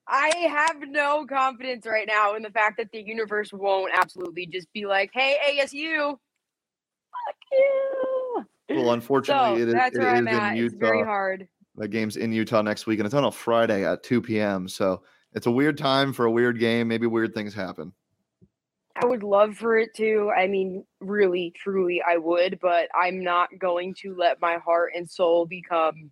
I 0.08 0.30
have 0.48 0.88
no 0.88 1.26
confidence 1.26 1.86
right 1.86 2.06
now 2.06 2.36
in 2.36 2.42
the 2.42 2.50
fact 2.50 2.76
that 2.78 2.90
the 2.92 3.02
universe 3.02 3.52
won't 3.52 3.92
absolutely 3.96 4.46
just 4.46 4.72
be 4.72 4.86
like, 4.86 5.10
"Hey, 5.12 5.36
ASU, 5.50 6.10
fuck 6.10 7.36
you." 7.52 8.46
Well, 8.68 8.92
unfortunately, 8.92 9.58
so, 9.58 9.62
it 9.62 9.68
is, 9.68 9.74
that's 9.74 9.98
where 9.98 10.14
I'm 10.14 10.28
at. 10.28 10.56
Utah. 10.56 10.66
It's 10.66 10.74
very 10.74 11.02
hard. 11.02 11.48
The 11.76 11.88
game's 11.88 12.16
in 12.16 12.32
Utah 12.32 12.62
next 12.62 12.86
week, 12.86 12.98
and 12.98 13.06
it's 13.06 13.14
on 13.14 13.24
a 13.24 13.32
Friday 13.32 13.84
at 13.84 14.02
2 14.02 14.22
p.m. 14.22 14.68
So 14.68 15.02
it's 15.34 15.46
a 15.46 15.50
weird 15.50 15.76
time 15.76 16.12
for 16.12 16.24
a 16.24 16.30
weird 16.30 16.58
game. 16.58 16.88
Maybe 16.88 17.06
weird 17.06 17.34
things 17.34 17.54
happen. 17.54 17.92
I 19.00 19.04
would 19.04 19.22
love 19.22 19.56
for 19.56 19.76
it 19.76 19.94
to. 19.96 20.30
I 20.34 20.46
mean, 20.46 20.84
really, 21.00 21.52
truly, 21.54 22.02
I 22.06 22.16
would, 22.16 22.58
but 22.62 22.88
I'm 22.94 23.22
not 23.22 23.50
going 23.58 23.94
to 24.02 24.14
let 24.16 24.40
my 24.40 24.56
heart 24.56 24.92
and 24.96 25.08
soul 25.08 25.44
become 25.44 26.10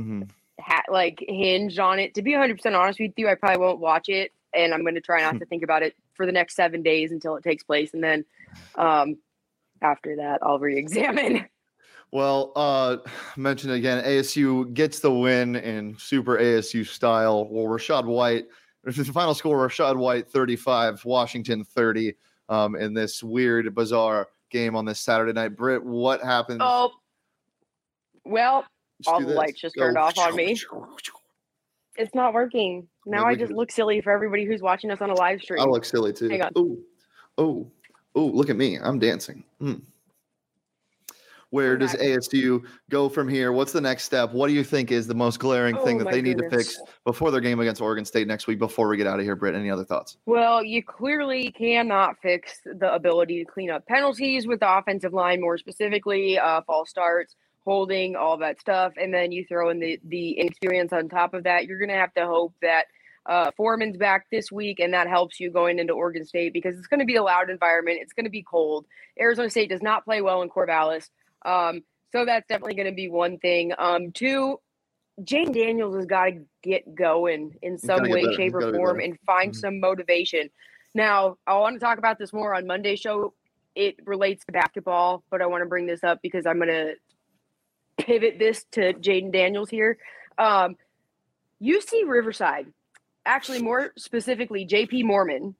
mm-hmm. 0.00 0.22
Ha- 0.60 0.84
like 0.90 1.24
hinge 1.26 1.78
on 1.78 1.98
it. 1.98 2.14
To 2.14 2.22
be 2.22 2.32
100 2.32 2.56
percent 2.56 2.74
honest 2.74 3.00
with 3.00 3.12
you, 3.16 3.28
I 3.28 3.34
probably 3.34 3.58
won't 3.58 3.80
watch 3.80 4.08
it, 4.08 4.32
and 4.54 4.72
I'm 4.72 4.82
going 4.82 4.94
to 4.94 5.00
try 5.00 5.22
not 5.22 5.38
to 5.38 5.46
think 5.46 5.62
about 5.62 5.82
it 5.82 5.94
for 6.14 6.26
the 6.26 6.32
next 6.32 6.56
seven 6.56 6.82
days 6.82 7.12
until 7.12 7.36
it 7.36 7.44
takes 7.44 7.62
place, 7.62 7.94
and 7.94 8.02
then 8.02 8.24
um, 8.76 9.16
after 9.80 10.16
that, 10.16 10.40
I'll 10.42 10.58
re-examine. 10.58 11.46
Well, 12.14 12.52
uh, 12.56 12.98
mention 13.38 13.70
again, 13.70 14.04
ASU 14.04 14.74
gets 14.74 15.00
the 15.00 15.10
win 15.10 15.56
in 15.56 15.96
super 15.96 16.36
ASU 16.36 16.86
style. 16.86 17.48
Well, 17.50 17.64
Rachaad 17.64 18.04
White, 18.04 18.48
the 18.84 19.04
final 19.04 19.32
score: 19.32 19.66
Rachaad 19.66 19.96
White 19.96 20.28
35, 20.28 21.06
Washington 21.06 21.64
30. 21.64 22.14
Um, 22.50 22.76
in 22.76 22.92
this 22.92 23.22
weird, 23.22 23.74
bizarre 23.74 24.28
game 24.50 24.76
on 24.76 24.84
this 24.84 25.00
Saturday 25.00 25.32
night. 25.32 25.56
Britt, 25.56 25.82
what 25.82 26.22
happened? 26.22 26.60
Oh, 26.62 26.92
well, 28.26 28.66
all 29.06 29.20
the 29.20 29.28
lights 29.28 29.60
just 29.60 29.76
Go. 29.76 29.82
turned 29.82 29.98
off 29.98 30.18
on 30.18 30.36
me. 30.36 30.58
It's 31.96 32.14
not 32.14 32.32
working. 32.32 32.88
Now 33.04 33.26
I 33.26 33.34
just 33.34 33.52
look 33.52 33.70
silly 33.70 34.00
for 34.00 34.12
everybody 34.12 34.46
who's 34.46 34.62
watching 34.62 34.90
us 34.90 35.02
on 35.02 35.10
a 35.10 35.14
live 35.14 35.42
stream. 35.42 35.60
I 35.60 35.64
look 35.64 35.84
silly 35.84 36.14
too. 36.14 36.30
Hang 36.30 36.40
on. 36.40 36.50
Oh, 36.56 36.78
oh, 37.36 37.70
oh, 38.14 38.26
look 38.26 38.48
at 38.48 38.56
me. 38.56 38.78
I'm 38.78 38.98
dancing. 38.98 39.44
Mm. 39.60 39.82
Where 41.52 41.76
does 41.76 41.92
ASU 41.96 42.64
go 42.88 43.10
from 43.10 43.28
here? 43.28 43.52
What's 43.52 43.72
the 43.72 43.80
next 43.82 44.04
step? 44.04 44.32
What 44.32 44.48
do 44.48 44.54
you 44.54 44.64
think 44.64 44.90
is 44.90 45.06
the 45.06 45.14
most 45.14 45.38
glaring 45.38 45.76
oh, 45.76 45.84
thing 45.84 45.98
that 45.98 46.04
they 46.04 46.22
goodness. 46.22 46.40
need 46.40 46.50
to 46.50 46.56
fix 46.56 46.80
before 47.04 47.30
their 47.30 47.42
game 47.42 47.60
against 47.60 47.82
Oregon 47.82 48.06
State 48.06 48.26
next 48.26 48.46
week? 48.46 48.58
Before 48.58 48.88
we 48.88 48.96
get 48.96 49.06
out 49.06 49.18
of 49.18 49.26
here, 49.26 49.36
Britt, 49.36 49.54
any 49.54 49.70
other 49.70 49.84
thoughts? 49.84 50.16
Well, 50.24 50.64
you 50.64 50.82
clearly 50.82 51.50
cannot 51.50 52.16
fix 52.22 52.62
the 52.64 52.94
ability 52.94 53.44
to 53.44 53.50
clean 53.50 53.68
up 53.68 53.86
penalties 53.86 54.46
with 54.46 54.60
the 54.60 54.78
offensive 54.78 55.12
line, 55.12 55.42
more 55.42 55.58
specifically, 55.58 56.38
uh, 56.38 56.62
false 56.62 56.88
starts, 56.88 57.36
holding, 57.64 58.16
all 58.16 58.38
that 58.38 58.60
stuff, 58.60 58.92
and 59.00 59.12
then 59.12 59.32
you 59.32 59.44
throw 59.46 59.70
in 59.70 59.78
the 59.78 60.00
the 60.04 60.32
inexperience 60.32 60.92
on 60.92 61.08
top 61.08 61.34
of 61.34 61.44
that. 61.44 61.66
You're 61.66 61.78
going 61.78 61.88
to 61.88 61.94
have 61.94 62.14
to 62.14 62.26
hope 62.26 62.54
that 62.62 62.86
uh, 63.26 63.50
Forman's 63.56 63.96
back 63.96 64.26
this 64.30 64.50
week, 64.50 64.80
and 64.80 64.92
that 64.94 65.08
helps 65.08 65.38
you 65.38 65.50
going 65.50 65.78
into 65.78 65.92
Oregon 65.92 66.24
State 66.24 66.52
because 66.52 66.76
it's 66.76 66.88
going 66.88 67.00
to 67.00 67.06
be 67.06 67.16
a 67.16 67.22
loud 67.22 67.50
environment. 67.50 67.98
It's 68.00 68.12
going 68.12 68.24
to 68.24 68.30
be 68.30 68.42
cold. 68.42 68.86
Arizona 69.20 69.50
State 69.50 69.68
does 69.68 69.82
not 69.82 70.04
play 70.04 70.22
well 70.22 70.42
in 70.42 70.48
Corvallis. 70.48 71.08
Um, 71.44 71.82
so 72.10 72.24
that's 72.24 72.46
definitely 72.48 72.74
going 72.74 72.90
to 72.90 72.94
be 72.94 73.08
one 73.08 73.38
thing. 73.38 73.72
Um, 73.78 74.12
two, 74.12 74.60
Jayden 75.20 75.54
Daniels 75.54 75.94
has 75.96 76.06
got 76.06 76.26
to 76.26 76.44
get 76.62 76.94
going 76.94 77.56
in 77.62 77.78
some 77.78 78.08
way, 78.08 78.24
shape, 78.34 78.54
or 78.54 78.72
form 78.72 79.00
and 79.00 79.18
find 79.24 79.52
mm-hmm. 79.52 79.60
some 79.60 79.80
motivation. 79.80 80.50
Now, 80.94 81.36
I 81.46 81.56
want 81.58 81.76
to 81.76 81.80
talk 81.80 81.98
about 81.98 82.18
this 82.18 82.32
more 82.32 82.54
on 82.54 82.66
Monday 82.66 82.96
show. 82.96 83.34
It 83.74 83.96
relates 84.04 84.44
to 84.44 84.52
basketball, 84.52 85.24
but 85.30 85.40
I 85.40 85.46
want 85.46 85.62
to 85.62 85.68
bring 85.68 85.86
this 85.86 86.04
up 86.04 86.20
because 86.22 86.44
I'm 86.44 86.56
going 86.56 86.68
to 86.68 86.94
pivot 87.98 88.38
this 88.38 88.64
to 88.72 88.92
Jayden 88.94 89.32
Daniels 89.32 89.70
here. 89.70 89.98
Um, 90.38 90.76
UC 91.62 92.06
Riverside, 92.06 92.66
actually 93.24 93.62
more 93.62 93.92
specifically, 93.96 94.66
JP 94.66 95.04
Mormon, 95.04 95.54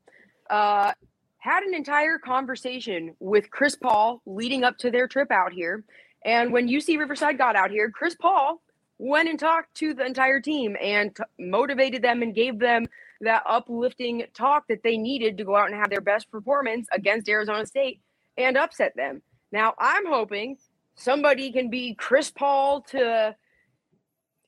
uh, 0.50 0.92
had 1.38 1.62
an 1.64 1.74
entire 1.74 2.18
conversation 2.18 3.14
with 3.18 3.50
Chris 3.50 3.76
Paul 3.76 4.20
leading 4.26 4.64
up 4.64 4.78
to 4.78 4.90
their 4.90 5.08
trip 5.08 5.30
out 5.30 5.52
here. 5.52 5.84
And 6.24 6.52
when 6.52 6.68
UC 6.68 6.98
Riverside 6.98 7.38
got 7.38 7.56
out 7.56 7.70
here, 7.70 7.90
Chris 7.90 8.14
Paul 8.14 8.60
went 8.98 9.28
and 9.28 9.38
talked 9.38 9.74
to 9.74 9.94
the 9.94 10.06
entire 10.06 10.40
team 10.40 10.76
and 10.80 11.14
t- 11.14 11.22
motivated 11.38 12.02
them 12.02 12.22
and 12.22 12.34
gave 12.34 12.58
them 12.58 12.86
that 13.20 13.42
uplifting 13.46 14.24
talk 14.34 14.68
that 14.68 14.82
they 14.82 14.96
needed 14.96 15.38
to 15.38 15.44
go 15.44 15.56
out 15.56 15.66
and 15.70 15.74
have 15.74 15.90
their 15.90 16.00
best 16.00 16.30
performance 16.30 16.86
against 16.92 17.28
Arizona 17.28 17.66
State 17.66 18.00
and 18.36 18.56
upset 18.56 18.94
them. 18.96 19.22
Now, 19.50 19.74
I'm 19.78 20.06
hoping 20.06 20.56
somebody 20.94 21.52
can 21.52 21.70
be 21.70 21.94
Chris 21.94 22.30
Paul 22.30 22.82
to 22.90 23.34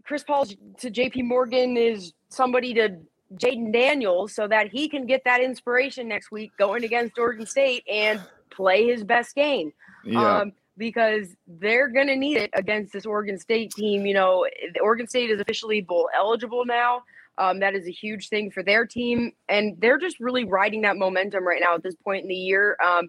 Chris 0.05 0.23
Paul 0.23 0.45
to 0.47 0.91
JP 0.91 1.25
Morgan 1.25 1.77
is 1.77 2.13
somebody 2.29 2.75
to 2.75 2.99
Jayden 3.35 3.73
Daniels 3.73 4.35
so 4.35 4.47
that 4.49 4.69
he 4.69 4.89
can 4.89 5.07
get 5.07 5.25
that 5.25 5.41
inspiration 5.41 6.09
next 6.09 6.31
week 6.31 6.53
going 6.59 6.85
against 6.85 7.19
Oregon 7.19 7.47
State 7.47 7.85
and 7.91 8.21
play 8.51 8.87
his 8.87 9.03
best 9.03 9.35
game. 9.35 9.73
Yeah. 10.05 10.41
Um, 10.41 10.53
because 10.77 11.29
they're 11.47 11.89
going 11.89 12.09
to 12.09 12.17
need 12.17 12.37
it 12.37 12.51
against 12.53 12.93
this 12.93 13.07
Oregon 13.07 13.39
State 13.39 13.71
team. 13.71 14.07
You 14.07 14.15
know, 14.15 14.47
Oregon 14.83 15.07
State 15.07 15.31
is 15.31 15.41
officially 15.41 15.81
bowl 15.81 16.09
eligible 16.15 16.65
now. 16.65 17.05
Um, 17.39 17.61
that 17.61 17.75
is 17.75 17.87
a 17.87 17.93
huge 17.93 18.29
thing 18.29 18.51
for 18.51 18.63
their 18.63 18.87
team. 18.87 19.33
And 19.49 19.77
they're 19.81 19.99
just 19.99 20.19
really 20.21 20.45
riding 20.45 20.83
that 20.83 20.97
momentum 20.97 21.47
right 21.47 21.61
now 21.63 21.75
at 21.75 21.83
this 21.83 21.95
point 21.97 22.23
in 22.23 22.29
the 22.29 22.35
year. 22.35 22.77
Um, 22.85 23.09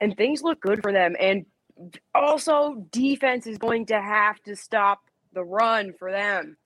and 0.00 0.16
things 0.16 0.42
look 0.42 0.60
good 0.60 0.82
for 0.82 0.92
them. 0.92 1.14
And 1.18 1.46
also, 2.14 2.86
defense 2.90 3.46
is 3.46 3.58
going 3.58 3.86
to 3.86 4.00
have 4.00 4.42
to 4.42 4.54
stop 4.56 5.02
the 5.32 5.44
run 5.44 5.92
for 5.98 6.10
them. 6.10 6.56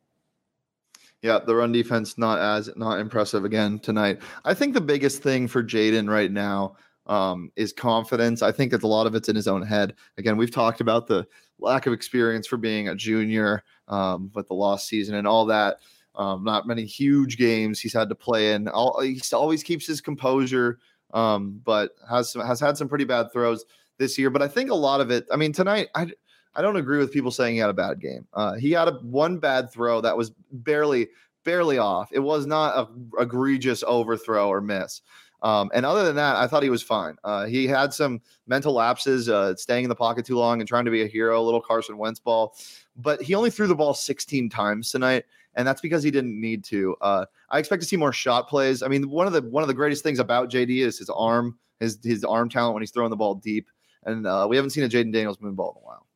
Yeah, 1.22 1.38
the 1.38 1.54
run 1.54 1.72
defense 1.72 2.18
not 2.18 2.38
as 2.38 2.70
not 2.76 3.00
impressive 3.00 3.44
again 3.44 3.78
tonight. 3.78 4.20
I 4.44 4.54
think 4.54 4.74
the 4.74 4.80
biggest 4.80 5.22
thing 5.22 5.48
for 5.48 5.62
Jayden 5.62 6.08
right 6.08 6.30
now 6.30 6.76
um, 7.06 7.50
is 7.56 7.72
confidence. 7.72 8.42
I 8.42 8.52
think 8.52 8.72
that 8.72 8.82
a 8.82 8.86
lot 8.86 9.06
of 9.06 9.14
it's 9.14 9.28
in 9.28 9.36
his 9.36 9.48
own 9.48 9.62
head. 9.62 9.94
Again, 10.18 10.36
we've 10.36 10.50
talked 10.50 10.80
about 10.80 11.06
the 11.06 11.26
lack 11.58 11.86
of 11.86 11.92
experience 11.92 12.46
for 12.46 12.56
being 12.56 12.88
a 12.88 12.94
junior 12.94 13.62
um, 13.88 14.30
with 14.34 14.48
the 14.48 14.54
lost 14.54 14.88
season 14.88 15.14
and 15.14 15.26
all 15.26 15.46
that. 15.46 15.78
Um, 16.14 16.44
not 16.44 16.66
many 16.66 16.84
huge 16.84 17.36
games 17.36 17.78
he's 17.78 17.92
had 17.92 18.08
to 18.08 18.14
play 18.14 18.52
in. 18.52 18.68
All, 18.68 19.00
he 19.00 19.20
always 19.32 19.62
keeps 19.62 19.86
his 19.86 20.00
composure, 20.00 20.78
um, 21.12 21.60
but 21.64 21.90
has 22.08 22.32
some, 22.32 22.46
has 22.46 22.58
had 22.58 22.76
some 22.76 22.88
pretty 22.88 23.04
bad 23.04 23.32
throws 23.32 23.64
this 23.98 24.18
year. 24.18 24.30
But 24.30 24.42
I 24.42 24.48
think 24.48 24.70
a 24.70 24.74
lot 24.74 25.00
of 25.00 25.10
it. 25.10 25.26
I 25.30 25.36
mean, 25.36 25.52
tonight 25.52 25.88
I 25.94 26.08
I 26.54 26.62
don't 26.62 26.76
agree 26.76 26.98
with 26.98 27.12
people 27.12 27.30
saying 27.30 27.54
he 27.54 27.60
had 27.60 27.70
a 27.70 27.74
bad 27.74 28.00
game. 28.00 28.26
Uh, 28.32 28.54
he 28.54 28.72
had 28.72 28.88
a 28.88 28.92
one 29.02 29.38
bad 29.38 29.70
throw 29.70 30.00
that 30.00 30.16
was 30.16 30.30
barely 30.50 31.08
barely 31.44 31.78
off. 31.78 32.10
It 32.12 32.20
was 32.20 32.46
not 32.46 32.76
a 32.76 33.22
egregious 33.22 33.84
overthrow 33.86 34.48
or 34.48 34.60
miss. 34.60 35.02
Um, 35.42 35.70
and 35.74 35.84
other 35.84 36.04
than 36.04 36.16
that, 36.16 36.36
I 36.36 36.46
thought 36.46 36.62
he 36.62 36.70
was 36.70 36.82
fine. 36.82 37.16
Uh, 37.22 37.46
he 37.46 37.66
had 37.66 37.92
some 37.92 38.20
mental 38.46 38.72
lapses, 38.72 39.28
uh, 39.28 39.54
staying 39.54 39.84
in 39.84 39.88
the 39.88 39.94
pocket 39.94 40.24
too 40.24 40.36
long 40.36 40.60
and 40.60 40.66
trying 40.66 40.86
to 40.86 40.90
be 40.90 41.02
a 41.02 41.06
hero, 41.06 41.40
a 41.40 41.44
little 41.44 41.60
Carson 41.60 41.98
Wentz 41.98 42.18
ball. 42.18 42.56
But 42.96 43.20
he 43.22 43.34
only 43.34 43.50
threw 43.50 43.66
the 43.66 43.74
ball 43.74 43.94
16 43.94 44.48
times 44.48 44.90
tonight, 44.90 45.24
and 45.54 45.68
that's 45.68 45.80
because 45.80 46.02
he 46.02 46.10
didn't 46.10 46.40
need 46.40 46.64
to. 46.64 46.96
Uh, 47.00 47.26
I 47.50 47.58
expect 47.58 47.82
to 47.82 47.88
see 47.88 47.96
more 47.96 48.12
shot 48.12 48.48
plays. 48.48 48.82
I 48.82 48.88
mean, 48.88 49.08
one 49.10 49.26
of 49.26 49.34
the 49.34 49.42
one 49.42 49.62
of 49.62 49.68
the 49.68 49.74
greatest 49.74 50.02
things 50.02 50.18
about 50.18 50.50
JD 50.50 50.78
is 50.78 50.98
his 50.98 51.10
arm, 51.10 51.58
his 51.80 51.98
his 52.02 52.24
arm 52.24 52.48
talent 52.48 52.74
when 52.74 52.82
he's 52.82 52.90
throwing 52.90 53.10
the 53.10 53.16
ball 53.16 53.34
deep. 53.34 53.68
And 54.06 54.26
uh, 54.26 54.46
we 54.48 54.56
haven't 54.56 54.70
seen 54.70 54.84
a 54.84 54.88
Jayden 54.88 55.12
Daniels 55.12 55.40
moon 55.40 55.54
ball 55.54 55.72
in 55.76 55.82
a 55.82 55.86
while. 55.86 56.06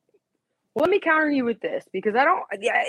Well, 0.74 0.84
let 0.84 0.90
me 0.90 1.00
counter 1.00 1.30
you 1.30 1.44
with 1.44 1.60
this 1.60 1.84
because 1.92 2.14
I 2.14 2.24
don't. 2.24 2.44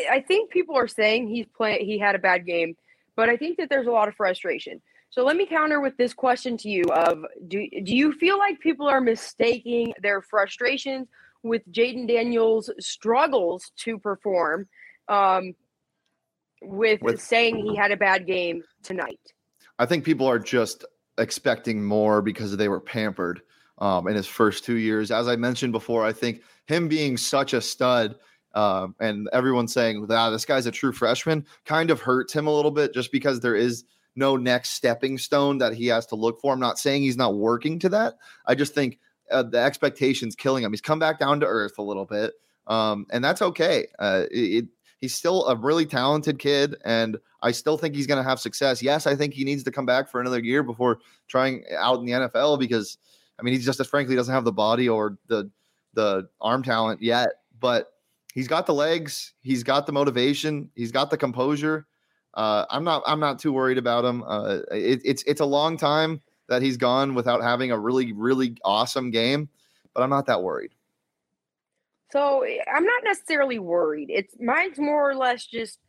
I 0.09 0.23
think 0.25 0.51
people 0.51 0.77
are 0.77 0.87
saying 0.87 1.27
he's 1.27 1.47
playing. 1.47 1.85
He 1.85 1.97
had 1.97 2.13
a 2.13 2.19
bad 2.19 2.45
game, 2.45 2.77
but 3.15 3.27
I 3.27 3.35
think 3.35 3.57
that 3.57 3.69
there's 3.69 3.87
a 3.87 3.91
lot 3.91 4.07
of 4.07 4.15
frustration. 4.15 4.81
So 5.09 5.25
let 5.25 5.35
me 5.35 5.45
counter 5.45 5.81
with 5.81 5.97
this 5.97 6.13
question 6.13 6.55
to 6.57 6.69
you: 6.69 6.83
Of 6.83 7.25
do 7.47 7.67
do 7.83 7.95
you 7.95 8.13
feel 8.13 8.37
like 8.37 8.59
people 8.59 8.87
are 8.87 9.01
mistaking 9.01 9.93
their 9.99 10.21
frustrations 10.21 11.07
with 11.41 11.63
Jayden 11.71 12.07
Daniels' 12.07 12.69
struggles 12.79 13.71
to 13.77 13.97
perform, 13.97 14.67
um, 15.07 15.55
with, 16.61 17.01
with 17.01 17.19
saying 17.19 17.57
he 17.57 17.75
had 17.75 17.91
a 17.91 17.97
bad 17.97 18.27
game 18.27 18.63
tonight? 18.83 19.19
I 19.79 19.87
think 19.87 20.05
people 20.05 20.27
are 20.27 20.37
just 20.37 20.85
expecting 21.17 21.83
more 21.83 22.21
because 22.21 22.55
they 22.55 22.69
were 22.69 22.79
pampered 22.79 23.41
um, 23.81 24.07
in 24.07 24.15
his 24.15 24.27
first 24.27 24.63
two 24.63 24.77
years. 24.77 25.11
As 25.11 25.27
I 25.27 25.35
mentioned 25.35 25.73
before, 25.73 26.05
I 26.05 26.13
think 26.13 26.41
him 26.67 26.87
being 26.87 27.17
such 27.17 27.53
a 27.53 27.59
stud 27.59 28.15
uh, 28.53 28.87
and 28.99 29.27
everyone 29.33 29.67
saying, 29.67 30.07
"Wow, 30.07 30.29
this 30.29 30.45
guy's 30.45 30.65
a 30.65 30.71
true 30.71 30.91
freshman," 30.93 31.45
kind 31.65 31.89
of 31.89 31.99
hurts 31.99 32.33
him 32.33 32.47
a 32.47 32.55
little 32.55 32.71
bit, 32.71 32.93
just 32.93 33.11
because 33.11 33.39
there 33.39 33.55
is 33.55 33.83
no 34.15 34.35
next 34.35 34.71
stepping 34.71 35.17
stone 35.17 35.57
that 35.57 35.73
he 35.73 35.87
has 35.87 36.05
to 36.07 36.15
look 36.15 36.39
for. 36.39 36.53
I'm 36.53 36.59
not 36.59 36.77
saying 36.77 37.01
he's 37.01 37.17
not 37.17 37.35
working 37.35 37.79
to 37.79 37.89
that. 37.89 38.15
I 38.45 38.55
just 38.55 38.73
think 38.73 38.99
uh, 39.31 39.43
the 39.43 39.59
expectations 39.59 40.35
killing 40.35 40.63
him. 40.63 40.71
He's 40.71 40.81
come 40.81 40.99
back 40.99 41.17
down 41.17 41.39
to 41.39 41.45
earth 41.45 41.77
a 41.77 41.81
little 41.81 42.05
bit, 42.05 42.33
um, 42.67 43.05
and 43.11 43.23
that's 43.23 43.41
okay. 43.41 43.87
Uh, 43.97 44.25
it, 44.29 44.65
he's 44.99 45.15
still 45.15 45.47
a 45.47 45.55
really 45.55 45.85
talented 45.85 46.37
kid, 46.37 46.75
and 46.83 47.17
I 47.41 47.51
still 47.51 47.77
think 47.77 47.95
he's 47.95 48.07
going 48.07 48.21
to 48.21 48.29
have 48.29 48.39
success. 48.39 48.83
Yes, 48.83 49.07
I 49.07 49.15
think 49.15 49.33
he 49.33 49.45
needs 49.45 49.63
to 49.63 49.71
come 49.71 49.85
back 49.85 50.09
for 50.09 50.19
another 50.19 50.39
year 50.39 50.61
before 50.61 50.99
trying 51.29 51.63
out 51.77 51.99
in 51.99 52.05
the 52.05 52.11
NFL 52.11 52.59
because 52.59 52.97
I 53.39 53.43
mean, 53.43 53.53
he's 53.53 53.65
just 53.65 53.79
as 53.79 53.87
frankly 53.87 54.15
doesn't 54.15 54.33
have 54.33 54.45
the 54.45 54.51
body 54.51 54.87
or 54.87 55.17
the 55.27 55.49
the 55.93 56.29
arm 56.39 56.63
talent 56.63 57.01
yet, 57.01 57.29
but 57.59 57.93
he's 58.33 58.47
got 58.47 58.65
the 58.65 58.73
legs, 58.73 59.33
he's 59.41 59.63
got 59.63 59.85
the 59.85 59.91
motivation, 59.91 60.69
he's 60.75 60.91
got 60.91 61.09
the 61.09 61.17
composure. 61.17 61.87
Uh, 62.33 62.65
I'm 62.69 62.83
not 62.83 63.03
I'm 63.05 63.19
not 63.19 63.39
too 63.39 63.51
worried 63.51 63.77
about 63.77 64.05
him. 64.05 64.23
Uh, 64.25 64.59
it, 64.71 65.01
it's 65.03 65.23
it's 65.23 65.41
a 65.41 65.45
long 65.45 65.77
time 65.77 66.21
that 66.47 66.61
he's 66.61 66.77
gone 66.77 67.13
without 67.13 67.41
having 67.41 67.71
a 67.71 67.77
really 67.77 68.13
really 68.13 68.55
awesome 68.63 69.11
game, 69.11 69.49
but 69.93 70.01
I'm 70.01 70.09
not 70.09 70.25
that 70.27 70.41
worried. 70.41 70.71
So 72.11 72.45
I'm 72.73 72.85
not 72.85 73.03
necessarily 73.03 73.59
worried. 73.59 74.09
It's 74.09 74.35
mine's 74.39 74.77
more 74.77 75.09
or 75.09 75.15
less 75.15 75.45
just 75.45 75.79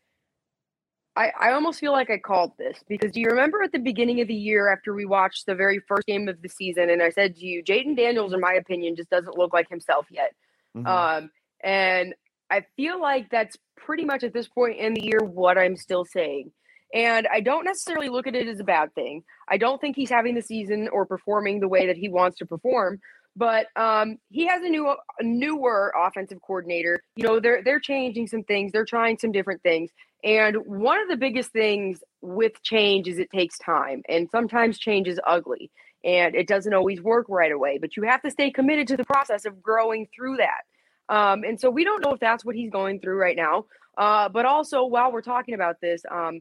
I, 1.15 1.31
I 1.39 1.53
almost 1.53 1.79
feel 1.79 1.93
like 1.93 2.11
I 2.11 2.19
called 2.19 2.53
this 2.59 2.79
because 2.89 3.13
do 3.13 3.21
you 3.21 3.29
remember 3.29 3.63
at 3.63 3.73
the 3.73 3.79
beginning 3.79 4.21
of 4.23 4.29
the 4.29 4.35
year 4.35 4.73
after 4.73 4.95
we 4.95 5.05
watched 5.05 5.45
the 5.45 5.55
very 5.55 5.79
first 5.87 6.07
game 6.07 6.27
of 6.27 6.41
the 6.41 6.49
season 6.49 6.89
and 6.89 7.03
I 7.03 7.11
said 7.11 7.37
to 7.37 7.47
you, 7.47 7.63
Jayden 7.63 7.97
Daniels, 7.97 8.33
in 8.33 8.41
my 8.41 8.55
opinion, 8.55 8.97
just 8.97 9.11
doesn't 9.11 9.37
look 9.37 9.53
like 9.53 9.69
himself 9.69 10.07
yet. 10.11 10.35
Mm-hmm. 10.75 10.87
Um, 10.87 11.31
and 11.63 12.15
I 12.51 12.65
feel 12.77 13.01
like 13.01 13.29
that's 13.31 13.57
pretty 13.77 14.05
much 14.05 14.25
at 14.25 14.33
this 14.33 14.49
point 14.49 14.79
in 14.79 14.95
the 14.95 15.05
year 15.05 15.19
what 15.21 15.59
I'm 15.59 15.77
still 15.77 16.05
saying. 16.05 16.51
And 16.95 17.27
I 17.33 17.41
don't 17.41 17.65
necessarily 17.65 18.09
look 18.09 18.27
at 18.27 18.35
it 18.35 18.49
as 18.49 18.61
a 18.61 18.65
bad 18.65 18.95
thing. 18.95 19.25
I 19.49 19.57
don't 19.57 19.81
think 19.81 19.97
he's 19.97 20.11
having 20.11 20.35
the 20.35 20.43
season 20.43 20.89
or 20.89 21.07
performing 21.07 21.61
the 21.61 21.69
way 21.69 21.87
that 21.87 21.97
he 21.97 22.09
wants 22.09 22.39
to 22.39 22.47
perform. 22.47 23.01
But 23.35 23.67
um, 23.77 24.19
he 24.29 24.47
has 24.47 24.63
a 24.63 24.69
new, 24.69 24.89
a 24.89 24.97
newer 25.23 25.95
offensive 25.99 26.41
coordinator. 26.43 27.03
You 27.17 27.25
know, 27.25 27.41
they're 27.41 27.63
they're 27.65 27.81
changing 27.81 28.27
some 28.27 28.43
things. 28.43 28.73
They're 28.73 28.85
trying 28.85 29.17
some 29.17 29.33
different 29.33 29.63
things. 29.63 29.91
And 30.25 30.57
one 30.67 31.01
of 31.01 31.09
the 31.09 31.17
biggest 31.17 31.51
things 31.51 32.03
with 32.21 32.63
change 32.63 33.09
is 33.09 33.19
it 33.19 33.31
takes 33.31 33.59
time, 33.59 34.03
and 34.09 34.29
sometimes 34.31 34.79
change 34.79 35.09
is 35.09 35.21
ugly, 35.27 35.71
and 36.05 36.35
it 36.35 36.47
doesn't 36.47 36.75
always 36.75 37.03
work 37.03 37.27
right 37.29 37.51
away. 37.51 37.79
But 37.79 37.97
you 37.97 38.05
have 38.05 38.23
to 38.23 38.31
stay 38.31 38.51
committed 38.51 38.87
to 38.89 38.97
the 38.97 39.05
process 39.05 39.45
of 39.45 39.61
growing 39.61 40.07
through 40.15 40.37
that. 40.37 40.63
Um, 41.09 41.43
and 41.43 41.61
so 41.61 41.71
we 41.71 41.85
don't 41.85 42.05
know 42.05 42.15
if 42.15 42.21
that's 42.21 42.45
what 42.45 42.55
he's 42.55 42.71
going 42.71 43.01
through 43.01 43.17
right 43.17 43.37
now. 43.37 43.67
Uh, 43.99 44.29
but 44.29 44.47
also, 44.47 44.85
while 44.85 45.13
we're 45.13 45.23
talking 45.23 45.55
about 45.55 45.81
this, 45.81 46.03
um, 46.11 46.41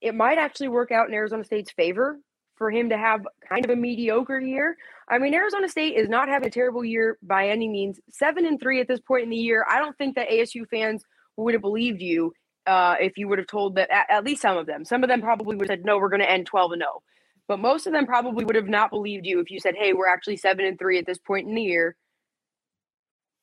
it 0.00 0.14
might 0.14 0.38
actually 0.38 0.68
work 0.68 0.90
out 0.90 1.08
in 1.08 1.14
Arizona 1.14 1.44
State's 1.44 1.70
favor 1.72 2.18
for 2.56 2.70
him 2.70 2.88
to 2.88 2.96
have 2.96 3.26
kind 3.48 3.64
of 3.64 3.70
a 3.70 3.76
mediocre 3.76 4.40
year. 4.40 4.76
I 5.08 5.18
mean, 5.18 5.34
Arizona 5.34 5.68
State 5.68 5.96
is 5.96 6.08
not 6.08 6.28
having 6.28 6.48
a 6.48 6.50
terrible 6.50 6.84
year 6.84 7.18
by 7.22 7.48
any 7.48 7.68
means. 7.68 8.00
Seven 8.10 8.46
and 8.46 8.58
three 8.58 8.80
at 8.80 8.88
this 8.88 9.00
point 9.00 9.24
in 9.24 9.30
the 9.30 9.36
year. 9.36 9.66
I 9.68 9.78
don't 9.78 9.96
think 9.98 10.16
that 10.16 10.30
ASU 10.30 10.68
fans 10.68 11.04
would 11.36 11.54
have 11.54 11.60
believed 11.60 12.00
you 12.00 12.32
uh, 12.66 12.96
if 13.00 13.18
you 13.18 13.28
would 13.28 13.38
have 13.38 13.46
told 13.46 13.76
that 13.76 13.90
at, 13.90 14.06
at, 14.10 14.24
least 14.24 14.42
some 14.42 14.56
of 14.56 14.66
them. 14.66 14.84
Some 14.84 15.02
of 15.02 15.08
them 15.08 15.20
probably 15.20 15.56
would 15.56 15.68
have 15.68 15.78
said, 15.78 15.84
"No, 15.84 15.98
we're 15.98 16.08
going 16.08 16.20
to 16.20 16.30
end 16.30 16.46
twelve 16.46 16.72
and 16.72 16.80
0." 16.80 17.02
But 17.46 17.58
most 17.58 17.86
of 17.86 17.92
them 17.92 18.06
probably 18.06 18.44
would 18.44 18.56
have 18.56 18.68
not 18.68 18.90
believed 18.90 19.26
you 19.26 19.40
if 19.40 19.50
you 19.50 19.60
said, 19.60 19.74
"Hey, 19.76 19.92
we're 19.92 20.08
actually 20.08 20.36
seven 20.36 20.64
and 20.64 20.78
three 20.78 20.98
at 20.98 21.06
this 21.06 21.18
point 21.18 21.48
in 21.48 21.54
the 21.54 21.62
year." 21.62 21.96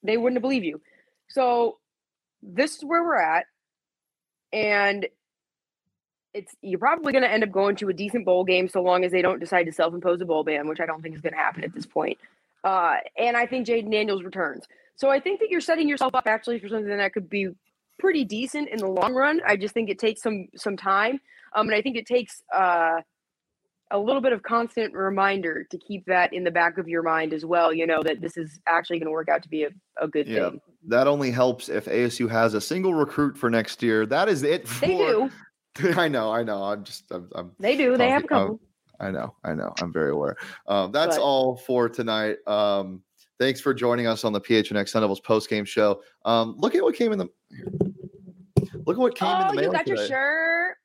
They 0.03 0.17
wouldn't 0.17 0.37
have 0.37 0.41
believed 0.41 0.65
you. 0.65 0.81
So 1.29 1.77
this 2.41 2.77
is 2.77 2.83
where 2.83 3.03
we're 3.03 3.21
at, 3.21 3.45
and 4.51 5.07
it's 6.33 6.55
you're 6.61 6.79
probably 6.79 7.11
going 7.11 7.23
to 7.23 7.31
end 7.31 7.43
up 7.43 7.51
going 7.51 7.75
to 7.77 7.89
a 7.89 7.93
decent 7.93 8.25
bowl 8.25 8.43
game 8.43 8.67
so 8.67 8.81
long 8.81 9.03
as 9.03 9.11
they 9.11 9.21
don't 9.21 9.39
decide 9.39 9.65
to 9.65 9.71
self-impose 9.71 10.21
a 10.21 10.25
bowl 10.25 10.43
ban, 10.43 10.67
which 10.67 10.79
I 10.79 10.85
don't 10.85 11.01
think 11.01 11.15
is 11.15 11.21
going 11.21 11.33
to 11.33 11.39
happen 11.39 11.63
at 11.63 11.73
this 11.73 11.85
point. 11.85 12.17
Uh, 12.63 12.97
and 13.17 13.35
I 13.35 13.45
think 13.45 13.67
Jayden 13.67 13.91
Daniels 13.91 14.23
returns. 14.23 14.65
So 14.95 15.09
I 15.09 15.19
think 15.19 15.39
that 15.39 15.49
you're 15.49 15.61
setting 15.61 15.89
yourself 15.89 16.13
up 16.13 16.27
actually 16.27 16.59
for 16.59 16.69
something 16.69 16.95
that 16.95 17.13
could 17.13 17.29
be 17.29 17.49
pretty 18.01 18.25
decent 18.25 18.67
in 18.69 18.79
the 18.79 18.87
long 18.87 19.13
run. 19.13 19.41
I 19.47 19.55
just 19.55 19.73
think 19.73 19.89
it 19.89 19.99
takes 19.99 20.21
some 20.21 20.47
some 20.55 20.75
time, 20.75 21.21
um, 21.55 21.67
and 21.67 21.75
I 21.75 21.81
think 21.81 21.95
it 21.95 22.05
takes 22.05 22.41
uh, 22.53 22.99
a 23.91 23.99
little 23.99 24.21
bit 24.21 24.33
of 24.33 24.41
constant 24.41 24.93
reminder 24.93 25.65
to 25.69 25.77
keep 25.77 26.05
that 26.07 26.33
in 26.33 26.43
the 26.43 26.51
back 26.51 26.77
of 26.77 26.87
your 26.87 27.03
mind 27.03 27.33
as 27.33 27.45
well. 27.45 27.71
You 27.71 27.85
know 27.87 28.01
that 28.03 28.19
this 28.19 28.35
is 28.35 28.59
actually 28.67 28.99
going 28.99 29.07
to 29.07 29.11
work 29.11 29.29
out 29.29 29.43
to 29.43 29.49
be 29.49 29.63
a, 29.63 29.69
a 30.01 30.07
good 30.07 30.27
yeah, 30.27 30.49
thing. 30.49 30.61
That 30.87 31.07
only 31.07 31.31
helps 31.31 31.69
if 31.69 31.85
ASU 31.85 32.29
has 32.29 32.53
a 32.55 32.61
single 32.61 32.93
recruit 32.93 33.37
for 33.37 33.49
next 33.49 33.83
year. 33.83 34.05
That 34.05 34.27
is 34.27 34.43
it. 34.43 34.67
For, 34.67 34.87
they 34.87 34.97
do. 34.97 35.29
I 35.95 36.07
know, 36.07 36.31
I 36.31 36.43
know. 36.43 36.63
I'm 36.63 36.83
just, 36.83 37.05
I'm. 37.11 37.29
I'm 37.35 37.51
they 37.59 37.77
do. 37.77 37.95
They 37.95 38.09
have 38.09 38.25
a 38.25 38.27
couple. 38.27 38.59
I 38.99 39.09
know, 39.09 39.35
I 39.43 39.53
know. 39.53 39.73
I'm 39.81 39.91
very 39.91 40.11
aware. 40.11 40.37
Um, 40.67 40.91
that's 40.91 41.17
but, 41.17 41.23
all 41.23 41.57
for 41.57 41.89
tonight. 41.89 42.37
Um, 42.45 43.01
thanks 43.39 43.59
for 43.59 43.73
joining 43.73 44.05
us 44.05 44.23
on 44.23 44.31
the 44.31 44.41
PHNX 44.41 44.89
Sun 44.89 45.01
Devils 45.01 45.19
post 45.19 45.49
game 45.49 45.65
show. 45.65 46.01
Um, 46.23 46.55
look 46.57 46.75
at 46.75 46.83
what 46.83 46.95
came 46.95 47.11
in 47.11 47.19
the. 47.19 47.27
Here. 47.49 47.90
Look 48.85 48.97
at 48.97 48.99
what 48.99 49.15
came 49.15 49.29
oh, 49.29 49.41
in 49.41 49.47
the 49.47 49.53
mail. 49.61 49.65
you 49.65 49.71
got 49.71 49.85
today. 49.85 49.99
your 49.99 50.07
shirt. 50.07 50.77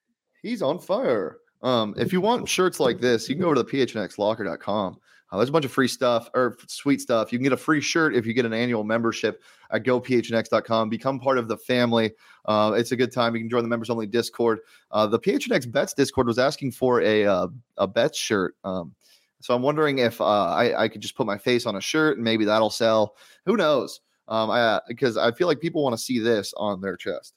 He's 0.42 0.62
on 0.62 0.78
fire. 0.78 1.38
Um, 1.62 1.94
if 1.97 2.12
you 2.12 2.20
want 2.20 2.49
shirts 2.49 2.78
like 2.78 3.01
this, 3.01 3.28
you 3.28 3.34
can 3.34 3.42
go 3.42 3.55
to 3.55 3.62
the 3.62 3.68
phnxlocker.com. 3.68 4.99
Uh, 5.32 5.36
there's 5.38 5.49
a 5.49 5.53
bunch 5.53 5.64
of 5.64 5.72
free 5.72 5.88
stuff 5.88 6.30
or 6.34 6.57
sweet 6.68 7.01
stuff. 7.01 7.32
You 7.32 7.38
can 7.38 7.44
get 7.44 7.53
a 7.53 7.57
free 7.57 7.80
shirt 7.80 8.14
if 8.14 8.26
you 8.26 8.32
get 8.32 8.44
an 8.44 8.53
annual 8.53 8.84
membership 8.84 9.42
at 9.72 9.82
gophnx.com. 9.82 10.88
Become 10.88 11.18
part 11.18 11.38
of 11.38 11.49
the 11.49 11.57
family. 11.57 12.12
Uh, 12.44 12.74
it's 12.76 12.92
a 12.92 12.97
good 12.97 13.11
time. 13.11 13.34
You 13.34 13.40
can 13.40 13.51
join 13.51 13.62
the 13.62 13.68
members 13.68 13.90
only 13.90 14.07
Discord. 14.07 14.61
Uh, 14.92 15.07
the 15.07 15.18
PHNX 15.18 15.70
Bets 15.70 15.94
Discord 15.94 16.28
was 16.28 16.38
asking 16.38 16.72
for 16.72 17.01
a 17.03 17.26
uh, 17.26 17.49
a 17.76 17.88
bets 17.88 18.18
shirt. 18.18 18.55
Um, 18.62 18.94
so 19.40 19.55
I'm 19.55 19.62
wondering 19.62 19.99
if 19.99 20.20
uh, 20.20 20.24
I, 20.24 20.84
I 20.84 20.88
could 20.88 21.01
just 21.01 21.16
put 21.16 21.26
my 21.26 21.38
face 21.38 21.66
on 21.66 21.76
a 21.76 21.80
shirt 21.80 22.16
and 22.16 22.24
maybe 22.24 22.44
that'll 22.44 22.70
sell. 22.70 23.16
Who 23.47 23.57
knows? 23.57 24.01
Um, 24.28 24.51
I 24.51 24.80
because 24.88 25.16
I 25.16 25.32
feel 25.32 25.49
like 25.49 25.61
people 25.61 25.82
want 25.82 25.94
to 25.94 26.03
see 26.03 26.18
this 26.18 26.55
on 26.57 26.80
their 26.80 26.97
chest. 26.97 27.34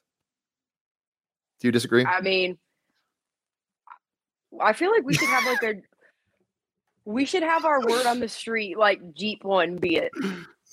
Do 1.60 1.68
you 1.68 1.72
disagree? 1.72 2.04
I 2.04 2.20
mean, 2.20 2.58
I 4.60 4.72
feel 4.72 4.90
like 4.90 5.04
we 5.04 5.14
should 5.14 5.28
have 5.28 5.44
like 5.44 5.62
a 5.62 5.80
we 7.04 7.24
should 7.24 7.42
have 7.42 7.64
our 7.64 7.80
word 7.86 8.06
on 8.06 8.20
the 8.20 8.28
street 8.28 8.78
like 8.78 9.00
Jeep 9.14 9.44
one 9.44 9.76
be 9.76 9.96
it. 9.96 10.12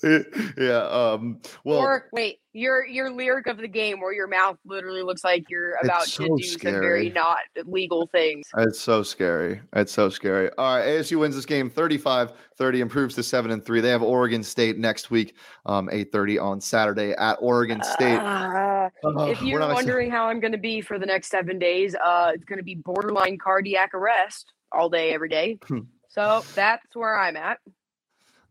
yeah. 0.56 0.86
Um. 0.86 1.40
Well. 1.64 1.78
Or 1.78 2.08
wait, 2.12 2.38
your 2.52 2.86
your 2.86 3.10
lyric 3.10 3.48
of 3.48 3.58
the 3.58 3.68
game 3.68 4.00
where 4.00 4.12
your 4.12 4.28
mouth 4.28 4.56
literally 4.64 5.02
looks 5.02 5.24
like 5.24 5.44
you're 5.48 5.74
about 5.82 6.04
so 6.04 6.24
to 6.24 6.36
do 6.36 6.42
scary. 6.44 6.74
some 6.74 6.80
very 6.80 7.10
not 7.10 7.38
legal 7.64 8.06
things. 8.06 8.46
It's 8.58 8.80
so 8.80 9.02
scary. 9.02 9.60
It's 9.74 9.92
so 9.92 10.08
scary. 10.08 10.50
All 10.56 10.76
right, 10.76 10.86
ASU 10.86 11.18
wins 11.18 11.34
this 11.34 11.46
game 11.46 11.68
35-30, 11.68 12.78
improves 12.78 13.14
to 13.16 13.22
seven 13.22 13.50
and 13.50 13.64
three. 13.64 13.80
They 13.80 13.90
have 13.90 14.02
Oregon 14.02 14.42
State 14.42 14.78
next 14.78 15.10
week, 15.10 15.34
um, 15.66 15.88
8:30 15.90 16.38
on 16.38 16.60
Saturday 16.60 17.12
at 17.12 17.36
Oregon 17.40 17.82
State. 17.82 18.18
Uh, 18.18 18.77
uh, 19.04 19.24
if 19.24 19.42
you're 19.42 19.60
wondering 19.60 20.10
how 20.10 20.28
I'm 20.28 20.40
gonna 20.40 20.58
be 20.58 20.80
for 20.80 20.98
the 20.98 21.06
next 21.06 21.28
seven 21.28 21.58
days, 21.58 21.94
uh, 21.94 22.32
it's 22.34 22.44
gonna 22.44 22.62
be 22.62 22.74
borderline 22.74 23.38
cardiac 23.38 23.94
arrest 23.94 24.52
all 24.72 24.88
day, 24.88 25.12
every 25.12 25.28
day. 25.28 25.58
Hmm. 25.66 25.80
so 26.08 26.44
that's 26.54 26.94
where 26.94 27.18
I'm 27.18 27.36
at. 27.36 27.58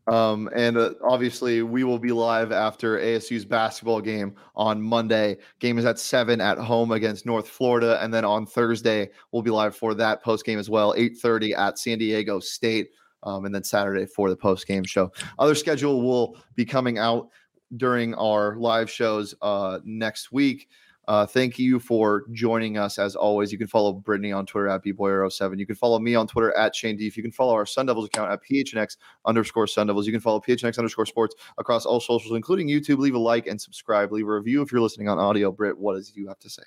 Um, 0.07 0.49
and 0.55 0.77
uh, 0.77 0.93
obviously, 1.03 1.61
we 1.63 1.83
will 1.83 1.99
be 1.99 2.11
live 2.11 2.53
after 2.53 2.97
ASU's 2.97 3.43
basketball 3.43 3.99
game 3.99 4.35
on 4.55 4.81
Monday. 4.81 5.37
Game 5.59 5.77
is 5.77 5.85
at 5.85 5.99
seven 5.99 6.39
at 6.39 6.57
home 6.57 6.91
against 6.91 7.25
North 7.25 7.47
Florida, 7.47 8.01
and 8.01 8.13
then 8.13 8.23
on 8.23 8.45
Thursday 8.45 9.09
we'll 9.31 9.41
be 9.41 9.51
live 9.51 9.75
for 9.75 9.93
that 9.95 10.23
post 10.23 10.45
game 10.45 10.59
as 10.59 10.69
well, 10.69 10.93
eight 10.97 11.17
thirty 11.17 11.53
at 11.53 11.77
San 11.77 11.97
Diego 11.97 12.39
State, 12.39 12.91
um, 13.23 13.45
and 13.45 13.53
then 13.53 13.63
Saturday 13.63 14.05
for 14.05 14.29
the 14.29 14.35
post 14.35 14.65
game 14.65 14.85
show. 14.85 15.11
Other 15.39 15.55
schedule 15.55 16.01
will 16.01 16.37
be 16.55 16.63
coming 16.63 16.97
out 16.97 17.27
during 17.75 18.13
our 18.15 18.55
live 18.55 18.89
shows 18.89 19.35
uh, 19.41 19.79
next 19.83 20.31
week. 20.31 20.69
Uh, 21.07 21.25
thank 21.25 21.57
you 21.57 21.79
for 21.79 22.25
joining 22.33 22.77
us 22.77 22.99
as 22.99 23.15
always. 23.15 23.49
You 23.49 23.57
can 23.57 23.67
follow 23.67 23.93
Brittany 23.93 24.33
on 24.33 24.45
Twitter 24.45 24.67
at 24.67 24.83
bboyer07. 24.83 25.57
You 25.57 25.65
can 25.65 25.75
follow 25.75 25.99
me 25.99 26.15
on 26.15 26.27
Twitter 26.27 26.55
at 26.57 26.75
Shane 26.75 26.97
Deef. 26.97 27.15
You 27.15 27.23
can 27.23 27.31
follow 27.31 27.53
our 27.53 27.65
Sun 27.65 27.85
Devils 27.85 28.07
account 28.07 28.29
at 28.29 28.41
PHNX 28.43 28.97
underscore 29.25 29.67
Sun 29.67 29.87
Devils. 29.87 30.05
You 30.05 30.11
can 30.11 30.19
follow 30.19 30.41
PHNX 30.41 30.77
underscore 30.77 31.05
sports 31.05 31.35
across 31.57 31.85
all 31.85 32.01
socials, 32.01 32.35
including 32.35 32.67
YouTube. 32.67 32.97
Leave 32.97 33.15
a 33.15 33.19
like 33.19 33.47
and 33.47 33.59
subscribe. 33.59 34.11
Leave 34.11 34.27
a 34.27 34.33
review 34.33 34.61
if 34.61 34.71
you're 34.71 34.81
listening 34.81 35.07
on 35.07 35.17
audio. 35.17 35.49
Britt, 35.49 35.77
what 35.77 35.95
does 35.95 36.13
you 36.13 36.27
have 36.27 36.39
to 36.39 36.49
say? 36.49 36.63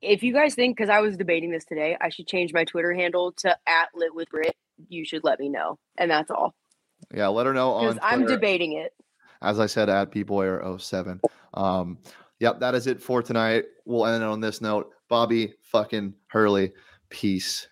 If 0.00 0.22
you 0.22 0.32
guys 0.32 0.54
think, 0.54 0.76
because 0.76 0.90
I 0.90 1.00
was 1.00 1.16
debating 1.16 1.50
this 1.50 1.64
today, 1.64 1.96
I 2.00 2.10
should 2.10 2.28
change 2.28 2.52
my 2.52 2.62
Twitter 2.62 2.94
handle 2.94 3.32
to 3.38 3.56
at 3.66 3.88
lit 3.96 4.14
with 4.14 4.28
Britt, 4.28 4.54
you 4.88 5.04
should 5.04 5.24
let 5.24 5.40
me 5.40 5.48
know. 5.48 5.78
And 5.98 6.08
that's 6.08 6.30
all. 6.30 6.54
Yeah, 7.12 7.28
let 7.28 7.46
her 7.46 7.52
know 7.52 7.72
on 7.72 7.98
I'm 8.00 8.26
debating 8.26 8.74
it. 8.74 8.92
As 9.42 9.60
I 9.60 9.66
said, 9.66 9.88
at 9.88 10.10
bboyer07. 10.10 11.20
Um, 11.54 11.98
Yep, 12.40 12.60
that 12.60 12.74
is 12.74 12.86
it 12.86 13.02
for 13.02 13.22
tonight. 13.22 13.64
We'll 13.86 14.06
end 14.06 14.22
on 14.22 14.40
this 14.40 14.60
note. 14.60 14.92
Bobby 15.08 15.54
fucking 15.62 16.12
Hurley, 16.26 16.72
peace. 17.08 17.66